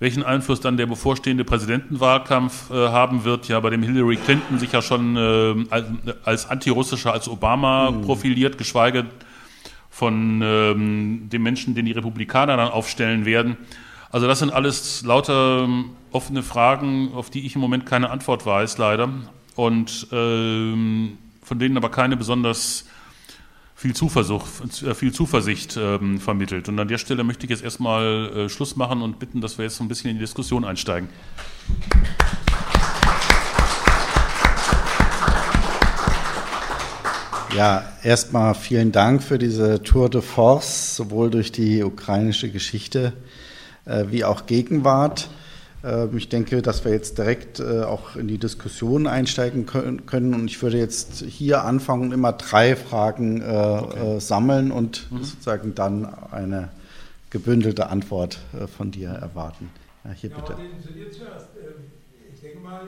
[0.00, 4.72] welchen Einfluss dann der bevorstehende Präsidentenwahlkampf äh, haben wird, ja, bei dem Hillary Clinton sich
[4.72, 5.86] ja schon äh, als,
[6.24, 8.02] als antirussischer als Obama mhm.
[8.02, 9.06] profiliert, geschweige
[9.90, 13.56] von ähm, den Menschen, den die Republikaner dann aufstellen werden.
[14.10, 18.46] Also das sind alles lauter ähm, offene Fragen, auf die ich im Moment keine Antwort
[18.46, 19.10] weiß, leider.
[19.54, 22.86] Und ähm, von denen aber keine besonders
[23.74, 26.70] viel, Zuversicht, äh, viel Zuversicht ähm, vermittelt.
[26.70, 29.66] Und an der Stelle möchte ich jetzt erstmal äh, Schluss machen und bitten, dass wir
[29.66, 31.10] jetzt so ein bisschen in die Diskussion einsteigen.
[37.54, 43.12] Ja, erstmal vielen Dank für diese Tour de Force, sowohl durch die ukrainische Geschichte
[44.10, 45.28] wie auch Gegenwart.
[45.84, 50.34] Ähm, ich denke, dass wir jetzt direkt äh, auch in die Diskussion einsteigen können.
[50.34, 54.16] Und ich würde jetzt hier anfangen und immer drei Fragen äh, okay.
[54.16, 55.24] Äh, sammeln und mhm.
[55.24, 56.70] sozusagen dann eine
[57.30, 58.38] gebündelte Antwort
[58.76, 59.70] von dir erwarten.
[60.04, 60.56] Ja, hier ja, bitte.
[60.82, 61.46] Zu dir zuerst.
[61.60, 61.84] Ähm,
[62.32, 62.80] ich denke mal,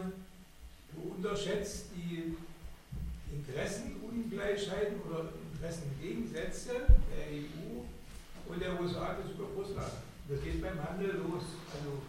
[0.95, 2.37] du unterschätzt die
[3.37, 6.71] Interessenungleichheiten oder Interessengegensätze
[7.11, 7.83] der EU
[8.51, 9.93] und der USA gegenüber Russland.
[10.31, 11.43] Das geht beim Handel los.
[11.75, 12.07] Also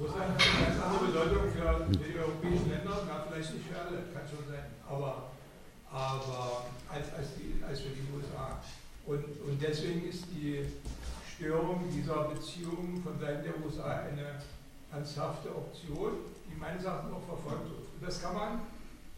[0.00, 4.08] Russland hat eine ganz andere Bedeutung für, die europäischen Länder, na, vielleicht nicht für alle,
[4.08, 5.36] kann schon sein, aber,
[5.92, 8.56] aber als, als, die, als für die USA.
[9.04, 10.64] Und, und deswegen ist die
[11.28, 14.40] Störung dieser Beziehungen von Seiten der USA eine
[14.90, 17.84] ernsthafte Option, die meines Erachtens auch verfolgt wird.
[17.84, 18.60] Und das kann man,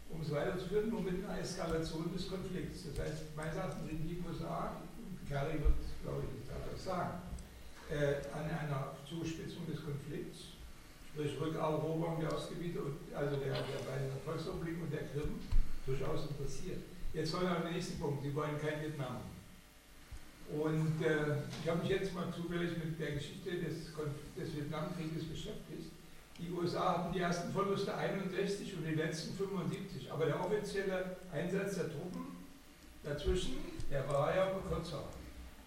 [0.09, 2.83] um es weiterzuführen, nur mit einer Eskalation des Konflikts.
[2.91, 4.75] Das heißt, meines Erachtens sind die USA,
[5.25, 7.21] Kerry wird, glaube ich, das sagen,
[7.89, 10.55] äh, an einer Zuspitzung des Konflikts
[11.15, 12.79] durch Rückeroberung der Ostgebiete,
[13.15, 15.39] also der, der beiden Volksrepubliken und der Krim,
[15.85, 16.81] durchaus interessiert.
[17.13, 18.23] Jetzt kommen wir am nächsten Punkt.
[18.23, 19.21] Sie wollen kein Vietnam.
[20.51, 23.93] Und äh, ich habe mich jetzt mal zufällig mit der Geschichte des,
[24.37, 25.91] des Vietnamkrieges beschäftigt.
[26.37, 31.75] Die USA hatten die ersten Verluste 61 und die letzten 75, aber der offizielle Einsatz
[31.75, 32.35] der Truppen
[33.03, 33.57] dazwischen,
[33.89, 35.05] der war ja kürzer.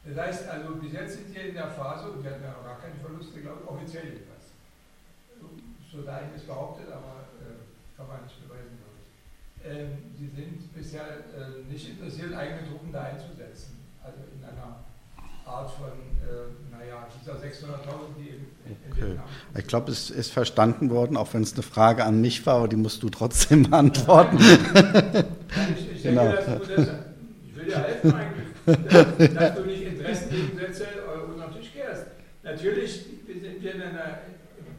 [0.05, 2.65] Das heißt also, bis jetzt sind wir in der Phase, und wir hatten ja noch
[2.65, 4.39] gar keine Verluste, glaube ich, offiziell jedenfalls
[5.91, 7.65] so dahin ist behauptet, aber äh,
[7.97, 9.09] kann man nicht beweisen, glaube ich.
[9.65, 9.89] Ähm,
[10.19, 13.79] die sind bisher äh, nicht interessiert, eigene Truppen da einzusetzen.
[14.03, 14.85] Also in einer
[15.47, 18.47] Art von, äh, naja, dieser 600.000, die eben
[18.91, 19.19] okay.
[19.57, 22.69] Ich glaube, es ist verstanden worden, auch wenn es eine Frage an mich war, aber
[22.69, 24.39] die musst du trotzdem beantworten.
[24.39, 26.33] ich, ich, genau.
[26.33, 26.89] denke, dass du das,
[27.47, 32.07] ich will dir helfen eigentlich, dass, dass du nicht Interessengegensätze äh, unter den Tisch kehrst.
[32.43, 34.19] Natürlich sind wir in einer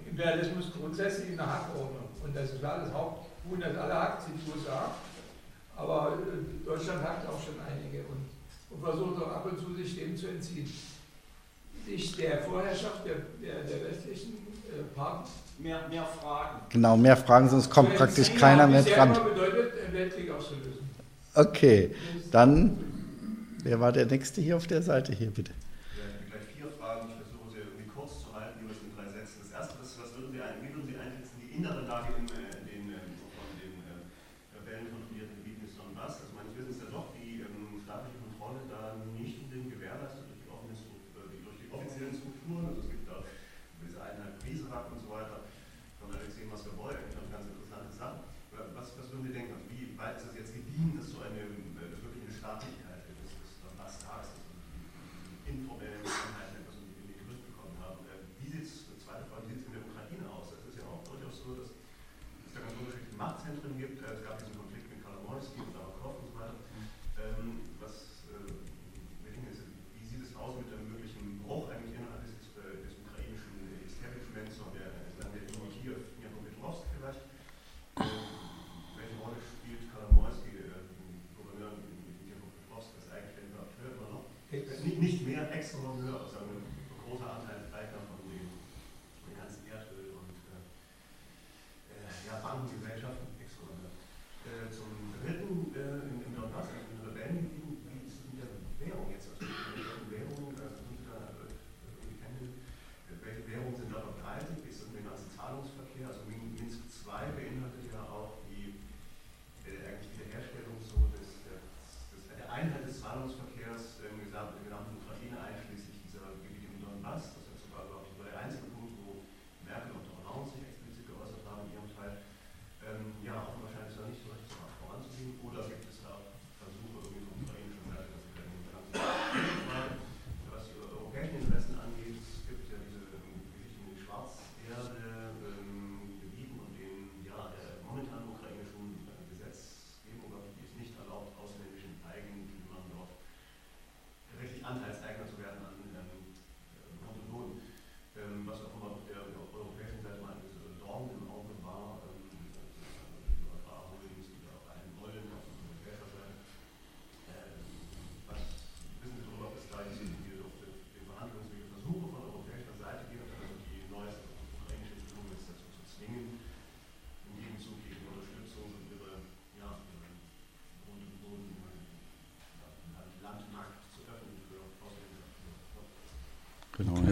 [0.10, 2.10] Imperialismus grundsätzlich in der Hackordnung.
[2.24, 4.92] Und das ist klar, das Haupthuhn, das alle hackt, sind die USA.
[5.76, 8.28] Aber äh, Deutschland hackt auch schon einige und,
[8.70, 10.70] und versucht auch ab und zu sich dem zu entziehen.
[11.86, 14.34] Sich der Vorherrschaft der, der, der westlichen
[14.70, 15.28] äh, Partner.
[15.58, 16.62] Mehr, mehr Fragen.
[16.70, 19.10] Genau, mehr Fragen, sonst kommt praktisch keiner mehr dran.
[19.10, 20.90] Das bedeutet, den Weltkrieg auszulösen.
[21.36, 21.94] Okay,
[22.32, 22.78] dann,
[23.64, 25.14] wer war der Nächste hier auf der Seite?
[25.14, 25.52] Hier bitte.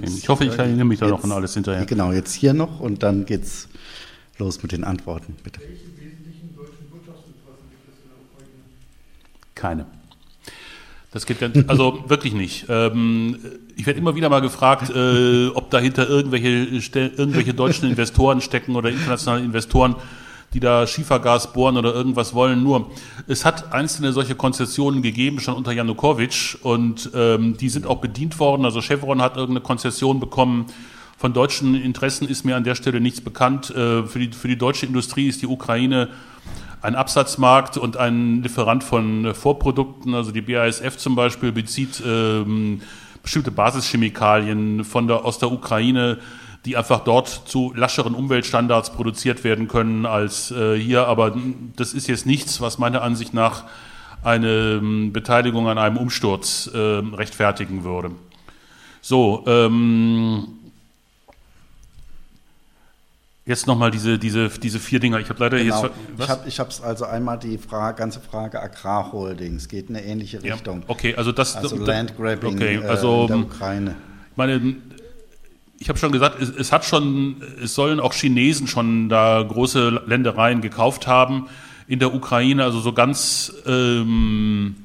[0.07, 1.85] Jetzt, ich hoffe, ich erinnere mich da noch an alles hinterher.
[1.85, 3.67] Genau, jetzt hier noch und dann geht's
[4.38, 5.59] los mit den Antworten, bitte.
[5.59, 8.17] Welche wesentlichen deutschen Wirtschaftsbetroffen gibt es in der
[9.55, 9.85] Ukraine?
[9.85, 9.85] Keine.
[11.11, 12.65] Das geht ganz, also wirklich nicht.
[12.69, 13.38] Ähm,
[13.75, 18.89] ich werde immer wieder mal gefragt, äh, ob dahinter irgendwelche, irgendwelche deutschen Investoren stecken oder
[18.89, 19.95] internationale Investoren,
[20.57, 22.63] die da Schiefergas bohren oder irgendwas wollen.
[22.63, 22.89] Nur,
[23.27, 28.39] es hat einzelne solche Konzessionen gegeben, schon unter Janukowitsch, und ähm, die sind auch bedient
[28.39, 28.65] worden.
[28.65, 30.65] Also Chevron hat irgendeine Konzession bekommen.
[31.15, 33.69] Von deutschen Interessen ist mir an der Stelle nichts bekannt.
[33.69, 36.09] Äh, für, die, für die deutsche Industrie ist die Ukraine
[36.81, 40.15] ein Absatzmarkt und ein Lieferant von äh, Vorprodukten.
[40.15, 42.81] Also die BASF zum Beispiel bezieht ähm,
[43.21, 46.17] bestimmte Basischemikalien von der, aus der Ukraine,
[46.68, 51.07] die einfach dort zu lascheren Umweltstandards produziert werden können als äh, hier.
[51.07, 51.35] Aber
[51.77, 53.64] das ist jetzt nichts, was meiner Ansicht nach
[54.22, 58.11] eine ähm, Beteiligung an einem Umsturz äh, rechtfertigen würde.
[59.02, 60.49] So, ähm,
[63.45, 65.19] Jetzt nochmal diese, diese, diese vier Dinger.
[65.19, 65.85] Ich habe leider genau.
[65.85, 65.95] jetzt.
[66.18, 66.39] Was?
[66.48, 70.80] Ich habe es also einmal die Frage, ganze Frage Agrarholdings, geht in eine ähnliche Richtung.
[70.81, 71.56] Ja, okay, also das.
[71.56, 73.95] Also Landgrabbing okay, also, äh, in der Ukraine.
[74.31, 74.76] Ich meine,
[75.79, 80.01] ich habe schon gesagt, es, es, hat schon, es sollen auch Chinesen schon da große
[80.05, 81.47] Ländereien gekauft haben
[81.87, 82.63] in der Ukraine.
[82.63, 84.75] Also so ganz ähm,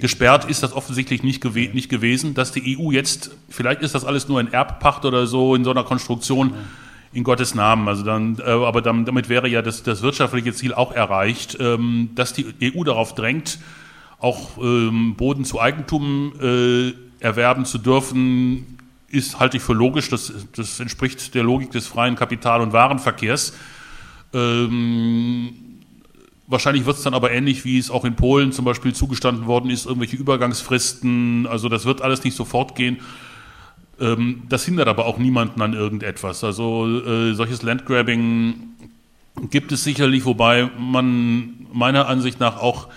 [0.00, 2.34] gesperrt ist das offensichtlich nicht, gew nicht gewesen.
[2.34, 5.70] Dass die EU jetzt, vielleicht ist das alles nur ein Erbpacht oder so in so
[5.70, 6.50] einer Konstruktion.
[6.50, 6.56] Ja
[7.14, 7.88] in Gottes Namen.
[7.88, 12.10] Also dann, äh, aber dann, damit wäre ja das, das wirtschaftliche Ziel auch erreicht, ähm,
[12.14, 13.60] dass die EU darauf drängt,
[14.18, 18.78] auch ähm, Boden zu Eigentum äh, erwerben zu dürfen,
[19.14, 20.10] ist, halte ich für logisch.
[20.10, 23.54] Das, das entspricht der Logik des freien Kapital- und Warenverkehrs.
[24.32, 25.54] Ähm,
[26.46, 29.70] wahrscheinlich wird es dann aber ähnlich, wie es auch in Polen zum Beispiel zugestanden worden
[29.70, 31.46] ist, irgendwelche Übergangsfristen.
[31.46, 32.98] Also das wird alles nicht sofort gehen.
[34.00, 36.42] Ähm, das hindert aber auch niemanden an irgendetwas.
[36.44, 38.54] Also äh, solches Landgrabbing
[39.50, 42.88] gibt es sicherlich, wobei man meiner Ansicht nach auch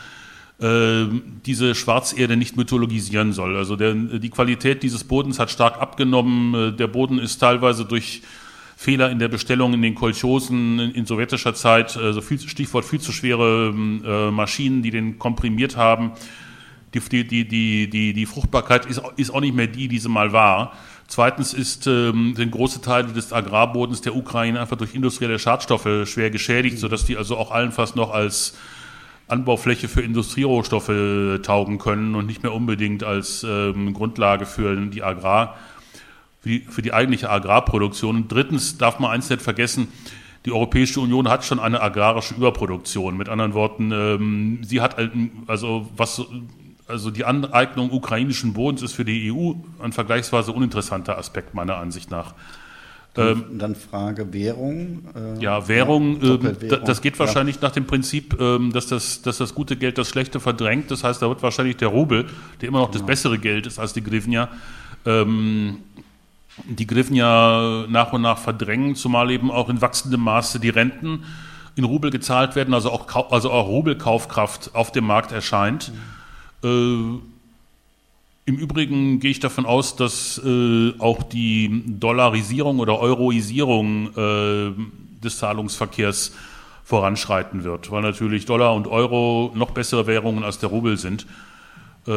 [0.59, 3.55] diese Schwarzerde nicht mythologisieren soll.
[3.55, 6.53] Also der, die Qualität dieses Bodens hat stark abgenommen.
[6.53, 8.23] Äh, der Boden ist teilweise durch
[8.75, 12.99] Fehler in der Bestellung in den Kolchosen in, in sowjetischer Zeit, also viel, Stichwort viel
[12.99, 16.11] zu schwere äh, Maschinen, die den komprimiert haben,
[16.93, 20.31] die, die, die, die, die Fruchtbarkeit ist, ist auch nicht mehr die, die sie mal
[20.31, 20.73] war.
[21.07, 26.31] Zweitens ist, ähm, sind große Teile des Agrarbodens der Ukraine einfach durch industrielle Schadstoffe schwer
[26.31, 28.55] geschädigt, sodass die also auch allenfalls noch als
[29.27, 35.57] Anbaufläche für Industrierohstoffe taugen können und nicht mehr unbedingt als ähm, Grundlage für die Agrar,
[36.39, 38.15] für die, für die eigentliche Agrarproduktion.
[38.15, 39.89] Und drittens darf man eins nicht vergessen,
[40.45, 43.17] die Europäische Union hat schon eine agrarische Überproduktion.
[43.17, 44.95] Mit anderen Worten, ähm, sie hat
[45.47, 46.25] also was
[46.87, 52.09] also die Aneignung ukrainischen Bodens ist für die EU ein vergleichsweise uninteressanter Aspekt meiner Ansicht
[52.11, 52.33] nach.
[53.17, 54.99] Dann, ähm, dann Frage Währung.
[55.15, 57.63] Äh, ja, Währung, ja, äh, das geht wahrscheinlich ja.
[57.63, 60.91] nach dem Prinzip, äh, dass, das, dass das gute Geld das schlechte verdrängt.
[60.91, 62.27] Das heißt, da wird wahrscheinlich der Rubel,
[62.61, 62.99] der immer noch genau.
[62.99, 64.49] das bessere Geld ist als die Grivnia,
[65.05, 65.79] ähm,
[66.65, 71.23] die Grivnia nach und nach verdrängen, zumal eben auch in wachsendem Maße die Renten
[71.75, 75.91] in Rubel gezahlt werden, also auch, also auch Rubelkaufkraft auf dem Markt erscheint.
[76.63, 77.19] Mhm.
[77.19, 77.36] Äh,
[78.47, 84.71] Im Übrigen gehe ich davon aus, dass äh, auch die Dollarisierung oder Euroisierung äh,
[85.21, 86.31] des Zahlungsverkehrs
[86.85, 91.27] voranschreiten wird, weil natürlich Dollar und Euro noch bessere Währungen als der Rubel sind.
[92.07, 92.11] Äh,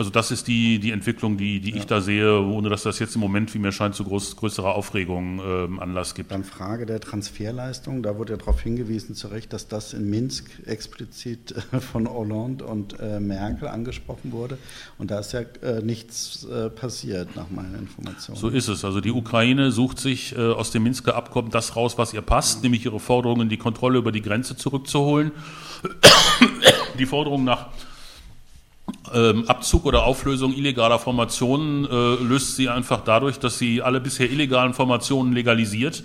[0.00, 1.76] also das ist die, die Entwicklung, die, die ja.
[1.76, 4.74] ich da sehe, ohne dass das jetzt im Moment, wie mir scheint, zu groß, größerer
[4.74, 6.30] Aufregung ähm, Anlass gibt.
[6.30, 8.02] Dann Frage der Transferleistung.
[8.02, 12.64] Da wurde ja darauf hingewiesen, zu Recht, dass das in Minsk explizit äh, von Hollande
[12.64, 14.56] und äh, Merkel angesprochen wurde.
[14.96, 18.40] Und da ist ja äh, nichts äh, passiert, nach meinen Informationen.
[18.40, 18.86] So ist es.
[18.86, 22.56] Also die Ukraine sucht sich äh, aus dem Minsker Abkommen das raus, was ihr passt,
[22.56, 22.62] ja.
[22.62, 25.32] nämlich ihre Forderungen, die Kontrolle über die Grenze zurückzuholen.
[26.98, 27.68] die Forderung nach
[29.14, 34.30] ähm, Abzug oder Auflösung illegaler Formationen äh, löst sie einfach dadurch, dass sie alle bisher
[34.30, 36.02] illegalen Formationen legalisiert.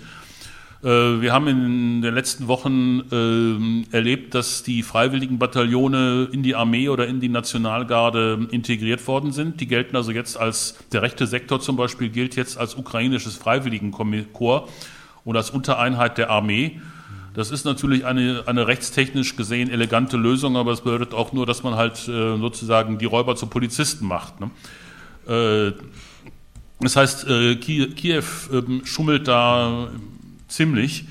[0.82, 6.54] Äh, wir haben in den letzten Wochen äh, erlebt, dass die freiwilligen Bataillone in die
[6.54, 9.60] Armee oder in die Nationalgarde integriert worden sind.
[9.60, 14.70] Die gelten also jetzt als, der rechte Sektor zum Beispiel gilt jetzt als ukrainisches Freiwilligenkorps
[15.24, 16.80] und als Untereinheit der Armee.
[17.36, 21.62] Das ist natürlich eine, eine rechtstechnisch gesehen elegante Lösung, aber es bedeutet auch nur, dass
[21.62, 24.40] man halt äh, sozusagen die Räuber zu Polizisten macht.
[24.40, 24.50] Ne?
[25.28, 25.72] Äh,
[26.80, 29.88] das heißt, äh, Kiew ähm, schummelt da
[30.48, 31.04] ziemlich.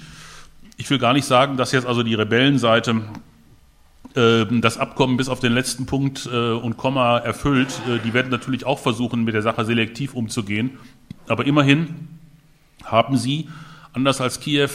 [0.77, 3.03] Ich will gar nicht sagen, dass jetzt also die Rebellenseite
[4.15, 7.69] ähm, das Abkommen bis auf den letzten Punkt äh, und Komma erfüllt.
[7.87, 10.79] Äh, die werden natürlich auch versuchen, mit der Sache selektiv umzugehen.
[11.27, 12.07] Aber immerhin
[12.83, 13.47] haben sie,
[13.93, 14.71] anders als Kiew,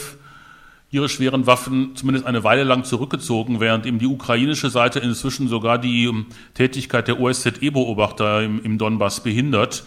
[0.91, 5.79] ihre schweren Waffen zumindest eine Weile lang zurückgezogen, während eben die ukrainische Seite inzwischen sogar
[5.79, 9.85] die ähm, Tätigkeit der OSZE-Beobachter im, im, Donbass behindert.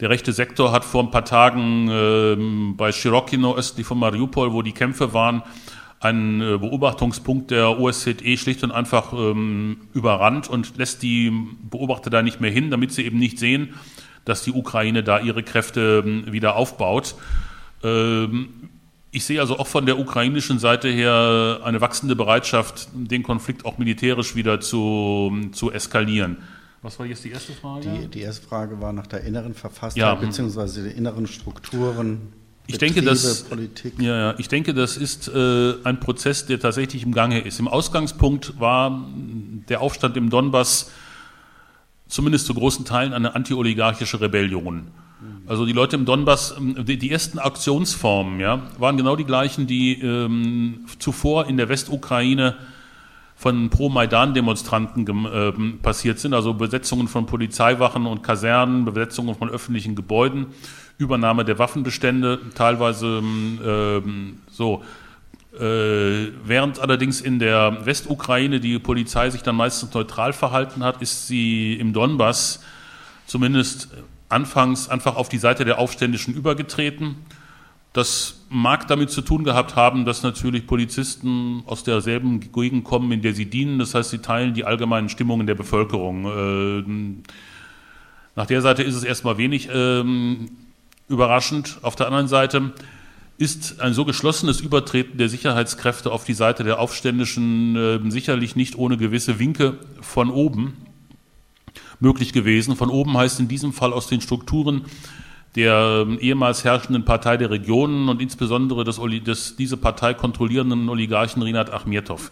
[0.00, 4.62] Der rechte Sektor hat vor ein paar Tagen äh, bei Shirokino östlich von Mariupol, wo
[4.62, 5.42] die Kämpfe waren,
[5.98, 11.32] einen äh, Beobachtungspunkt der OSZE schlicht und einfach ähm, überrannt und lässt die
[11.68, 13.74] Beobachter da nicht mehr hin, damit sie eben nicht sehen,
[14.24, 17.16] dass die Ukraine da ihre Kräfte ähm, wieder aufbaut.
[17.82, 18.67] Ähm,
[19.10, 23.78] ich sehe also auch von der ukrainischen Seite her eine wachsende Bereitschaft, den Konflikt auch
[23.78, 26.38] militärisch wieder zu, zu eskalieren.
[26.82, 27.88] Was war jetzt die erste Frage?
[27.88, 30.14] Die, die erste Frage war nach der inneren Verfassung ja.
[30.14, 30.82] bzw.
[30.82, 32.32] den inneren Strukturen.
[32.66, 33.94] Ich denke, das, Politik.
[33.98, 37.58] Ja, ja, ich denke, das ist äh, ein Prozess, der tatsächlich im Gange ist.
[37.58, 39.08] Im Ausgangspunkt war
[39.68, 40.90] der Aufstand im Donbass
[42.08, 44.88] zumindest zu großen Teilen eine antioligarchische Rebellion.
[45.46, 50.00] Also die Leute im Donbass, ähm, die, ersten Aktionsformen ja, waren genau die gleichen, die
[50.00, 52.56] ähm, zuvor in der Westukraine
[53.34, 60.46] von Pro-Maidan-Demonstranten äh, passiert sind, also Besetzungen von Polizeiwachen und Kasernen, Besetzungen von öffentlichen Gebäuden,
[60.98, 63.22] Übernahme der Waffenbestände, teilweise
[63.64, 64.02] äh,
[64.50, 64.82] so.
[65.54, 71.26] Äh, während allerdings in der Westukraine die Polizei sich dann meistens neutral verhalten hat, ist
[71.26, 72.60] sie im Donbass
[73.26, 73.88] zumindest
[74.28, 77.16] anfangs einfach auf die Seite der Aufständischen übergetreten.
[77.92, 83.22] Das mag damit zu tun gehabt haben, dass natürlich Polizisten aus derselben Gegend kommen, in
[83.22, 83.78] der sie dienen.
[83.78, 86.26] Das heißt, sie teilen die allgemeinen Stimmungen der Bevölkerung.
[86.26, 86.84] Äh,
[88.36, 90.50] nach der Seite ist es erstmal wenig ähm,
[91.08, 91.78] überraschend.
[91.82, 92.72] Auf der anderen Seite
[93.38, 98.76] ist ein so geschlossenes Übertreten der Sicherheitskräfte auf die Seite der Aufständischen äh, sicherlich nicht
[98.76, 100.76] ohne gewisse Winke von oben
[102.00, 102.76] möglich gewesen.
[102.76, 104.84] Von oben heißt in diesem Fall aus den Strukturen
[105.54, 111.42] der ähm, ehemals herrschenden Partei der Regionen und insbesondere des, des diese Partei kontrollierenden Oligarchen
[111.42, 112.30] Rinat Achmetov.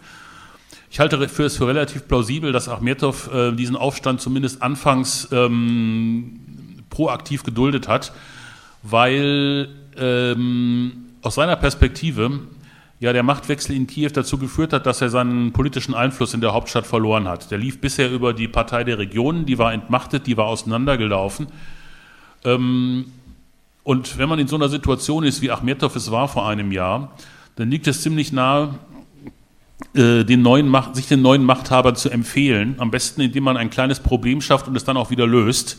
[0.90, 6.40] Ich halte für es für relativ plausibel, dass Achmetov äh, diesen Aufstand zumindest anfangs ähm,
[6.90, 8.12] proaktiv geduldet hat,
[8.82, 12.40] weil ähm, aus seiner Perspektive
[12.98, 16.54] ja der Machtwechsel in Kiew dazu geführt hat, dass er seinen politischen Einfluss in der
[16.54, 17.50] Hauptstadt verloren hat.
[17.50, 21.48] Der lief bisher über die Partei der Regionen, die war entmachtet, die war auseinandergelaufen.
[22.44, 23.06] Ähm,
[23.82, 27.12] und wenn man in so einer Situation ist, wie Achmetov es war vor einem Jahr,
[27.56, 28.74] dann liegt es ziemlich nahe,
[29.94, 32.76] äh, den neuen Macht, sich den neuen Machthabern zu empfehlen.
[32.78, 35.78] Am besten, indem man ein kleines Problem schafft und es dann auch wieder löst.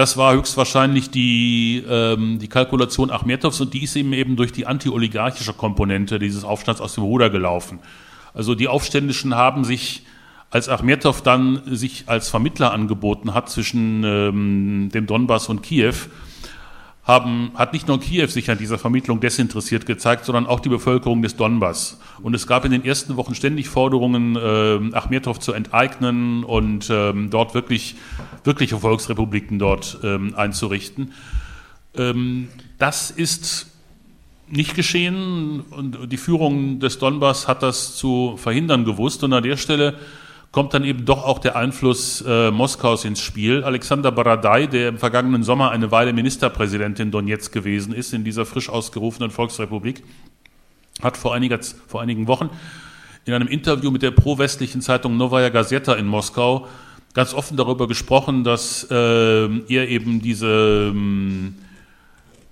[0.00, 4.66] Das war höchstwahrscheinlich die, ähm, die Kalkulation Achmetovs und die ist eben eben durch die
[4.66, 7.80] anti-oligarchische Komponente dieses Aufstands aus dem Ruder gelaufen.
[8.32, 10.06] Also die Aufständischen haben sich,
[10.48, 15.92] als Achmetov dann sich als Vermittler angeboten hat zwischen ähm, dem Donbass und Kiew,
[17.04, 21.22] haben, hat nicht nur Kiew sich an dieser Vermittlung desinteressiert gezeigt, sondern auch die Bevölkerung
[21.22, 21.98] des Donbass.
[22.22, 27.30] Und es gab in den ersten Wochen ständig Forderungen, äh, Achmetov zu enteignen und ähm,
[27.30, 27.96] dort wirklich
[28.44, 31.12] wirkliche Volksrepubliken dort ähm, einzurichten.
[31.94, 32.48] Ähm,
[32.78, 33.66] das ist
[34.48, 39.22] nicht geschehen und die Führung des Donbass hat das zu verhindern gewusst.
[39.22, 39.94] Und an der Stelle
[40.52, 43.62] kommt dann eben doch auch der Einfluss äh, Moskaus ins Spiel.
[43.62, 48.44] Alexander Baradei, der im vergangenen Sommer eine Weile Ministerpräsident in Donetsk gewesen ist, in dieser
[48.46, 50.02] frisch ausgerufenen Volksrepublik,
[51.02, 52.50] hat vor, einiger, vor einigen Wochen
[53.26, 56.66] in einem Interview mit der pro-westlichen Zeitung Novaya Gazeta in Moskau
[57.14, 61.56] ganz offen darüber gesprochen, dass äh, er eben diese ähm,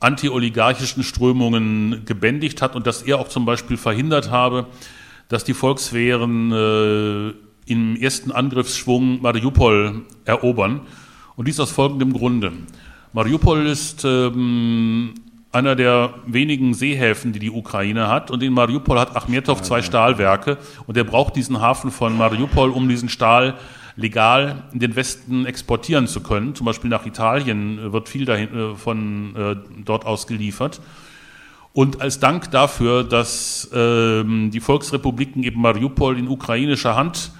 [0.00, 4.66] anti-oligarchischen Strömungen gebändigt hat und dass er auch zum Beispiel verhindert habe,
[5.28, 10.80] dass die Volkswehren äh, im ersten Angriffsschwung Mariupol erobern.
[11.36, 12.52] Und dies aus folgendem Grunde.
[13.12, 15.14] Mariupol ist ähm,
[15.52, 18.30] einer der wenigen Seehäfen, die die Ukraine hat.
[18.30, 20.58] Und in Mariupol hat Achmetov zwei Stahlwerke.
[20.86, 23.54] Und er braucht diesen Hafen von Mariupol, um diesen Stahl
[23.96, 26.54] legal in den Westen exportieren zu können.
[26.54, 30.80] Zum Beispiel nach Italien wird viel dahin, äh, von äh, dort aus geliefert.
[31.72, 37.30] Und als Dank dafür, dass ähm, die Volksrepubliken eben Mariupol in ukrainischer Hand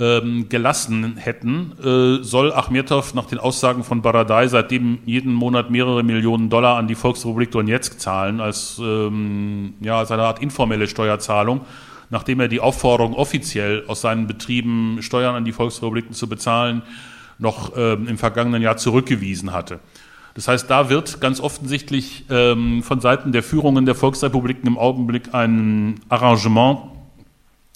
[0.00, 6.02] ähm, gelassen hätten, äh, soll Achmetov nach den Aussagen von Baradei seitdem jeden Monat mehrere
[6.02, 11.60] Millionen Dollar an die Volksrepublik Donetsk zahlen, als, ähm, ja, als eine Art informelle Steuerzahlung,
[12.08, 16.82] nachdem er die Aufforderung offiziell aus seinen Betrieben Steuern an die Volksrepubliken zu bezahlen,
[17.38, 19.80] noch ähm, im vergangenen Jahr zurückgewiesen hatte.
[20.34, 25.34] Das heißt, da wird ganz offensichtlich ähm, von Seiten der Führungen der Volksrepubliken im Augenblick
[25.34, 26.78] ein Arrangement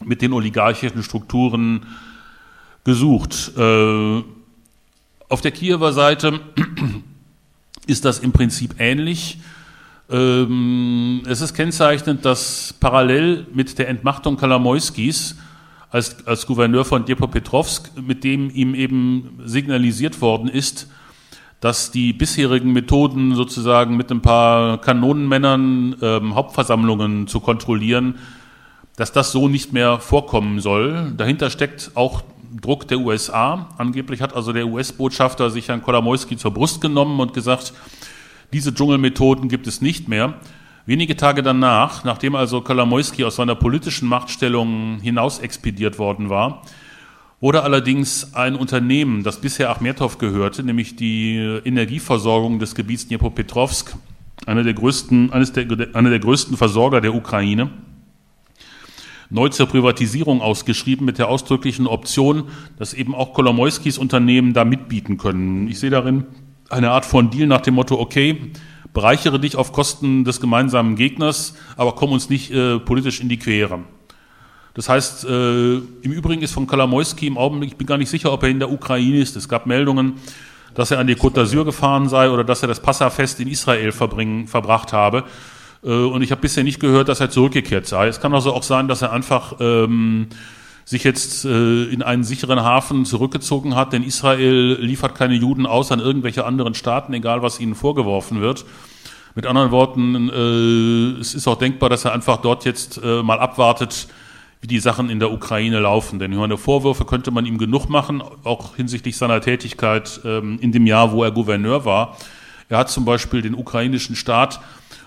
[0.04, 1.84] mit den oligarchischen Strukturen
[2.84, 3.52] gesucht.
[3.56, 4.22] Äh,
[5.28, 6.40] auf der Kiewer Seite
[7.86, 9.38] ist das im Prinzip ähnlich.
[10.10, 15.36] Ähm, es ist kennzeichnend, dass parallel mit der Entmachtung Kalamoiskis
[15.90, 20.88] als, als Gouverneur von Dnipropetrovsk, mit dem ihm eben signalisiert worden ist,
[21.60, 28.16] dass die bisherigen Methoden sozusagen mit ein paar Kanonenmännern ähm, Hauptversammlungen zu kontrollieren,
[28.96, 31.14] dass das so nicht mehr vorkommen soll.
[31.16, 32.22] Dahinter steckt auch
[32.60, 33.68] Druck der USA.
[33.78, 37.72] Angeblich hat also der US-Botschafter sich Herrn Kolomoisky zur Brust genommen und gesagt,
[38.52, 40.34] diese Dschungelmethoden gibt es nicht mehr.
[40.86, 46.62] Wenige Tage danach, nachdem also Kolomoisky aus seiner politischen Machtstellung hinaus expediert worden war,
[47.40, 53.96] wurde allerdings ein Unternehmen, das bisher Achmetow gehörte, nämlich die Energieversorgung des Gebiets Dnipropetrovsk,
[54.46, 57.70] einer der größten, eines der, einer der größten Versorger der Ukraine,
[59.30, 62.44] neu zur Privatisierung ausgeschrieben mit der ausdrücklichen Option,
[62.78, 65.68] dass eben auch Kolomoiskis Unternehmen da mitbieten können.
[65.68, 66.24] Ich sehe darin
[66.70, 68.52] eine Art von Deal nach dem Motto, okay,
[68.92, 73.38] bereichere dich auf Kosten des gemeinsamen Gegners, aber komm uns nicht äh, politisch in die
[73.38, 73.80] Quere.
[74.74, 78.32] Das heißt, äh, im Übrigen ist von Kolomoisky im Augenblick, ich bin gar nicht sicher,
[78.32, 79.36] ob er in der Ukraine ist.
[79.36, 80.14] Es gab Meldungen,
[80.74, 83.92] dass er an die Côte d'Azur gefahren sei oder dass er das Passafest in Israel
[83.92, 85.24] verbringen, verbracht habe.
[85.84, 88.08] Äh, und ich habe bisher nicht gehört, dass er zurückgekehrt sei.
[88.08, 90.28] Es kann also auch sein, dass er einfach ähm,
[90.84, 95.90] sich jetzt äh, in einen sicheren Hafen zurückgezogen hat, denn Israel liefert keine Juden aus
[95.92, 98.64] an irgendwelche anderen Staaten, egal was ihnen vorgeworfen wird.
[99.34, 103.40] Mit anderen Worten, äh, es ist auch denkbar, dass er einfach dort jetzt äh, mal
[103.40, 104.08] abwartet,
[104.60, 106.18] wie die Sachen in der Ukraine laufen.
[106.18, 110.86] Denn meine Vorwürfe könnte man ihm genug machen, auch hinsichtlich seiner Tätigkeit ähm, in dem
[110.86, 112.16] Jahr, wo er Gouverneur war.
[112.68, 114.60] Er hat zum Beispiel den ukrainischen Staat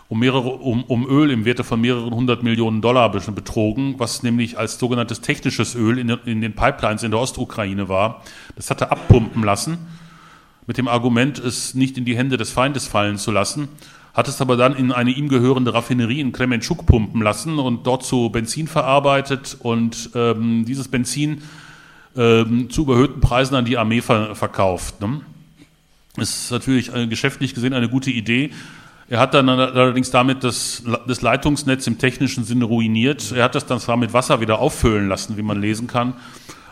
[0.10, 4.58] um, mehrere, um, um Öl im Werte von mehreren hundert Millionen Dollar betrogen, was nämlich
[4.58, 8.24] als sogenanntes technisches Öl in, in den Pipelines in der Ostukraine war.
[8.56, 9.78] Das hatte abpumpen lassen,
[10.66, 13.68] mit dem Argument, es nicht in die Hände des Feindes fallen zu lassen,
[14.14, 18.04] hat es aber dann in eine ihm gehörende Raffinerie in Kremenchuk pumpen lassen und dort
[18.04, 21.44] zu Benzin verarbeitet und ähm, dieses Benzin
[22.16, 25.02] ähm, zu überhöhten Preisen an die Armee ver verkauft.
[25.02, 25.22] Ne?
[26.18, 28.52] ist natürlich äh, geschäftlich gesehen eine gute Idee,
[29.10, 33.32] er hat dann allerdings damit das, das Leitungsnetz im technischen Sinne ruiniert.
[33.32, 36.14] Er hat das dann zwar mit Wasser wieder auffüllen lassen, wie man lesen kann.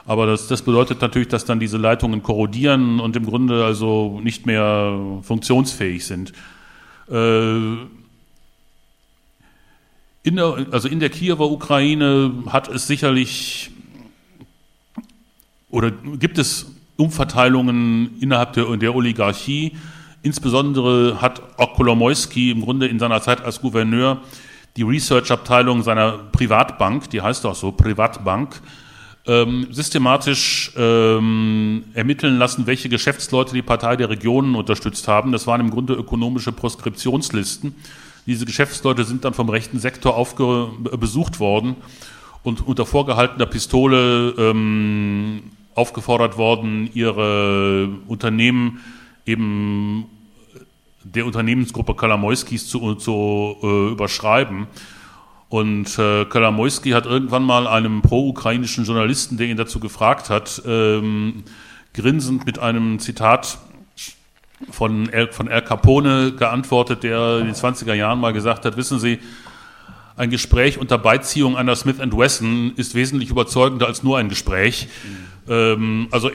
[0.05, 4.45] Aber das, das bedeutet natürlich, dass dann diese Leitungen korrodieren und im Grunde also nicht
[4.45, 6.33] mehr funktionsfähig sind.
[7.09, 7.57] Äh,
[10.23, 13.71] in der, also in der Kiewer Ukraine hat es sicherlich
[15.69, 16.67] oder gibt es
[16.97, 19.75] Umverteilungen innerhalb der, der Oligarchie,
[20.25, 24.21] Insbesondere hat auch Kolomoisky im Grunde in seiner Zeit als Gouverneur
[24.75, 28.59] die Research-Abteilung seiner Privatbank, die heißt auch so, Privatbank,
[29.27, 35.31] ähm, systematisch ähm, ermitteln lassen, welche Geschäftsleute die Partei der Regionen unterstützt haben.
[35.31, 37.75] Das waren im Grunde ökonomische Proskriptionslisten.
[38.25, 41.75] Diese Geschäftsleute sind dann vom rechten Sektor aufge besucht worden
[42.41, 45.43] und unter vorgehaltener Pistole ähm,
[45.75, 48.79] aufgefordert worden, ihre Unternehmen
[49.27, 50.05] eben
[51.05, 54.67] der Unternehmensgruppe Kalamoiskis zu, zu äh, überschreiben.
[55.47, 61.43] Und äh, Kalamoisky hat irgendwann mal einem pro-ukrainischen Journalisten, der ihn dazu gefragt hat, ähm,
[61.93, 63.59] grinsend mit einem Zitat
[64.71, 68.99] von El, von El Capone geantwortet, der in den 20er Jahren mal gesagt hat, wissen
[68.99, 69.19] Sie,
[70.17, 74.87] ein Gespräch unter Beiziehung einer Smith Wesson ist wesentlich überzeugender als nur ein Gespräch.
[75.03, 75.34] Mhm.
[75.47, 76.31] Ähm, also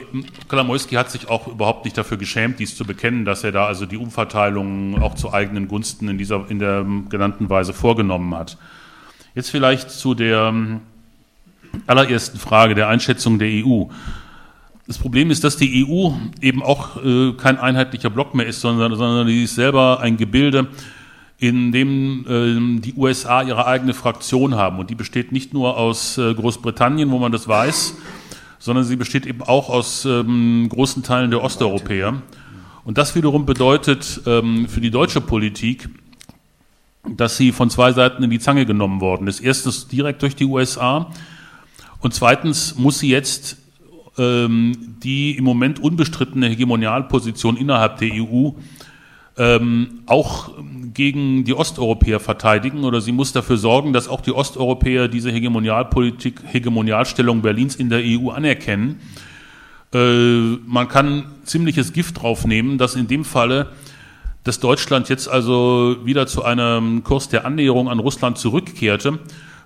[0.47, 3.85] Kalamoisky hat sich auch überhaupt nicht dafür geschämt, dies zu bekennen, dass er da also
[3.85, 8.57] die Umverteilung auch zu eigenen Gunsten in dieser in der genannten Weise vorgenommen hat.
[9.35, 10.81] Jetzt vielleicht zu der ähm,
[11.87, 13.85] allerersten Frage der Einschätzung der EU.
[14.87, 16.11] Das Problem ist, dass die EU
[16.41, 20.67] eben auch äh, kein einheitlicher Block mehr ist, sondern, sondern die ist selber ein Gebilde,
[21.37, 24.79] in dem äh, die USA ihre eigene Fraktion haben.
[24.79, 27.95] Und die besteht nicht nur aus äh, Großbritannien, wo man das weiß,
[28.61, 32.21] sondern sie besteht eben auch aus ähm, großen Teilen der Osteuropäer.
[32.85, 35.89] Und das wiederum bedeutet ähm, für die deutsche Politik,
[37.03, 39.39] dass sie von zwei Seiten in die Zange genommen worden ist.
[39.39, 41.11] Erstens direkt durch die USA
[42.01, 43.57] und zweitens muss sie jetzt
[44.19, 48.51] ähm, die im Moment unbestrittene Hegemonialposition innerhalb der EU
[49.37, 50.51] ähm, auch
[50.93, 56.41] gegen die Osteuropäer verteidigen oder sie muss dafür sorgen, dass auch die Osteuropäer diese Hegemonialpolitik,
[56.45, 58.99] Hegemonialstellung Berlins in der EU anerkennen.
[59.93, 63.67] Äh, man kann ziemliches Gift draufnehmen, dass in dem Falle
[64.43, 69.19] dass Deutschland jetzt also wieder zu einem Kurs der Annäherung an Russland zurückkehrte,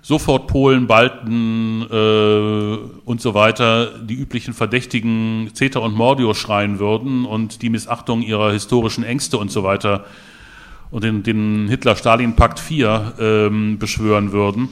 [0.06, 7.24] sofort Polen, Balten äh, und so weiter die üblichen Verdächtigen CETA und Mordio schreien würden
[7.24, 10.04] und die Missachtung ihrer historischen Ängste und so weiter
[10.92, 14.68] und den, den Hitler-Stalin-Pakt 4 ähm, beschwören würden,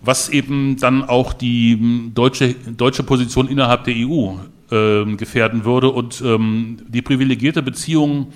[0.00, 4.34] was eben dann auch die deutsche, deutsche Position innerhalb der EU
[4.70, 8.32] äh, gefährden würde und ähm, die privilegierte Beziehung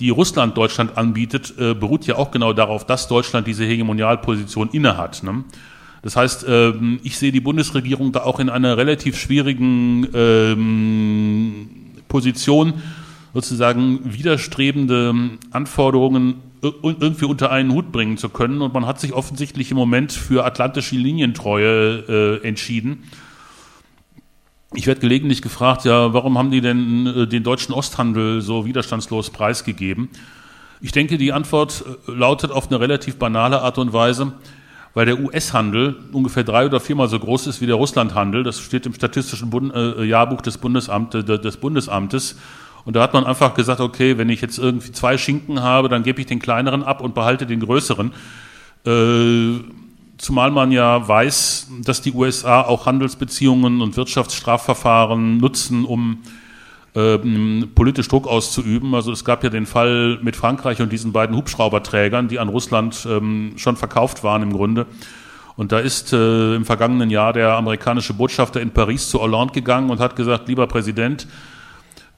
[0.00, 5.22] die Russland Deutschland anbietet, äh, beruht ja auch genau darauf, dass Deutschland diese Hegemonialposition innehat.
[5.22, 5.44] Ne?
[6.02, 11.68] Das heißt, ähm, ich sehe die Bundesregierung da auch in einer relativ schwierigen ähm,
[12.08, 12.74] Position,
[13.32, 15.14] sozusagen widerstrebende
[15.50, 18.62] Anforderungen irgendwie unter einen Hut bringen zu können.
[18.62, 23.04] Und man hat sich offensichtlich im Moment für atlantische Linientreue äh, entschieden.
[24.76, 29.30] Ich werde gelegentlich gefragt, ja, warum haben die denn äh, den deutschen Osthandel so widerstandslos
[29.30, 30.08] preisgegeben?
[30.80, 34.32] Ich denke, die Antwort äh, lautet auf eine relativ banale Art und Weise,
[34.92, 38.42] weil der US-Handel ungefähr drei oder viermal so groß ist wie der Russland-Handel.
[38.42, 42.36] Das steht im statistischen Bund äh, Jahrbuch des, Bundesamt, des Bundesamtes.
[42.84, 46.02] Und da hat man einfach gesagt, okay, wenn ich jetzt irgendwie zwei Schinken habe, dann
[46.02, 48.12] gebe ich den kleineren ab und behalte den größeren.
[48.86, 49.60] Äh,
[50.16, 56.18] Zumal man ja weiß, dass die USA auch Handelsbeziehungen und Wirtschaftsstrafverfahren nutzen, um
[56.94, 58.94] ähm, politisch Druck auszuüben.
[58.94, 63.06] Also es gab ja den Fall mit Frankreich und diesen beiden Hubschrauberträgern, die an Russland
[63.10, 64.86] ähm, schon verkauft waren im Grunde.
[65.56, 69.90] Und da ist äh, im vergangenen Jahr der amerikanische Botschafter in Paris zu Hollande gegangen
[69.90, 71.26] und hat gesagt, lieber Präsident,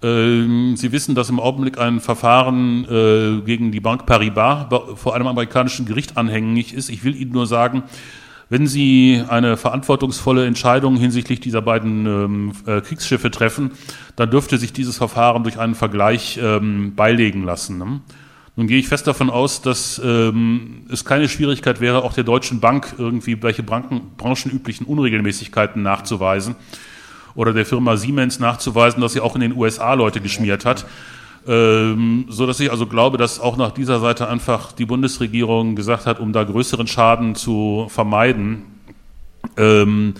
[0.07, 5.85] Sie wissen, dass im Augenblick ein Verfahren äh, gegen die Bank Paribas vor einem amerikanischen
[5.85, 6.91] Gericht anhängig ist.
[6.91, 7.83] Ich will Ihnen nur sagen,
[8.49, 13.73] wenn Sie eine verantwortungsvolle Entscheidung hinsichtlich dieser beiden ähm, äh, Kriegsschiffe treffen,
[14.15, 17.79] dann dürfte sich dieses Verfahren durch einen Vergleich ähm, beilegen lassen.
[17.79, 18.01] Ne?
[18.55, 22.95] Nun gehe ich fest davon aus, dass es keine Schwierigkeit wäre, auch der Deutschen Bank
[22.97, 26.57] irgendwie welche branchenüblichen Unregelmäßigkeiten nachzuweisen
[27.37, 30.87] oder der Firma Siemens nachzuweisen, dass sie auch in den USA Leute geschmiert hat.
[31.47, 36.07] Ähm, so dass ich also glaube, dass auch nach dieser Seite einfach die Bundesregierung gesagt
[36.07, 38.65] hat, um da größeren Schaden zu vermeiden,
[39.57, 40.15] ähm,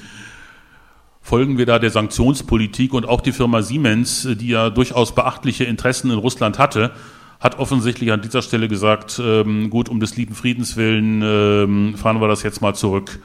[1.21, 6.13] folgen wir da der Sanktionspolitik und auch die Firma Siemens, die ja durchaus beachtliche Interessen
[6.13, 6.93] in Russland hatte,
[7.41, 12.21] hat offensichtlich an dieser Stelle gesagt, ähm, gut, um des lieben Friedens willen ähm, fahren
[12.21, 13.19] wir das jetzt mal zurück.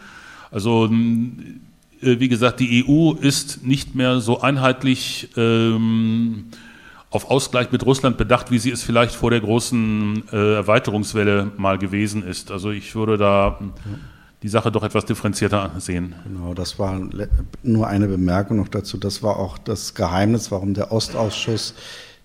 [0.49, 0.89] Also
[2.02, 6.45] wie gesagt, die EU ist nicht mehr so einheitlich ähm,
[7.10, 11.78] auf Ausgleich mit Russland bedacht, wie sie es vielleicht vor der großen äh, Erweiterungswelle mal
[11.78, 12.52] gewesen ist.
[12.52, 13.60] Also ich würde da
[14.41, 16.15] die Sache doch etwas differenzierter sehen.
[16.23, 16.99] Genau, das war
[17.64, 18.98] nur eine Bemerkung noch dazu.
[18.98, 21.76] Das war auch das Geheimnis, warum der Ostausschuss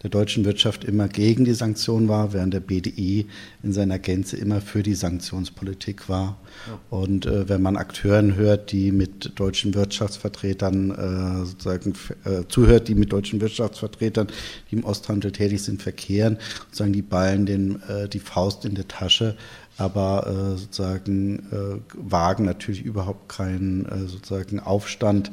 [0.06, 3.26] der deutschen Wirtschaft immer gegen die Sanktionen war, während der BDI
[3.64, 6.36] in seiner Gänze immer für die Sanktionspolitik war.
[6.68, 6.78] Ja.
[6.90, 12.94] Und äh, wenn man Akteuren hört, die mit deutschen Wirtschaftsvertretern äh, sozusagen äh, zuhört, die
[12.94, 14.28] mit deutschen Wirtschaftsvertretern,
[14.70, 18.86] die im Osthandel tätig sind, verkehren, sozusagen die ballen den, äh, die Faust in der
[18.86, 19.36] Tasche,
[19.76, 25.32] aber äh, sozusagen äh, wagen natürlich überhaupt keinen sozusagen Aufstand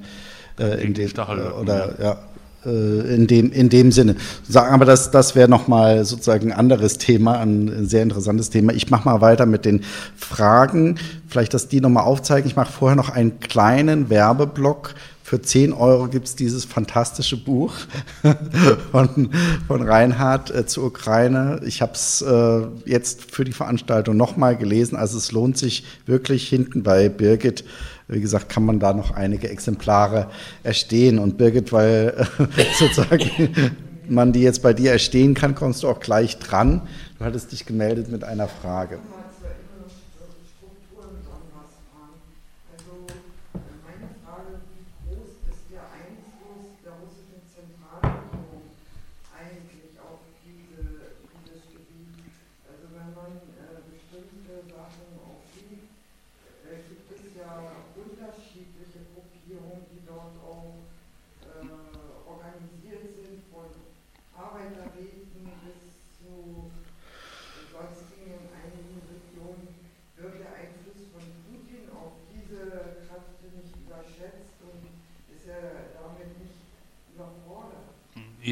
[0.58, 2.20] in den, oder ja,
[2.70, 4.16] in dem, in dem Sinne.
[4.48, 8.74] Sagen aber, das, das wäre nochmal sozusagen ein anderes Thema, ein sehr interessantes Thema.
[8.74, 9.82] Ich mache mal weiter mit den
[10.16, 10.98] Fragen.
[11.28, 12.48] Vielleicht, dass die nochmal aufzeigen.
[12.48, 14.96] Ich mache vorher noch einen kleinen Werbeblock.
[15.24, 17.74] Für 10 Euro gibt es dieses fantastische Buch
[18.92, 19.30] von,
[19.68, 21.62] von Reinhard äh, zur Ukraine.
[21.66, 24.98] Ich habe es äh, jetzt für die Veranstaltung nochmal gelesen.
[24.98, 27.64] Also es lohnt sich wirklich hinten bei Birgit
[28.08, 30.30] wie gesagt, kann man da noch einige Exemplare
[30.64, 31.20] erstehen.
[31.20, 32.28] Und Birgit, weil
[32.78, 33.76] sozusagen
[34.08, 36.82] man die jetzt bei dir erstehen kann, kommst du auch gleich dran.
[37.20, 39.00] Du hattest dich gemeldet mit einer Frage.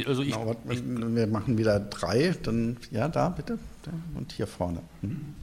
[0.07, 3.59] Also ich, genau, ich, wir machen wieder drei, dann ja, da bitte
[4.15, 4.79] und hier vorne.
[5.01, 5.35] Hm.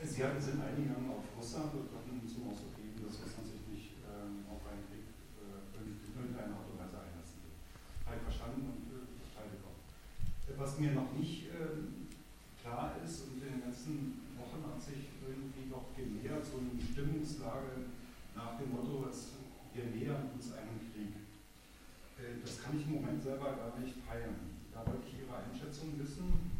[0.00, 3.92] Sie hatten sind eingegangen auf Russland und hatten zum Ausdruck gegeben, dass Russland sich nicht
[4.08, 7.52] ähm, auf einen Krieg äh, in irgendeiner Art und Weise einlassen will.
[7.52, 9.04] Ich verstanden und äh,
[9.52, 9.82] bekommen.
[10.56, 11.92] Was mir noch nicht äh,
[12.62, 17.90] klar ist und in den ganzen Wochen hat sich irgendwie doch genähert, so eine Stimmungslage
[18.32, 19.12] nach dem Motto,
[19.78, 21.14] wir nähern uns einem Krieg.
[22.18, 24.58] Äh, das kann ich im Moment selber gar nicht peilen.
[24.74, 26.58] Da wollte ich Ihre Einschätzung wissen.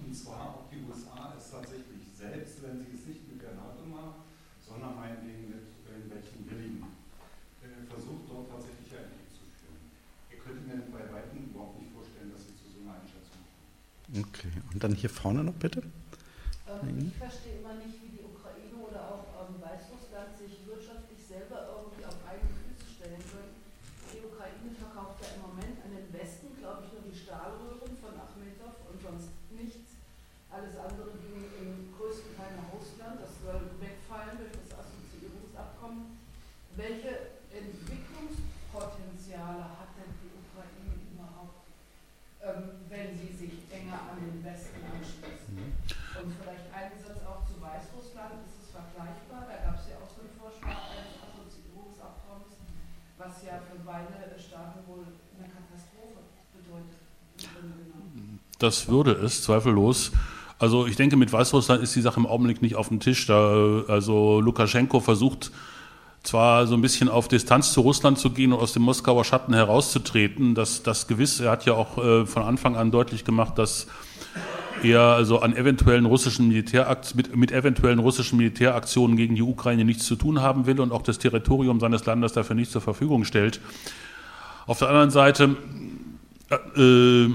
[0.00, 3.84] Und zwar, ob die USA es tatsächlich selbst, wenn sie es nicht mit der NATO
[3.84, 4.24] macht,
[4.62, 6.86] sondern meinetwegen mit irgendwelchen Willigen,
[7.60, 9.82] äh, versucht dort tatsächlich einen Krieg zu führen.
[10.32, 14.22] Ihr könntet mir bei Weitem überhaupt nicht vorstellen, dass Sie zu so einer Einschätzung kommen.
[14.22, 15.82] Okay, und dann hier vorne noch bitte.
[16.70, 21.66] Ähm, ich verstehe immer nicht, wie die Ukraine oder auch ähm, Weißrussland sich wirtschaftlich selber
[21.66, 23.58] irgendwie auf eigene Füße stellen können.
[24.14, 28.14] Die Ukraine verkauft ja im Moment an den Westen, glaube ich, nur die Stahlröhren von
[28.22, 29.98] Achmetow und sonst nichts.
[30.46, 33.18] Alles andere ging im größten Teil nach Russland.
[33.18, 36.22] Das soll wegfallen durch das Assoziierungsabkommen.
[36.78, 41.66] Welche Entwicklungspotenziale hat denn die Ukraine überhaupt,
[42.38, 45.52] ähm, wenn sie sich enger an den Westen anschließt?
[45.52, 45.76] Mhm.
[46.16, 49.44] Und vielleicht ein Satz auch zu Weißrussland, ist es vergleichbar?
[49.46, 52.56] Da gab es ja auch so einen Vorschlag eines Assoziierungsabkommens,
[53.20, 56.24] was ja für beide Staaten wohl eine Katastrophe
[56.56, 57.04] bedeutet.
[58.58, 60.12] Das würde es, zweifellos.
[60.58, 63.26] Also ich denke, mit Weißrussland ist die Sache im Augenblick nicht auf dem Tisch.
[63.26, 65.52] Da, also Lukaschenko versucht
[66.24, 69.54] zwar so ein bisschen auf Distanz zu Russland zu gehen und aus dem Moskauer Schatten
[69.54, 70.56] herauszutreten.
[70.56, 73.86] Das, das gewiss, er hat ja auch äh, von Anfang an deutlich gemacht, dass
[74.82, 80.06] er also an eventuellen russischen Militärakt mit, mit eventuellen russischen Militäraktionen gegen die Ukraine nichts
[80.06, 83.60] zu tun haben will und auch das Territorium seines Landes dafür nicht zur Verfügung stellt.
[84.66, 85.56] Auf der anderen Seite,
[86.76, 87.28] äh,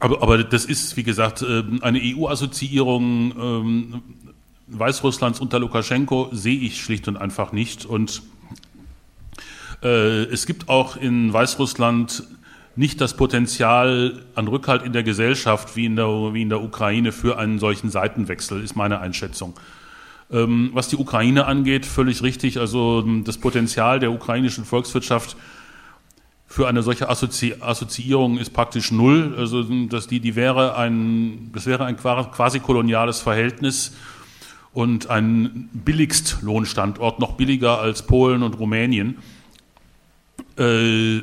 [0.00, 6.80] aber, aber das ist, wie gesagt, äh, eine EU-Assoziierung äh, Weißrusslands unter Lukaschenko sehe ich
[6.80, 7.84] schlicht und einfach nicht.
[7.86, 8.22] Und
[9.82, 12.24] äh, es gibt auch in Weißrussland
[12.76, 17.10] nicht das Potenzial an Rückhalt in der Gesellschaft wie in der, wie in der Ukraine
[17.10, 19.54] für einen solchen Seitenwechsel, ist meine Einschätzung.
[20.30, 22.58] Ähm, was die Ukraine angeht, völlig richtig.
[22.58, 25.36] Also ähm, das Potenzial der ukrainischen Volkswirtschaft
[26.50, 29.34] für eine solche Assozi Assoziierung ist praktisch null.
[29.36, 33.94] Also dass die, die wäre ein, das wäre ein quasi koloniales Verhältnis
[34.72, 39.18] und ein Billigstlohnstandort, noch billiger als Polen und Rumänien.
[40.56, 41.18] Äh,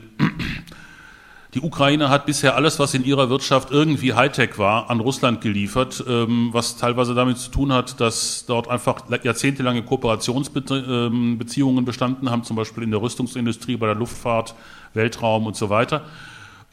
[1.55, 6.03] die Ukraine hat bisher alles, was in ihrer Wirtschaft irgendwie Hightech war, an Russland geliefert,
[6.05, 12.43] ähm, was teilweise damit zu tun hat, dass dort einfach jahrzehntelange Kooperationsbeziehungen ähm, bestanden haben,
[12.43, 14.53] zum Beispiel in der Rüstungsindustrie, bei der Luftfahrt,
[14.93, 16.01] Weltraum und so weiter.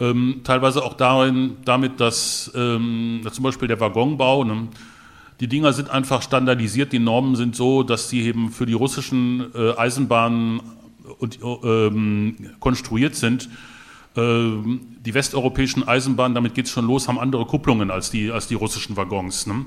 [0.01, 4.67] Ähm, teilweise auch darin, damit, dass zum Beispiel der Waggonbau, ne,
[5.39, 9.47] die Dinger sind einfach standardisiert, die Normen sind so, dass sie eben für die russischen
[9.55, 10.61] äh, Eisenbahnen
[12.59, 13.49] konstruiert sind
[14.21, 18.55] die westeuropäischen Eisenbahnen, damit geht es schon los, haben andere Kupplungen als die, als die
[18.55, 19.47] russischen Waggons.
[19.47, 19.65] Ne?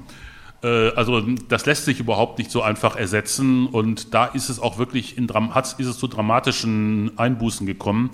[0.64, 4.78] Äh, also das lässt sich überhaupt nicht so einfach ersetzen und da ist es auch
[4.78, 8.12] wirklich in, ist es zu dramatischen Einbußen gekommen.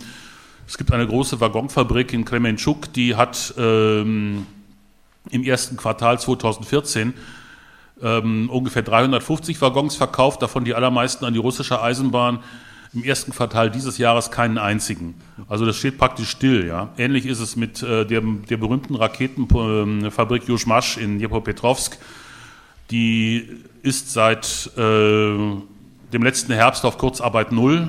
[0.67, 4.45] Es gibt eine große Waggonfabrik in Kremenchuk, die hat ähm,
[5.29, 7.13] im ersten Quartal 2014
[8.01, 12.39] ähm, ungefähr 350 Waggons verkauft, davon die allermeisten an die russische Eisenbahn
[12.93, 15.15] im ersten Quartal dieses Jahres keinen einzigen.
[15.47, 16.67] Also das steht praktisch still.
[16.67, 16.89] Ja.
[16.97, 21.97] Ähnlich ist es mit äh, der, der berühmten Raketenfabrik Juschmasch in Dnipropetrovsk.
[22.91, 23.47] Die
[23.81, 27.87] ist seit äh, dem letzten Herbst auf Kurzarbeit null.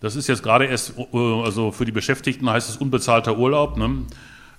[0.00, 3.76] Das ist jetzt gerade erst, äh, also für die Beschäftigten heißt es unbezahlter Urlaub.
[3.76, 4.04] Ne?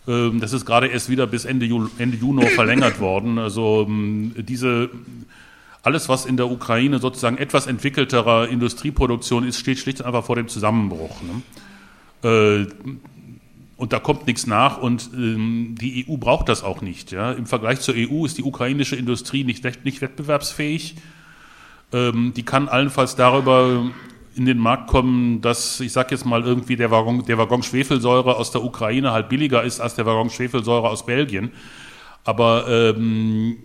[0.10, 3.40] Ähm, das ist gerade erst wieder bis Ende, Ju Ende Juni verlängert worden.
[3.40, 4.90] Also ähm, diese
[5.82, 10.36] alles, was in der Ukraine sozusagen etwas entwickelterer Industrieproduktion ist, steht schlicht und einfach vor
[10.36, 11.16] dem Zusammenbruch.
[11.22, 11.42] Ne?
[12.30, 12.68] Äh,
[13.78, 17.12] und da kommt nichts nach und ähm, die EU braucht das auch nicht.
[17.12, 17.32] Ja?
[17.32, 20.96] Im Vergleich zur EU ist die ukrainische Industrie nicht, nicht wettbewerbsfähig.
[21.94, 23.90] Ähm, die kann allenfalls darüber
[24.36, 28.36] in den Markt kommen, dass, ich sage jetzt mal, irgendwie der Waggon, der Waggon Schwefelsäure
[28.36, 31.52] aus der Ukraine halt billiger ist als der Waggon Schwefelsäure aus Belgien.
[32.26, 33.58] Aber ähm,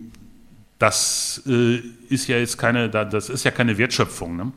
[0.79, 4.35] das äh, ist ja jetzt keine, das ist ja keine Wertschöpfung.
[4.35, 4.45] Ne?
[4.45, 4.51] Mhm.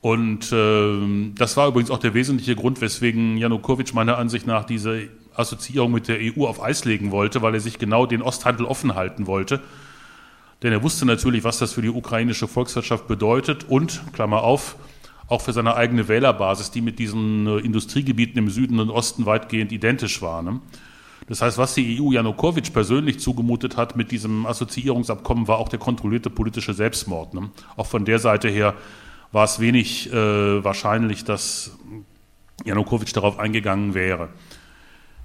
[0.00, 5.08] Und äh, das war übrigens auch der wesentliche Grund, weswegen Janukowitsch meiner Ansicht nach diese
[5.34, 8.94] Assoziierung mit der EU auf Eis legen wollte, weil er sich genau den Osthandel offen
[8.94, 9.60] halten wollte.
[10.62, 14.76] Denn er wusste natürlich, was das für die ukrainische Volkswirtschaft bedeutet und, Klammer auf,
[15.28, 19.72] auch für seine eigene Wählerbasis, die mit diesen äh, Industriegebieten im Süden und Osten weitgehend
[19.72, 20.42] identisch war.
[20.42, 20.60] Ne?
[21.28, 25.78] Das heißt, was die EU Janukowitsch persönlich zugemutet hat mit diesem Assoziierungsabkommen, war auch der
[25.78, 27.34] kontrollierte politische Selbstmord.
[27.34, 27.50] Ne?
[27.76, 28.74] Auch von der Seite her
[29.30, 31.72] war es wenig äh, wahrscheinlich, dass
[32.64, 34.30] Janukowitsch darauf eingegangen wäre.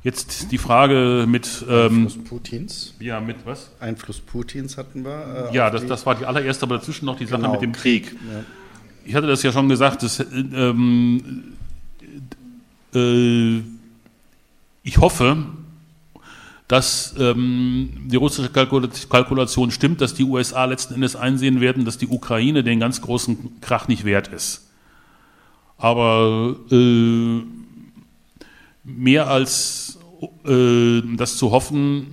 [0.03, 2.93] Jetzt die Frage mit ähm, Einfluss Putins.
[2.99, 3.71] Ja, mit was?
[3.79, 5.49] Einfluss Putins hatten wir.
[5.51, 7.71] Äh, ja, das, das war die allererste, aber dazwischen noch die Sache genau, mit dem
[7.71, 8.11] Krieg.
[8.11, 8.43] Ja.
[9.05, 11.53] Ich hatte das ja schon gesagt, dass, ähm,
[12.93, 13.61] äh,
[14.83, 15.37] ich hoffe,
[16.73, 22.07] dass ähm, die russische Kalkulation stimmt, dass die USA letzten Endes einsehen werden, dass die
[22.07, 24.71] Ukraine den ganz großen Krach nicht wert ist.
[25.77, 27.41] Aber äh,
[28.83, 29.99] mehr als
[30.47, 32.07] äh, das zu hoffen,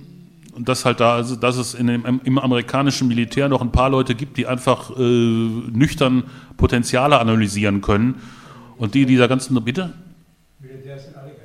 [0.59, 4.13] dass halt da, also dass es in dem, im amerikanischen Militär noch ein paar Leute
[4.13, 6.25] gibt, die einfach äh, nüchtern
[6.57, 8.21] Potenziale analysieren können
[8.77, 9.91] und die dieser ganzen Bitte.
[10.59, 11.37] Militär sind alle hm,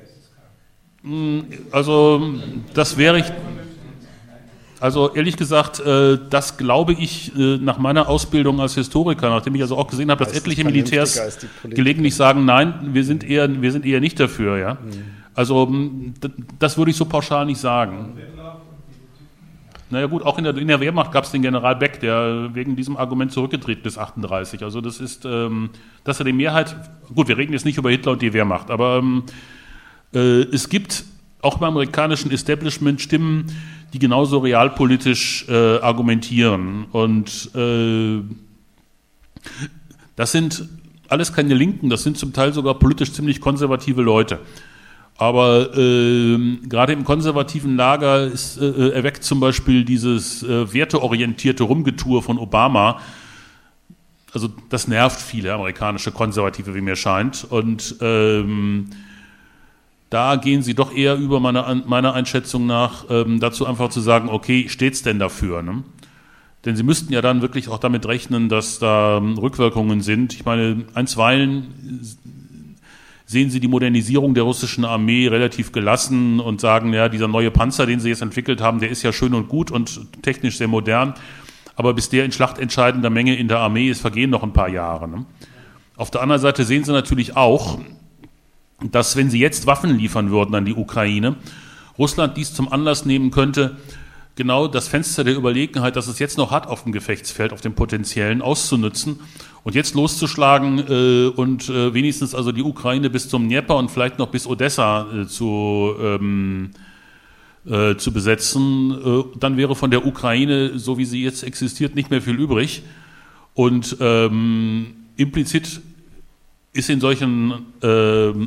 [1.71, 2.33] also
[2.73, 3.25] das wäre ich.
[4.79, 9.61] Also ehrlich gesagt, äh, das glaube ich äh, nach meiner Ausbildung als Historiker, nachdem ich
[9.61, 11.19] also auch gesehen habe, dass etliche Militärs
[11.63, 14.73] gelegentlich sagen, nein, wir sind eher, wir sind eher nicht dafür, ja.
[14.75, 14.77] Mhm.
[15.33, 16.13] Also hm,
[16.59, 18.13] das würde ich so pauschal nicht sagen.
[19.89, 22.75] Naja gut, auch in der, in der Wehrmacht gab es den General Beck, der wegen
[22.75, 24.61] diesem Argument zurückgetreten ist, 38.
[24.63, 25.69] Also das ist, ähm,
[26.03, 26.75] dass er die Mehrheit,
[27.15, 29.31] gut, wir reden jetzt nicht über Hitler und die Wehrmacht, aber ähm, äh,
[30.11, 31.03] es gibt
[31.41, 33.47] auch im amerikanischen Establishment Stimmen,
[33.93, 36.85] die genauso realpolitisch äh, argumentieren.
[36.91, 38.21] Und äh,
[40.15, 40.67] das sind
[41.07, 44.39] alles keine Linken, das sind zum Teil sogar politisch ziemlich konservative Leute.
[45.17, 52.21] Aber äh, gerade im konservativen Lager ist, äh, erweckt zum Beispiel dieses äh, werteorientierte Rumgetour
[52.21, 52.99] von Obama.
[54.33, 57.47] Also das nervt viele amerikanische Konservative, wie mir scheint.
[57.49, 58.89] Und ähm,
[60.09, 64.29] da gehen sie doch eher über meiner, meiner Einschätzung nach ähm, dazu einfach zu sagen,
[64.29, 65.61] okay, steht's denn dafür?
[65.61, 65.83] Ne?
[66.65, 70.33] Denn sie müssten ja dann wirklich auch damit rechnen, dass da ähm, Rückwirkungen sind.
[70.33, 72.01] Ich meine, einstweilen
[73.25, 77.85] sehen sie die Modernisierung der russischen Armee relativ gelassen und sagen, ja, dieser neue Panzer,
[77.85, 81.13] den sie jetzt entwickelt haben, der ist ja schön und gut und technisch sehr modern.
[81.75, 85.09] Aber bis der in schlachtentscheidender Menge in der Armee ist, vergehen noch ein paar Jahre.
[85.09, 85.25] Ne?
[85.97, 87.79] Auf der anderen Seite sehen sie natürlich auch,
[88.83, 91.35] dass wenn sie jetzt Waffen liefern würden an die Ukraine,
[91.97, 93.77] Russland dies zum Anlass nehmen könnte,
[94.35, 97.73] genau das Fenster der Überlegenheit, das es jetzt noch hat auf dem Gefechtsfeld, auf dem
[97.73, 99.19] potenziellen, auszunutzen
[99.63, 104.19] und jetzt loszuschlagen äh, und äh, wenigstens also die Ukraine bis zum Dnieper und vielleicht
[104.19, 106.69] noch bis Odessa äh, zu, ähm,
[107.65, 112.11] äh, zu besetzen, äh, dann wäre von der Ukraine, so wie sie jetzt existiert, nicht
[112.11, 112.83] mehr viel übrig.
[113.55, 115.81] Und ähm, implizit
[116.77, 117.87] ist in solchen äh,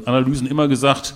[0.07, 1.15] Analysen immer gesagt,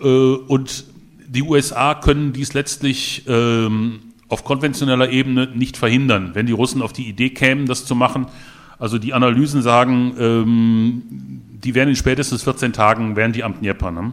[0.00, 0.84] äh, und
[1.26, 6.92] die USA können dies letztlich ähm, auf konventioneller Ebene nicht verhindern, wenn die Russen auf
[6.92, 8.26] die Idee kämen, das zu machen.
[8.78, 11.02] Also die Analysen sagen, ähm,
[11.64, 13.90] die werden in spätestens 14 Tagen, werden die am Dnieper.
[13.90, 14.12] Ne?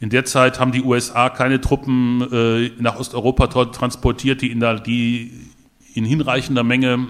[0.00, 4.80] In der Zeit haben die USA keine Truppen äh, nach Osteuropa transportiert, die in, der,
[4.80, 5.30] die
[5.94, 7.08] in hinreichender Menge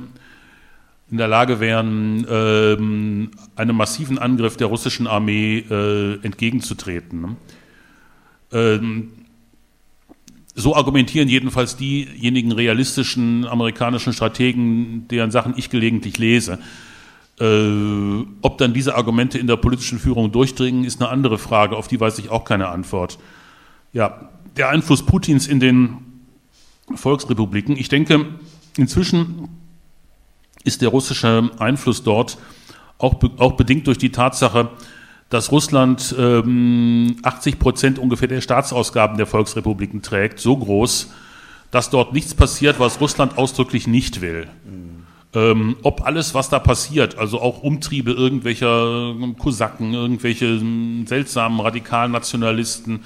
[1.12, 7.20] in der Lage wären, ähm, einem massiven Angriff der russischen Armee äh, entgegenzutreten.
[7.20, 7.36] Ne?
[8.50, 9.08] Ähm,
[10.54, 16.58] so argumentieren jedenfalls diejenigen realistischen amerikanischen Strategen, deren Sachen ich gelegentlich lese.
[17.38, 21.88] Äh, ob dann diese Argumente in der politischen Führung durchdringen, ist eine andere Frage, auf
[21.88, 23.18] die weiß ich auch keine Antwort.
[23.92, 25.98] Ja, der Einfluss Putins in den
[26.94, 27.76] Volksrepubliken.
[27.76, 28.24] Ich denke,
[28.78, 29.61] inzwischen
[30.64, 32.38] ist der russische Einfluss dort
[33.02, 34.70] auch, auch bedingt durch die Tatsache,
[35.28, 41.10] dass Russland ähm, 80 Prozent ungefähr der Staatsausgaben der Volksrepubliken trägt, so groß,
[41.70, 44.46] dass dort nichts passiert, was Russland ausdrücklich nicht will.
[45.34, 50.60] Ähm, ob alles, was da passiert, also auch Umtriebe irgendwelcher Kosaken, irgendwelche
[51.06, 53.00] seltsamen Radikalnationalisten,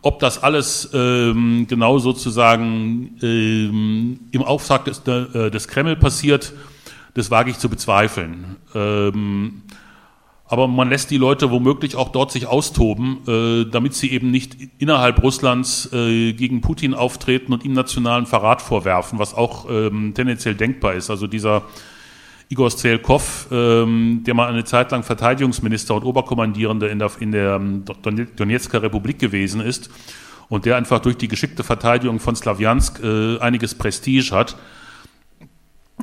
[0.00, 6.52] ob das alles ähm, genau sozusagen ähm, im Auftrag des, äh, des Kreml passiert,
[7.18, 8.56] das wage ich zu bezweifeln.
[8.74, 9.62] Ähm,
[10.46, 14.56] aber man lässt die Leute womöglich auch dort sich austoben, äh, damit sie eben nicht
[14.78, 20.54] innerhalb Russlands äh, gegen Putin auftreten und ihm nationalen Verrat vorwerfen, was auch ähm, tendenziell
[20.54, 21.10] denkbar ist.
[21.10, 21.64] Also dieser
[22.48, 27.56] Igor Strelkov, ähm, der mal eine Zeit lang Verteidigungsminister und Oberkommandierender in der, in der
[27.56, 27.84] ähm,
[28.36, 29.90] Donetsker Republik gewesen ist
[30.48, 34.56] und der einfach durch die geschickte Verteidigung von Slawiansk äh, einiges Prestige hat,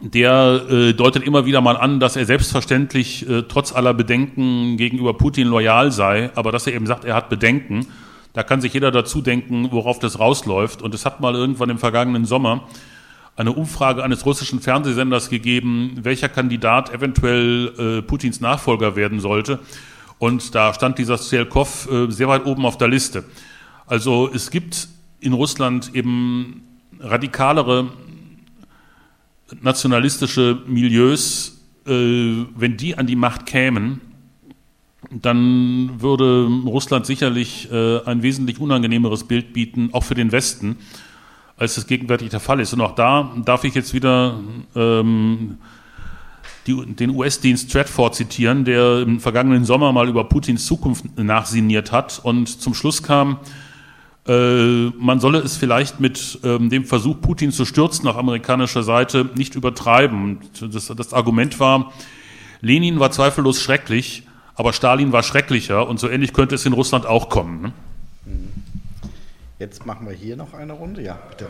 [0.01, 5.13] der äh, deutet immer wieder mal an, dass er selbstverständlich äh, trotz aller Bedenken gegenüber
[5.13, 7.87] Putin loyal sei, aber dass er eben sagt, er hat Bedenken.
[8.33, 10.81] Da kann sich jeder dazu denken, worauf das rausläuft.
[10.81, 12.67] Und es hat mal irgendwann im vergangenen Sommer
[13.37, 19.59] eine Umfrage eines russischen Fernsehsenders gegeben, welcher Kandidat eventuell äh, Putins Nachfolger werden sollte.
[20.19, 23.25] Und da stand dieser Stelkov äh, sehr weit oben auf der Liste.
[23.87, 24.87] Also es gibt
[25.19, 26.63] in Russland eben
[26.99, 27.87] radikalere
[29.61, 31.91] nationalistische Milieus, äh,
[32.55, 34.01] wenn die an die Macht kämen,
[35.11, 40.77] dann würde Russland sicherlich äh, ein wesentlich unangenehmeres Bild bieten, auch für den Westen,
[41.57, 42.73] als es gegenwärtig der Fall ist.
[42.73, 44.39] Und auch da darf ich jetzt wieder
[44.75, 45.57] ähm,
[46.67, 52.19] die, den US-Dienst Stratford zitieren, der im vergangenen Sommer mal über Putins Zukunft nachsiniert hat
[52.23, 53.37] und zum Schluss kam,
[54.27, 59.53] man solle es vielleicht mit ähm, dem Versuch, Putin zu stürzen nach amerikanischer Seite nicht
[59.53, 60.39] übertreiben.
[60.59, 61.93] Das, das Argument war,
[62.61, 64.23] Lenin war zweifellos schrecklich,
[64.55, 67.61] aber Stalin war schrecklicher und so ähnlich könnte es in Russland auch kommen.
[67.61, 67.73] Ne?
[69.59, 71.03] Jetzt machen wir hier noch eine Runde.
[71.03, 71.47] Ja, bitte.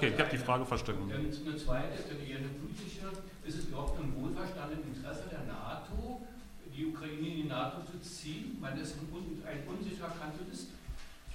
[0.00, 1.02] Okay, ich habe die Frage verstanden.
[1.02, 3.12] Und eine zweite, eine politische,
[3.44, 6.24] ist es überhaupt im wohlverstandenen Interesse der NATO,
[6.74, 9.04] die Ukraine in die NATO zu ziehen, weil es ein,
[9.68, 10.68] unsicherer Kanton ist?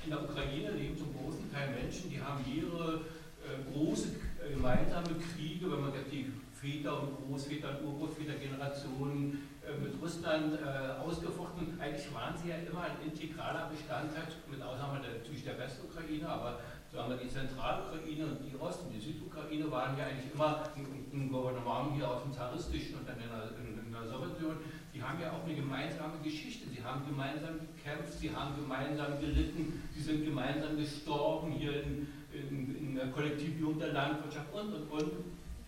[0.04, 3.06] In der Ukraine leben zum großen Teil Menschen, die haben ihre
[3.46, 9.94] äh, große äh, gemeinsame Kriege, wenn man die Väter und Großväter und Urgroßvätergenerationen äh, mit
[10.02, 11.80] Russland äh, ausgefochten.
[11.80, 16.58] Eigentlich waren sie ja immer ein integraler Bestandteil, mit Ausnahme natürlich der Westukraine, aber
[16.96, 21.30] sagen wir, die Zentralukraine und die Ost- und die Südukraine waren ja eigentlich immer ein,
[21.30, 24.58] Gouvernement hier aus dem zaristischen und dann in der, der Sowjetunion.
[24.94, 26.68] Die haben ja auch eine gemeinsame Geschichte.
[26.70, 32.76] Sie haben gemeinsam gekämpft, sie haben gemeinsam gelitten, sie sind gemeinsam gestorben hier in, in,
[32.76, 35.12] in der Kollektivjugend der Landwirtschaft und und und.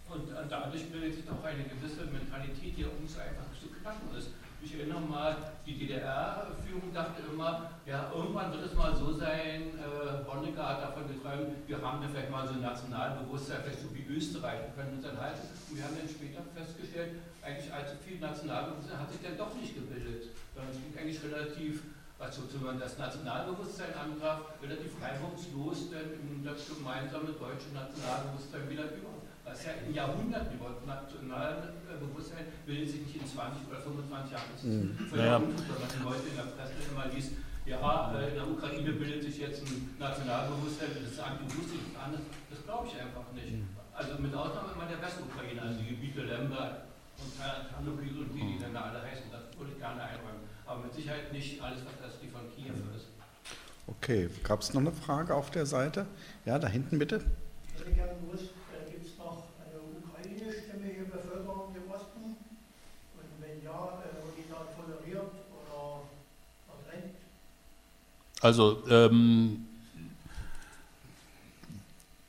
[0.07, 4.31] Und dadurch bildet sich auch eine gewisse Mentalität hier, um es einfach zu knacken ist.
[4.61, 10.25] Ich erinnere mal, die DDR-Führung dachte immer, ja, irgendwann wird es mal so sein, äh,
[10.25, 14.03] Honecker hat davon geträumt, wir haben da vielleicht mal so ein Nationalbewusstsein, vielleicht so wie
[14.09, 15.45] Österreich, wir können uns dann halten.
[15.69, 19.75] Und wir haben dann später festgestellt, eigentlich allzu viel Nationalbewusstsein hat sich dann doch nicht
[19.75, 21.83] gebildet, sondern es ging eigentlich relativ,
[22.17, 29.16] was sozusagen das Nationalbewusstsein antraf, relativ reibungslos denn das gemeinsame deutsche Nationalbewusstsein wieder über
[29.47, 34.49] was ja in Jahrhunderten überhaupt nationalen Bewusstsein bildet sich nicht in 20 oder 25 Jahren.
[34.51, 34.97] Das ist mhm.
[35.15, 35.39] naja.
[35.39, 37.31] wenn man heute in der Presse immer liest,
[37.67, 42.21] ja, äh, in der Ukraine bildet sich jetzt ein Nationalbewusstsein, das ist anti-russisch, anders.
[42.49, 43.59] Das glaube ich einfach nicht.
[43.59, 43.75] Mhm.
[43.91, 46.87] Also mit Ausnahme immer der Westukraine, also die Gebiete Lemberg
[47.17, 50.45] und Tarnopil und die, die dann da alle heißen, das würde ich gerne einräumen.
[50.65, 52.95] Aber mit Sicherheit nicht alles, was östlich von Kiew mhm.
[52.95, 53.07] ist.
[53.87, 56.05] Okay, gab es noch eine Frage auf der Seite?
[56.45, 57.23] Ja, da hinten bitte.
[57.73, 58.13] Ich hätte gerne
[68.41, 69.65] Also ähm,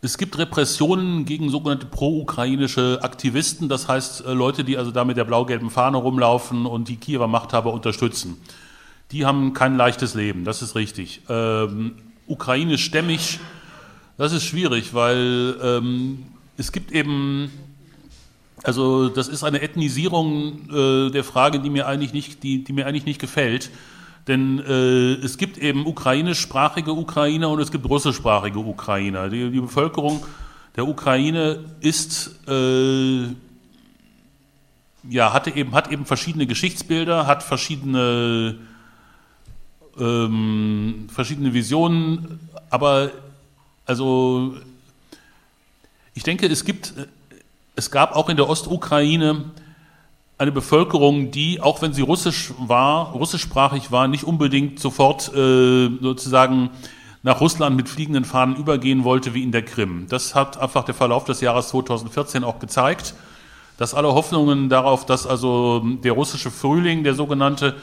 [0.01, 5.17] es gibt Repressionen gegen sogenannte pro-ukrainische Aktivisten, das heißt äh, Leute, die also da mit
[5.17, 8.37] der blau-gelben Fahne rumlaufen und die Kiewer Machthaber unterstützen.
[9.11, 11.23] Die haben kein leichtes Leben, das ist richtig.
[11.29, 13.41] Ähm, Ukrainisch-stämmig,
[14.19, 16.27] das ist schwierig, weil ähm,
[16.57, 17.51] es gibt eben,
[18.63, 22.87] also das ist eine Ethnisierung äh, der Frage, die mir eigentlich nicht, die, die mir
[22.87, 23.71] eigentlich nicht gefällt.
[24.29, 29.31] Denn äh, es gibt eben ukrainischsprachige Ukrainer und es gibt russischsprachige Ukrainer.
[29.31, 30.25] Die, die Bevölkerung
[30.77, 33.23] der Ukraine ist, äh,
[35.09, 38.57] ja, hatte eben, hat eben verschiedene Geschichtsbilder, hat verschiedene,
[39.99, 42.39] ähm, verschiedene Visionen,
[42.69, 43.11] aber
[43.87, 44.55] also
[46.13, 46.93] ich denke, es gibt,
[47.77, 49.47] es gab auch in der Ostukraine
[50.39, 56.71] eine Bevölkerung, die, auch wenn sie russisch war, russischsprachig war, nicht unbedingt sofort äh, sozusagen
[57.25, 60.07] nach Russland mit fliegenden Fahnen übergehen wollte wie in der Krim.
[60.09, 63.15] Das hat einfach der Verlauf des Jahres 2014 auch gezeigt,
[63.77, 67.75] dass alle Hoffnungen darauf, dass also der russische Frühling, der sogenannte,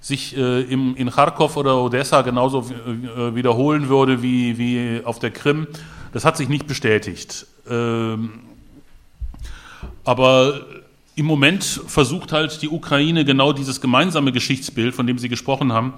[0.00, 5.30] sich äh, im, in Kharkov oder Odessa genauso äh, wiederholen würde wie, wie auf der
[5.30, 5.68] Krim,
[6.12, 7.46] das hat sich nicht bestätigt.
[7.70, 8.40] Ähm,
[10.04, 10.60] aber
[11.14, 15.94] im Moment versucht halt die Ukraine genau dieses gemeinsame Geschichtsbild, von dem Sie gesprochen haben,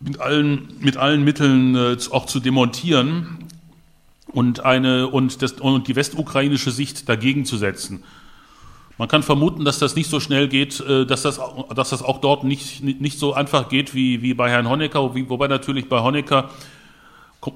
[0.00, 3.38] mit allen, mit allen Mitteln äh, auch zu demontieren
[4.28, 8.04] und, eine, und, das, und die westukrainische Sicht dagegen zu setzen.
[8.96, 11.40] Man kann vermuten, dass das nicht so schnell geht, äh, dass das,
[11.74, 15.48] dass das auch dort nicht, nicht so einfach geht wie, wie bei Herrn Honecker, wobei
[15.48, 16.50] natürlich bei Honecker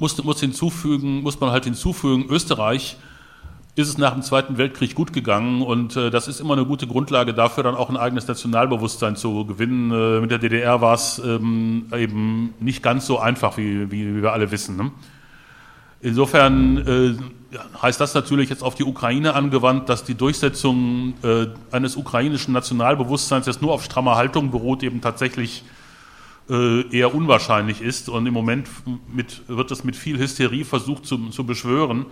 [0.01, 2.97] muss, muss, hinzufügen, muss man halt hinzufügen, Österreich
[3.78, 6.86] ist es nach dem Zweiten Weltkrieg gut gegangen und äh, das ist immer eine gute
[6.86, 9.90] Grundlage dafür, dann auch ein eigenes Nationalbewusstsein zu gewinnen.
[9.90, 14.22] Äh, mit der DDR war es ähm, eben nicht ganz so einfach, wie, wie, wie
[14.22, 14.76] wir alle wissen.
[14.76, 14.90] Ne?
[16.00, 17.14] Insofern äh,
[17.80, 23.46] heißt das natürlich jetzt auf die Ukraine angewandt, dass die Durchsetzung äh, eines ukrainischen Nationalbewusstseins,
[23.46, 25.64] das nur auf strammer Haltung beruht, eben tatsächlich
[26.50, 28.09] äh, eher unwahrscheinlich ist.
[28.09, 28.68] Und im Moment
[29.12, 32.06] mit, wird es mit viel Hysterie versucht zu, zu beschwören.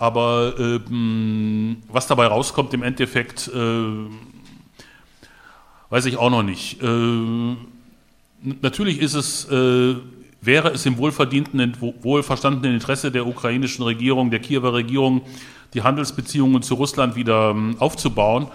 [0.00, 4.08] Aber ähm, was dabei rauskommt im Endeffekt, äh,
[5.90, 6.82] weiß ich auch noch nicht.
[6.82, 7.56] Äh,
[8.62, 9.96] natürlich ist es, äh,
[10.40, 15.20] wäre es im wohlverdienten, wohlverstandenen Interesse der ukrainischen Regierung, der Kiewer Regierung,
[15.74, 18.46] die Handelsbeziehungen zu Russland wieder ähm, aufzubauen.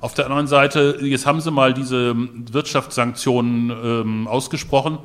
[0.00, 4.98] Auf der anderen Seite, jetzt haben sie mal diese Wirtschaftssanktionen ähm, ausgesprochen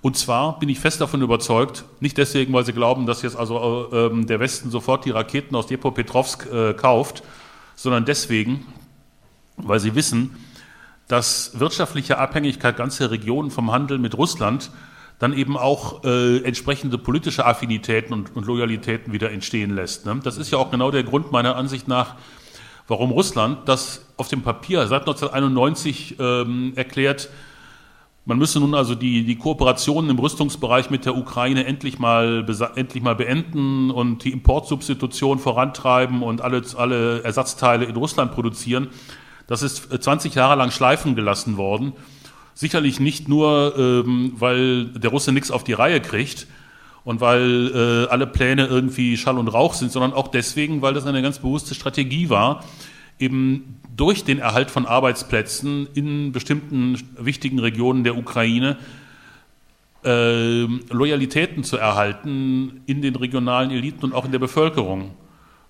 [0.00, 3.88] und zwar bin ich fest davon überzeugt, nicht deswegen, weil sie glauben, dass jetzt also
[3.92, 7.22] äh, ähm, der Westen sofort die Raketen aus Dnipropetrovsk äh, kauft,
[7.74, 8.66] sondern deswegen,
[9.56, 10.36] weil sie wissen,
[11.08, 14.70] dass wirtschaftliche Abhängigkeit ganzer Regionen vom Handel mit Russland
[15.18, 20.04] dann eben auch äh, entsprechende politische Affinitäten und, und, Loyalitäten wieder entstehen lässt.
[20.04, 20.20] Ne?
[20.22, 22.16] Das ist ja auch genau der Grund meiner Ansicht nach,
[22.86, 27.30] warum Russland das auf dem Papier seit 1991 ähm, erklärt,
[28.26, 32.44] man müsse nun also die, die Kooperationen im Rüstungsbereich mit der Ukraine endlich mal,
[32.74, 38.88] endlich mal beenden und die Importsubstitution vorantreiben und alle, alle Ersatzteile in Russland produzieren.
[39.46, 41.92] Das ist 20 Jahre lang schleifen gelassen worden.
[42.52, 46.48] Sicherlich nicht nur, ähm, weil der Russe nichts auf die Reihe kriegt
[47.04, 51.06] und weil äh, alle Pläne irgendwie Schall und Rauch sind, sondern auch deswegen, weil das
[51.06, 52.64] eine ganz bewusste Strategie war,
[53.20, 58.76] eben durch den Erhalt von Arbeitsplätzen in bestimmten wichtigen Regionen der Ukraine
[60.04, 65.12] äh, Loyalitäten zu erhalten in den regionalen Eliten und auch in der Bevölkerung.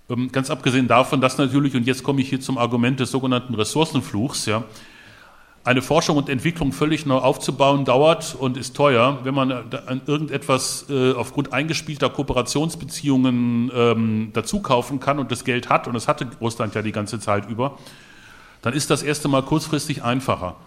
[0.09, 3.55] Ähm, ganz abgesehen davon, dass natürlich, und jetzt komme ich hier zum Argument des sogenannten
[3.55, 4.63] Ressourcenfluchs, ja,
[5.63, 9.19] eine Forschung und Entwicklung völlig neu aufzubauen dauert und ist teuer.
[9.23, 15.67] Wenn man an irgendetwas äh, aufgrund eingespielter Kooperationsbeziehungen ähm, dazu kaufen kann und das Geld
[15.67, 17.77] hat, und das hatte Russland ja die ganze Zeit über,
[18.67, 20.57] dann ist das erste Mal kurzfristig einfacher.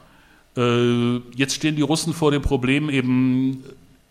[0.56, 3.62] Äh, jetzt stehen die Russen vor dem Problem, eben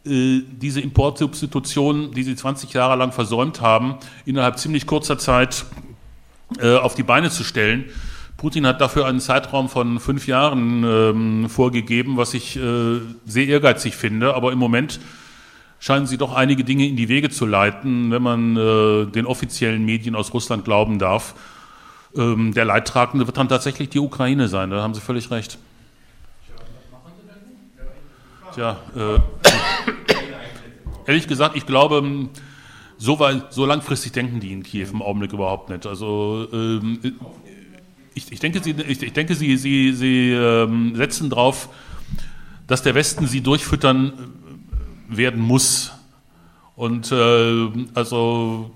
[0.05, 3.95] äh, diese Importsubstitution, die sie 20 Jahre lang versäumt haben,
[4.27, 5.65] innerhalb ziemlich kurzer Zeit
[6.61, 7.85] äh, auf die Beine zu stellen.
[8.37, 12.59] Putin hat dafür einen Zeitraum von fünf Jahren ähm, vorgegeben, was ich
[13.25, 14.35] sehr ehrgeizig finde.
[14.35, 14.99] Aber im Moment
[15.79, 18.55] scheinen sie doch einige Dinge in die Wege zu leiten, wenn man
[19.11, 21.33] den offiziellen Medien aus Russland glauben darf.
[22.15, 25.57] Ähm, der Leidtragende wird dann tatsächlich die Ukraine sein, da haben Sie völlig recht.
[28.53, 29.19] Tja, äh,
[31.05, 32.29] ehrlich gesagt, ich glaube,
[32.97, 35.85] so, weit, so langfristig denken die in Kiew im Augenblick überhaupt nicht.
[35.85, 36.99] Also ähm,
[38.13, 41.69] ich, ich, denke, Sie, ich, ich denke, Sie, Sie, Sie ähm, setzen darauf,
[42.67, 44.13] dass der Westen Sie durchfüttern
[45.11, 45.91] äh, werden muss.
[46.75, 48.71] Und äh, also,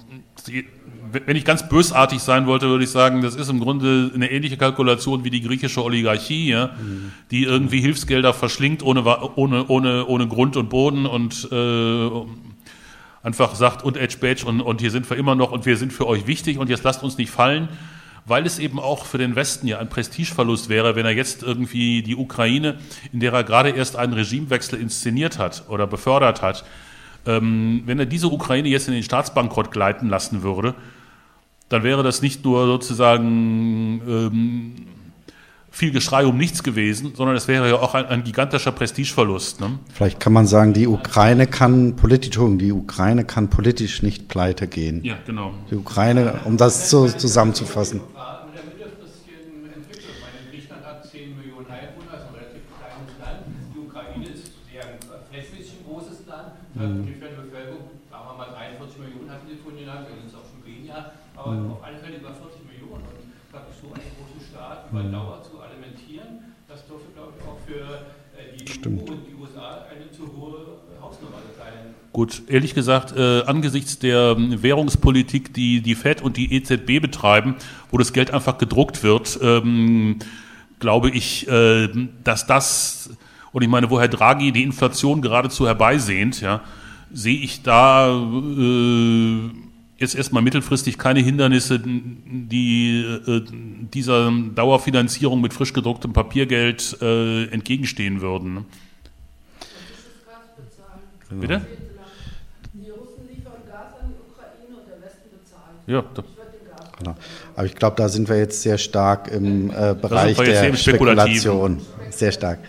[1.12, 4.58] wenn ich ganz bösartig sein wollte, würde ich sagen, das ist im Grunde eine ähnliche
[4.58, 7.12] Kalkulation wie die griechische Oligarchie, ja, mhm.
[7.32, 9.04] die irgendwie Hilfsgelder verschlingt ohne,
[9.36, 12.10] ohne, ohne, ohne Grund und Boden und äh,
[13.22, 15.94] einfach sagt und Edge Badge und, und hier sind wir immer noch und wir sind
[15.94, 17.70] für euch wichtig und jetzt lasst uns nicht fallen
[18.26, 22.04] weil es eben auch für den Westen ja ein Prestigeverlust wäre, wenn er jetzt irgendwie
[22.04, 22.78] die Ukraine,
[23.12, 26.64] in der er gerade erst einen Regimewechsel inszeniert hat oder befördert hat,
[27.26, 30.76] ähm, wenn er diese Ukraine jetzt in den Staatsbankrott gleiten lassen würde,
[31.70, 34.74] dann wäre das nicht nur sozusagen ähm,
[35.74, 39.60] viel Geschrei um nichts gewesen, sondern es wäre ja auch ein, ein gigantischer Prestigeverlust.
[39.60, 39.80] Ne?
[39.92, 45.04] Vielleicht kann man sagen, die Ukraine kann politisch, die Ukraine kann politisch nicht pleite gehen.
[45.04, 45.52] Ja, genau.
[45.72, 48.02] Die Ukraine, um das so zusammenzufassen.
[56.74, 57.06] Mhm.
[57.06, 60.36] Ungefähr eine Bevölkerung, sagen wir mal 43 Millionen hatten sie vorhin genannt, wir sind es
[60.36, 61.72] auch schon weniger, aber mhm.
[61.72, 63.06] auf alle Fälle über 40 Millionen.
[63.06, 65.04] Und praktisch so einen großen Staat über.
[65.04, 65.54] Dauer zu
[68.84, 69.10] Stimmt.
[69.10, 71.94] und die USA eine zu hohe Hausnummer sein.
[72.12, 77.56] Gut, ehrlich gesagt, äh, angesichts der ähm, Währungspolitik, die die Fed und die EZB betreiben,
[77.92, 80.20] wo das Geld einfach gedruckt wird, ähm,
[80.80, 81.88] glaube ich, äh,
[82.26, 83.12] dass das,
[83.54, 86.62] und ich meine, wo Herr Draghi die Inflation geradezu herbeisehnt, ja,
[87.14, 89.50] sehe ich da äh,
[89.98, 93.42] jetzt erstmal mittelfristig keine Hindernisse, die äh,
[93.94, 98.66] dieser Dauerfinanzierung mit frisch gedrucktem Papiergeld äh, entgegenstehen würden.
[101.30, 101.62] Bitte?
[105.86, 106.04] Ja,
[106.98, 107.16] genau.
[107.56, 111.82] Aber ich glaube, da sind wir jetzt sehr stark im äh, Bereich der Spekulation.
[112.10, 112.60] Sehr stark.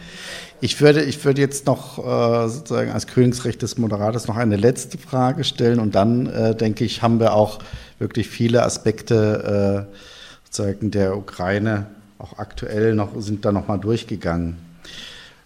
[0.61, 4.99] Ich würde, ich würde jetzt noch äh, sozusagen als Königsrecht des Moderators noch eine letzte
[4.99, 7.59] Frage stellen und dann äh, denke ich, haben wir auch
[7.99, 9.97] wirklich viele Aspekte äh,
[10.45, 11.87] sozusagen der Ukraine
[12.19, 14.57] auch aktuell noch sind da noch mal durchgegangen.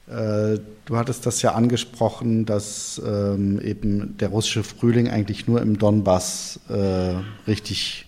[0.06, 6.60] Du hattest das ja angesprochen, dass ähm, eben der russische Frühling eigentlich nur im Donbass
[7.46, 8.06] richtig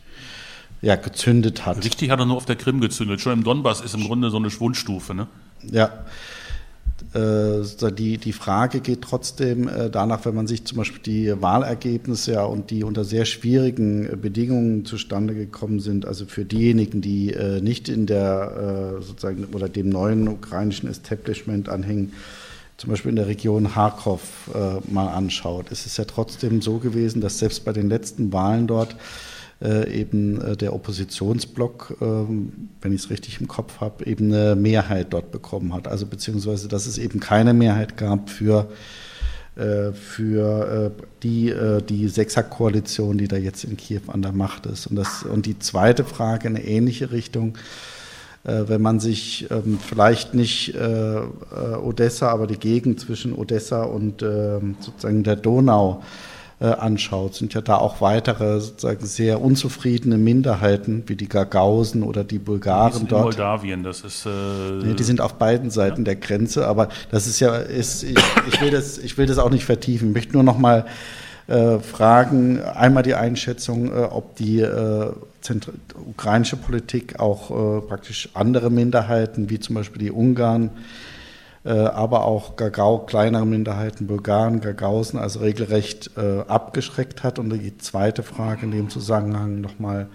[0.83, 1.85] ja, gezündet hat.
[1.85, 3.21] Richtig hat er nur auf der Krim gezündet.
[3.21, 5.27] Schon im Donbass ist im Grunde so eine Schwundstufe, ne?
[5.63, 5.91] Ja.
[7.13, 12.33] Äh, die, die Frage geht trotzdem äh, danach, wenn man sich zum Beispiel die Wahlergebnisse
[12.33, 17.35] ja und die unter sehr schwierigen äh, Bedingungen zustande gekommen sind, also für diejenigen, die
[17.61, 22.13] nicht in der sozusagen oder dem neuen ukrainischen Establishment anhängen,
[22.77, 24.51] zum Beispiel in der Region Kharkov
[24.89, 28.97] mal anschaut, ist es ja trotzdem so gewesen, dass selbst bei den letzten Wahlen dort
[29.63, 34.57] äh, eben äh, der Oppositionsblock, ähm, wenn ich es richtig im Kopf habe, eben eine
[34.57, 35.87] Mehrheit dort bekommen hat.
[35.87, 38.69] Also beziehungsweise, dass es eben keine Mehrheit gab für
[39.57, 40.93] äh, für
[41.23, 41.53] die,
[41.87, 44.87] die Sechser-Koalition, die da jetzt in Kiew an der Macht ist.
[44.87, 47.59] Und, das, und die zweite Frage in eine ähnliche Richtung,
[48.43, 55.25] wenn man sich ähm, vielleicht nicht Odessa, aber die Gegend zwischen Odessa und ähm, sozusagen
[55.25, 56.03] der Donau
[56.61, 62.23] äh, anschaut, sind ja da auch weitere sozusagen sehr unzufriedene Minderheiten, wie die Gagausen oder
[62.23, 63.21] die Bulgaren die sind dort.
[63.21, 64.27] In Moldawien, das ist.
[64.27, 64.31] Äh
[64.85, 66.05] nee, die sind auf beiden Seiten ja.
[66.05, 69.51] der Grenze, aber das ist ja, ist, ich, ich, will das, ich will das auch
[69.51, 70.09] nicht vertiefen.
[70.09, 70.85] Ich möchte nur noch mal
[71.47, 75.13] äh, fragen, einmal die Einschätzung, äh, ob die äh,
[76.07, 80.71] ukrainische Politik auch äh, praktisch andere Minderheiten, wie zum Beispiel die Ungarn,
[81.69, 87.39] aber auch Gagau, kleinere Minderheiten, Bulgaren, Gagausen, also regelrecht äh, abgeschreckt hat.
[87.39, 90.09] Und die zweite Frage in dem Zusammenhang nochmal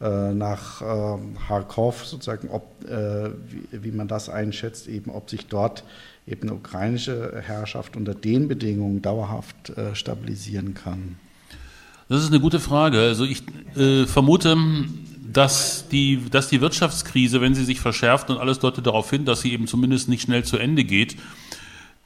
[0.00, 3.30] äh, nach äh, Kharkov, sozusagen, ob, äh,
[3.70, 5.84] wie, man das einschätzt, eben ob sich dort
[6.26, 11.16] eben eine ukrainische Herrschaft unter den Bedingungen dauerhaft äh, stabilisieren kann.
[12.08, 12.98] Das ist eine gute Frage.
[12.98, 13.44] Also ich
[13.76, 14.56] äh, vermute,
[15.32, 19.40] dass die, dass die Wirtschaftskrise, wenn sie sich verschärft und alles deutet darauf hin, dass
[19.40, 21.16] sie eben zumindest nicht schnell zu Ende geht,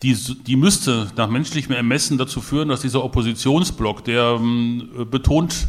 [0.02, 5.66] die, die müsste nach menschlichem Ermessen dazu führen, dass dieser Oppositionsblock, der ähm, betont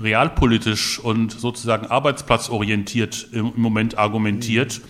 [0.00, 4.80] realpolitisch und sozusagen arbeitsplatzorientiert im, im Moment argumentiert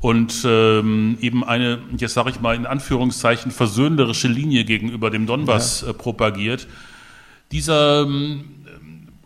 [0.00, 5.82] und ähm, eben eine, jetzt sage ich mal in Anführungszeichen, versöhnlerische Linie gegenüber dem Donbass
[5.82, 5.90] ja.
[5.90, 6.66] äh, propagiert,
[7.52, 8.44] dieser ähm,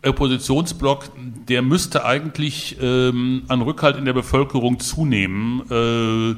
[0.06, 1.10] Oppositionsblock,
[1.48, 5.62] der müsste eigentlich ähm, an Rückhalt in der Bevölkerung zunehmen.
[5.70, 6.36] Äh,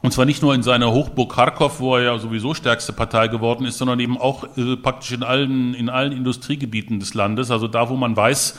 [0.00, 3.66] und zwar nicht nur in seiner Hochburg Kharkov, wo er ja sowieso stärkste Partei geworden
[3.66, 7.88] ist, sondern eben auch äh, praktisch in allen, in allen Industriegebieten des Landes, also da,
[7.88, 8.58] wo man weiß,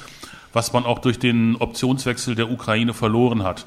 [0.52, 3.66] was man auch durch den Optionswechsel der Ukraine verloren hat.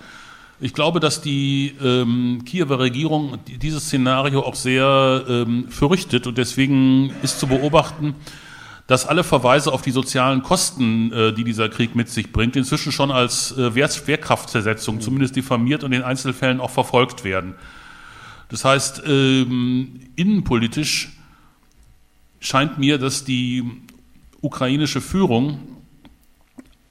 [0.60, 7.12] Ich glaube, dass die ähm, Kiewer Regierung dieses Szenario auch sehr ähm, fürchtet und deswegen
[7.22, 8.14] ist zu beobachten,
[8.92, 12.92] dass alle Verweise auf die sozialen Kosten, äh, die dieser Krieg mit sich bringt, inzwischen
[12.92, 17.54] schon als äh, Wehrkraftzersetzung zumindest diffamiert und in Einzelfällen auch verfolgt werden.
[18.50, 21.12] Das heißt, ähm, innenpolitisch
[22.38, 23.64] scheint mir, dass die
[24.42, 25.60] ukrainische Führung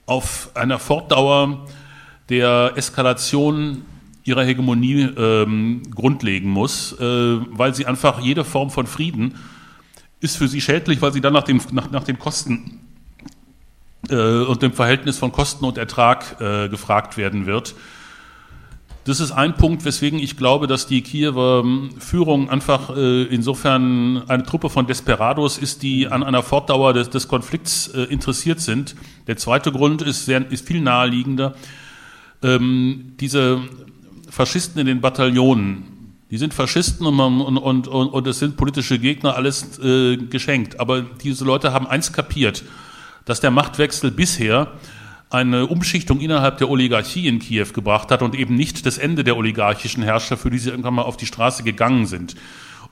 [0.04, 1.68] auf einer Fortdauer
[2.28, 3.82] der Eskalation
[4.24, 9.36] ihrer Hegemonie ähm, grundlegen muss, äh, weil sie einfach jede Form von Frieden
[10.22, 12.80] ist für sie schädlich, weil sie dann nach dem, nach, nach dem Kosten
[14.08, 17.74] äh, und dem Verhältnis von Kosten und Ertrag äh, gefragt werden wird.
[19.04, 24.22] Das ist ein Punkt, weswegen ich glaube, dass die Kiewer ähm, Führung einfach äh, insofern
[24.28, 28.94] eine Truppe von Desperados ist, die an einer Fortdauer des, des Konflikts äh, interessiert sind.
[29.26, 31.56] Der zweite Grund ist, sehr, ist viel naheliegender.
[32.44, 33.60] Ähm, diese
[34.30, 35.91] Faschisten in den Bataillonen,
[36.32, 40.16] die sind Faschisten und, man, und, und, und, und es sind politische Gegner, alles äh,
[40.16, 40.80] geschenkt.
[40.80, 42.64] Aber diese Leute haben eins kapiert,
[43.26, 44.72] dass der Machtwechsel bisher
[45.28, 49.36] eine Umschichtung innerhalb der Oligarchie in Kiew gebracht hat und eben nicht das Ende der
[49.36, 52.34] oligarchischen Herrscher, für die sie irgendwann mal auf die Straße gegangen sind.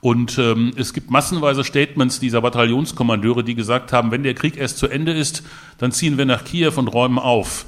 [0.03, 4.77] Und ähm, es gibt massenweise Statements dieser Bataillonskommandeure, die gesagt haben, wenn der Krieg erst
[4.77, 5.45] zu Ende ist,
[5.79, 7.65] dann ziehen wir nach Kiew und räumen auf.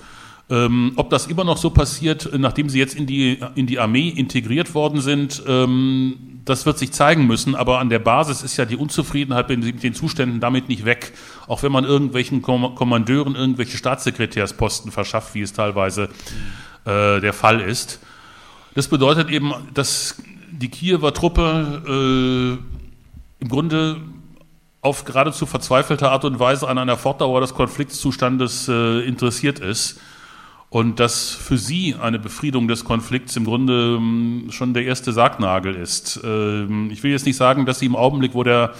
[0.52, 4.10] Ähm, ob das immer noch so passiert, nachdem sie jetzt in die, in die Armee
[4.10, 8.66] integriert worden sind, ähm, das wird sich zeigen müssen, aber an der Basis ist ja
[8.66, 11.14] die Unzufriedenheit mit den Zuständen damit nicht weg,
[11.46, 16.10] auch wenn man irgendwelchen Kommandeuren irgendwelche Staatssekretärsposten verschafft, wie es teilweise
[16.84, 18.00] äh, der Fall ist.
[18.74, 20.20] Das bedeutet eben, dass
[20.50, 22.58] die Kiewer Truppe
[23.40, 24.02] äh, im Grunde
[24.82, 29.98] auf geradezu verzweifelte Art und Weise an einer Fortdauer des Konfliktzustandes äh, interessiert ist
[30.72, 35.74] und dass für sie eine Befriedung des Konflikts im Grunde ähm, schon der erste Sargnagel
[35.74, 36.18] ist.
[36.24, 38.72] Ähm, ich will jetzt nicht sagen, dass sie im Augenblick, wo der,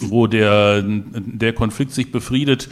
[0.00, 2.70] wo der, der Konflikt sich befriedet,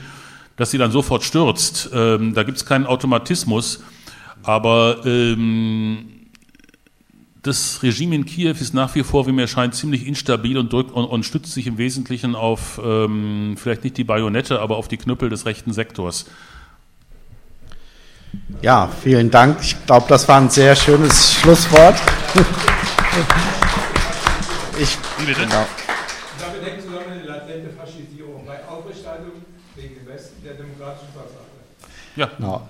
[0.57, 1.91] dass sie dann sofort stürzt.
[1.93, 3.85] Ähm, da gibt es keinen Automatismus,
[4.43, 5.01] aber
[7.43, 10.91] das Regime in Kiew ist nach wie vor, wie mir scheint, ziemlich instabil und, drückt
[10.91, 14.97] und, und stützt sich im Wesentlichen auf ähm, vielleicht nicht die Bajonette, aber auf die
[14.97, 16.27] Knüppel des rechten Sektors.
[18.63, 19.59] Ja, vielen Dank.
[19.61, 21.97] Ich glaube, das war ein sehr schönes Schlusswort.
[24.77, 25.41] Ich, Bitte?
[25.41, 25.65] Genau.
[26.41, 29.31] Damit hängt zusammen eine latente Faschisierung bei Aufrechterhaltung
[29.77, 31.45] wegen dem Westen der demokratischen Tatsache.
[32.17, 32.29] Ja.
[32.37, 32.69] Genau.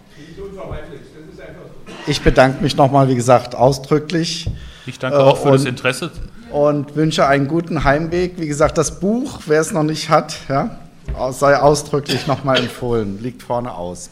[2.06, 4.50] Ich bedanke mich nochmal, wie gesagt, ausdrücklich.
[4.84, 6.10] Ich danke auch für und, das Interesse.
[6.50, 8.34] Und wünsche einen guten Heimweg.
[8.36, 10.78] Wie gesagt, das Buch, wer es noch nicht hat, ja,
[11.30, 13.22] sei ausdrücklich nochmal empfohlen.
[13.22, 14.10] Liegt vorne aus.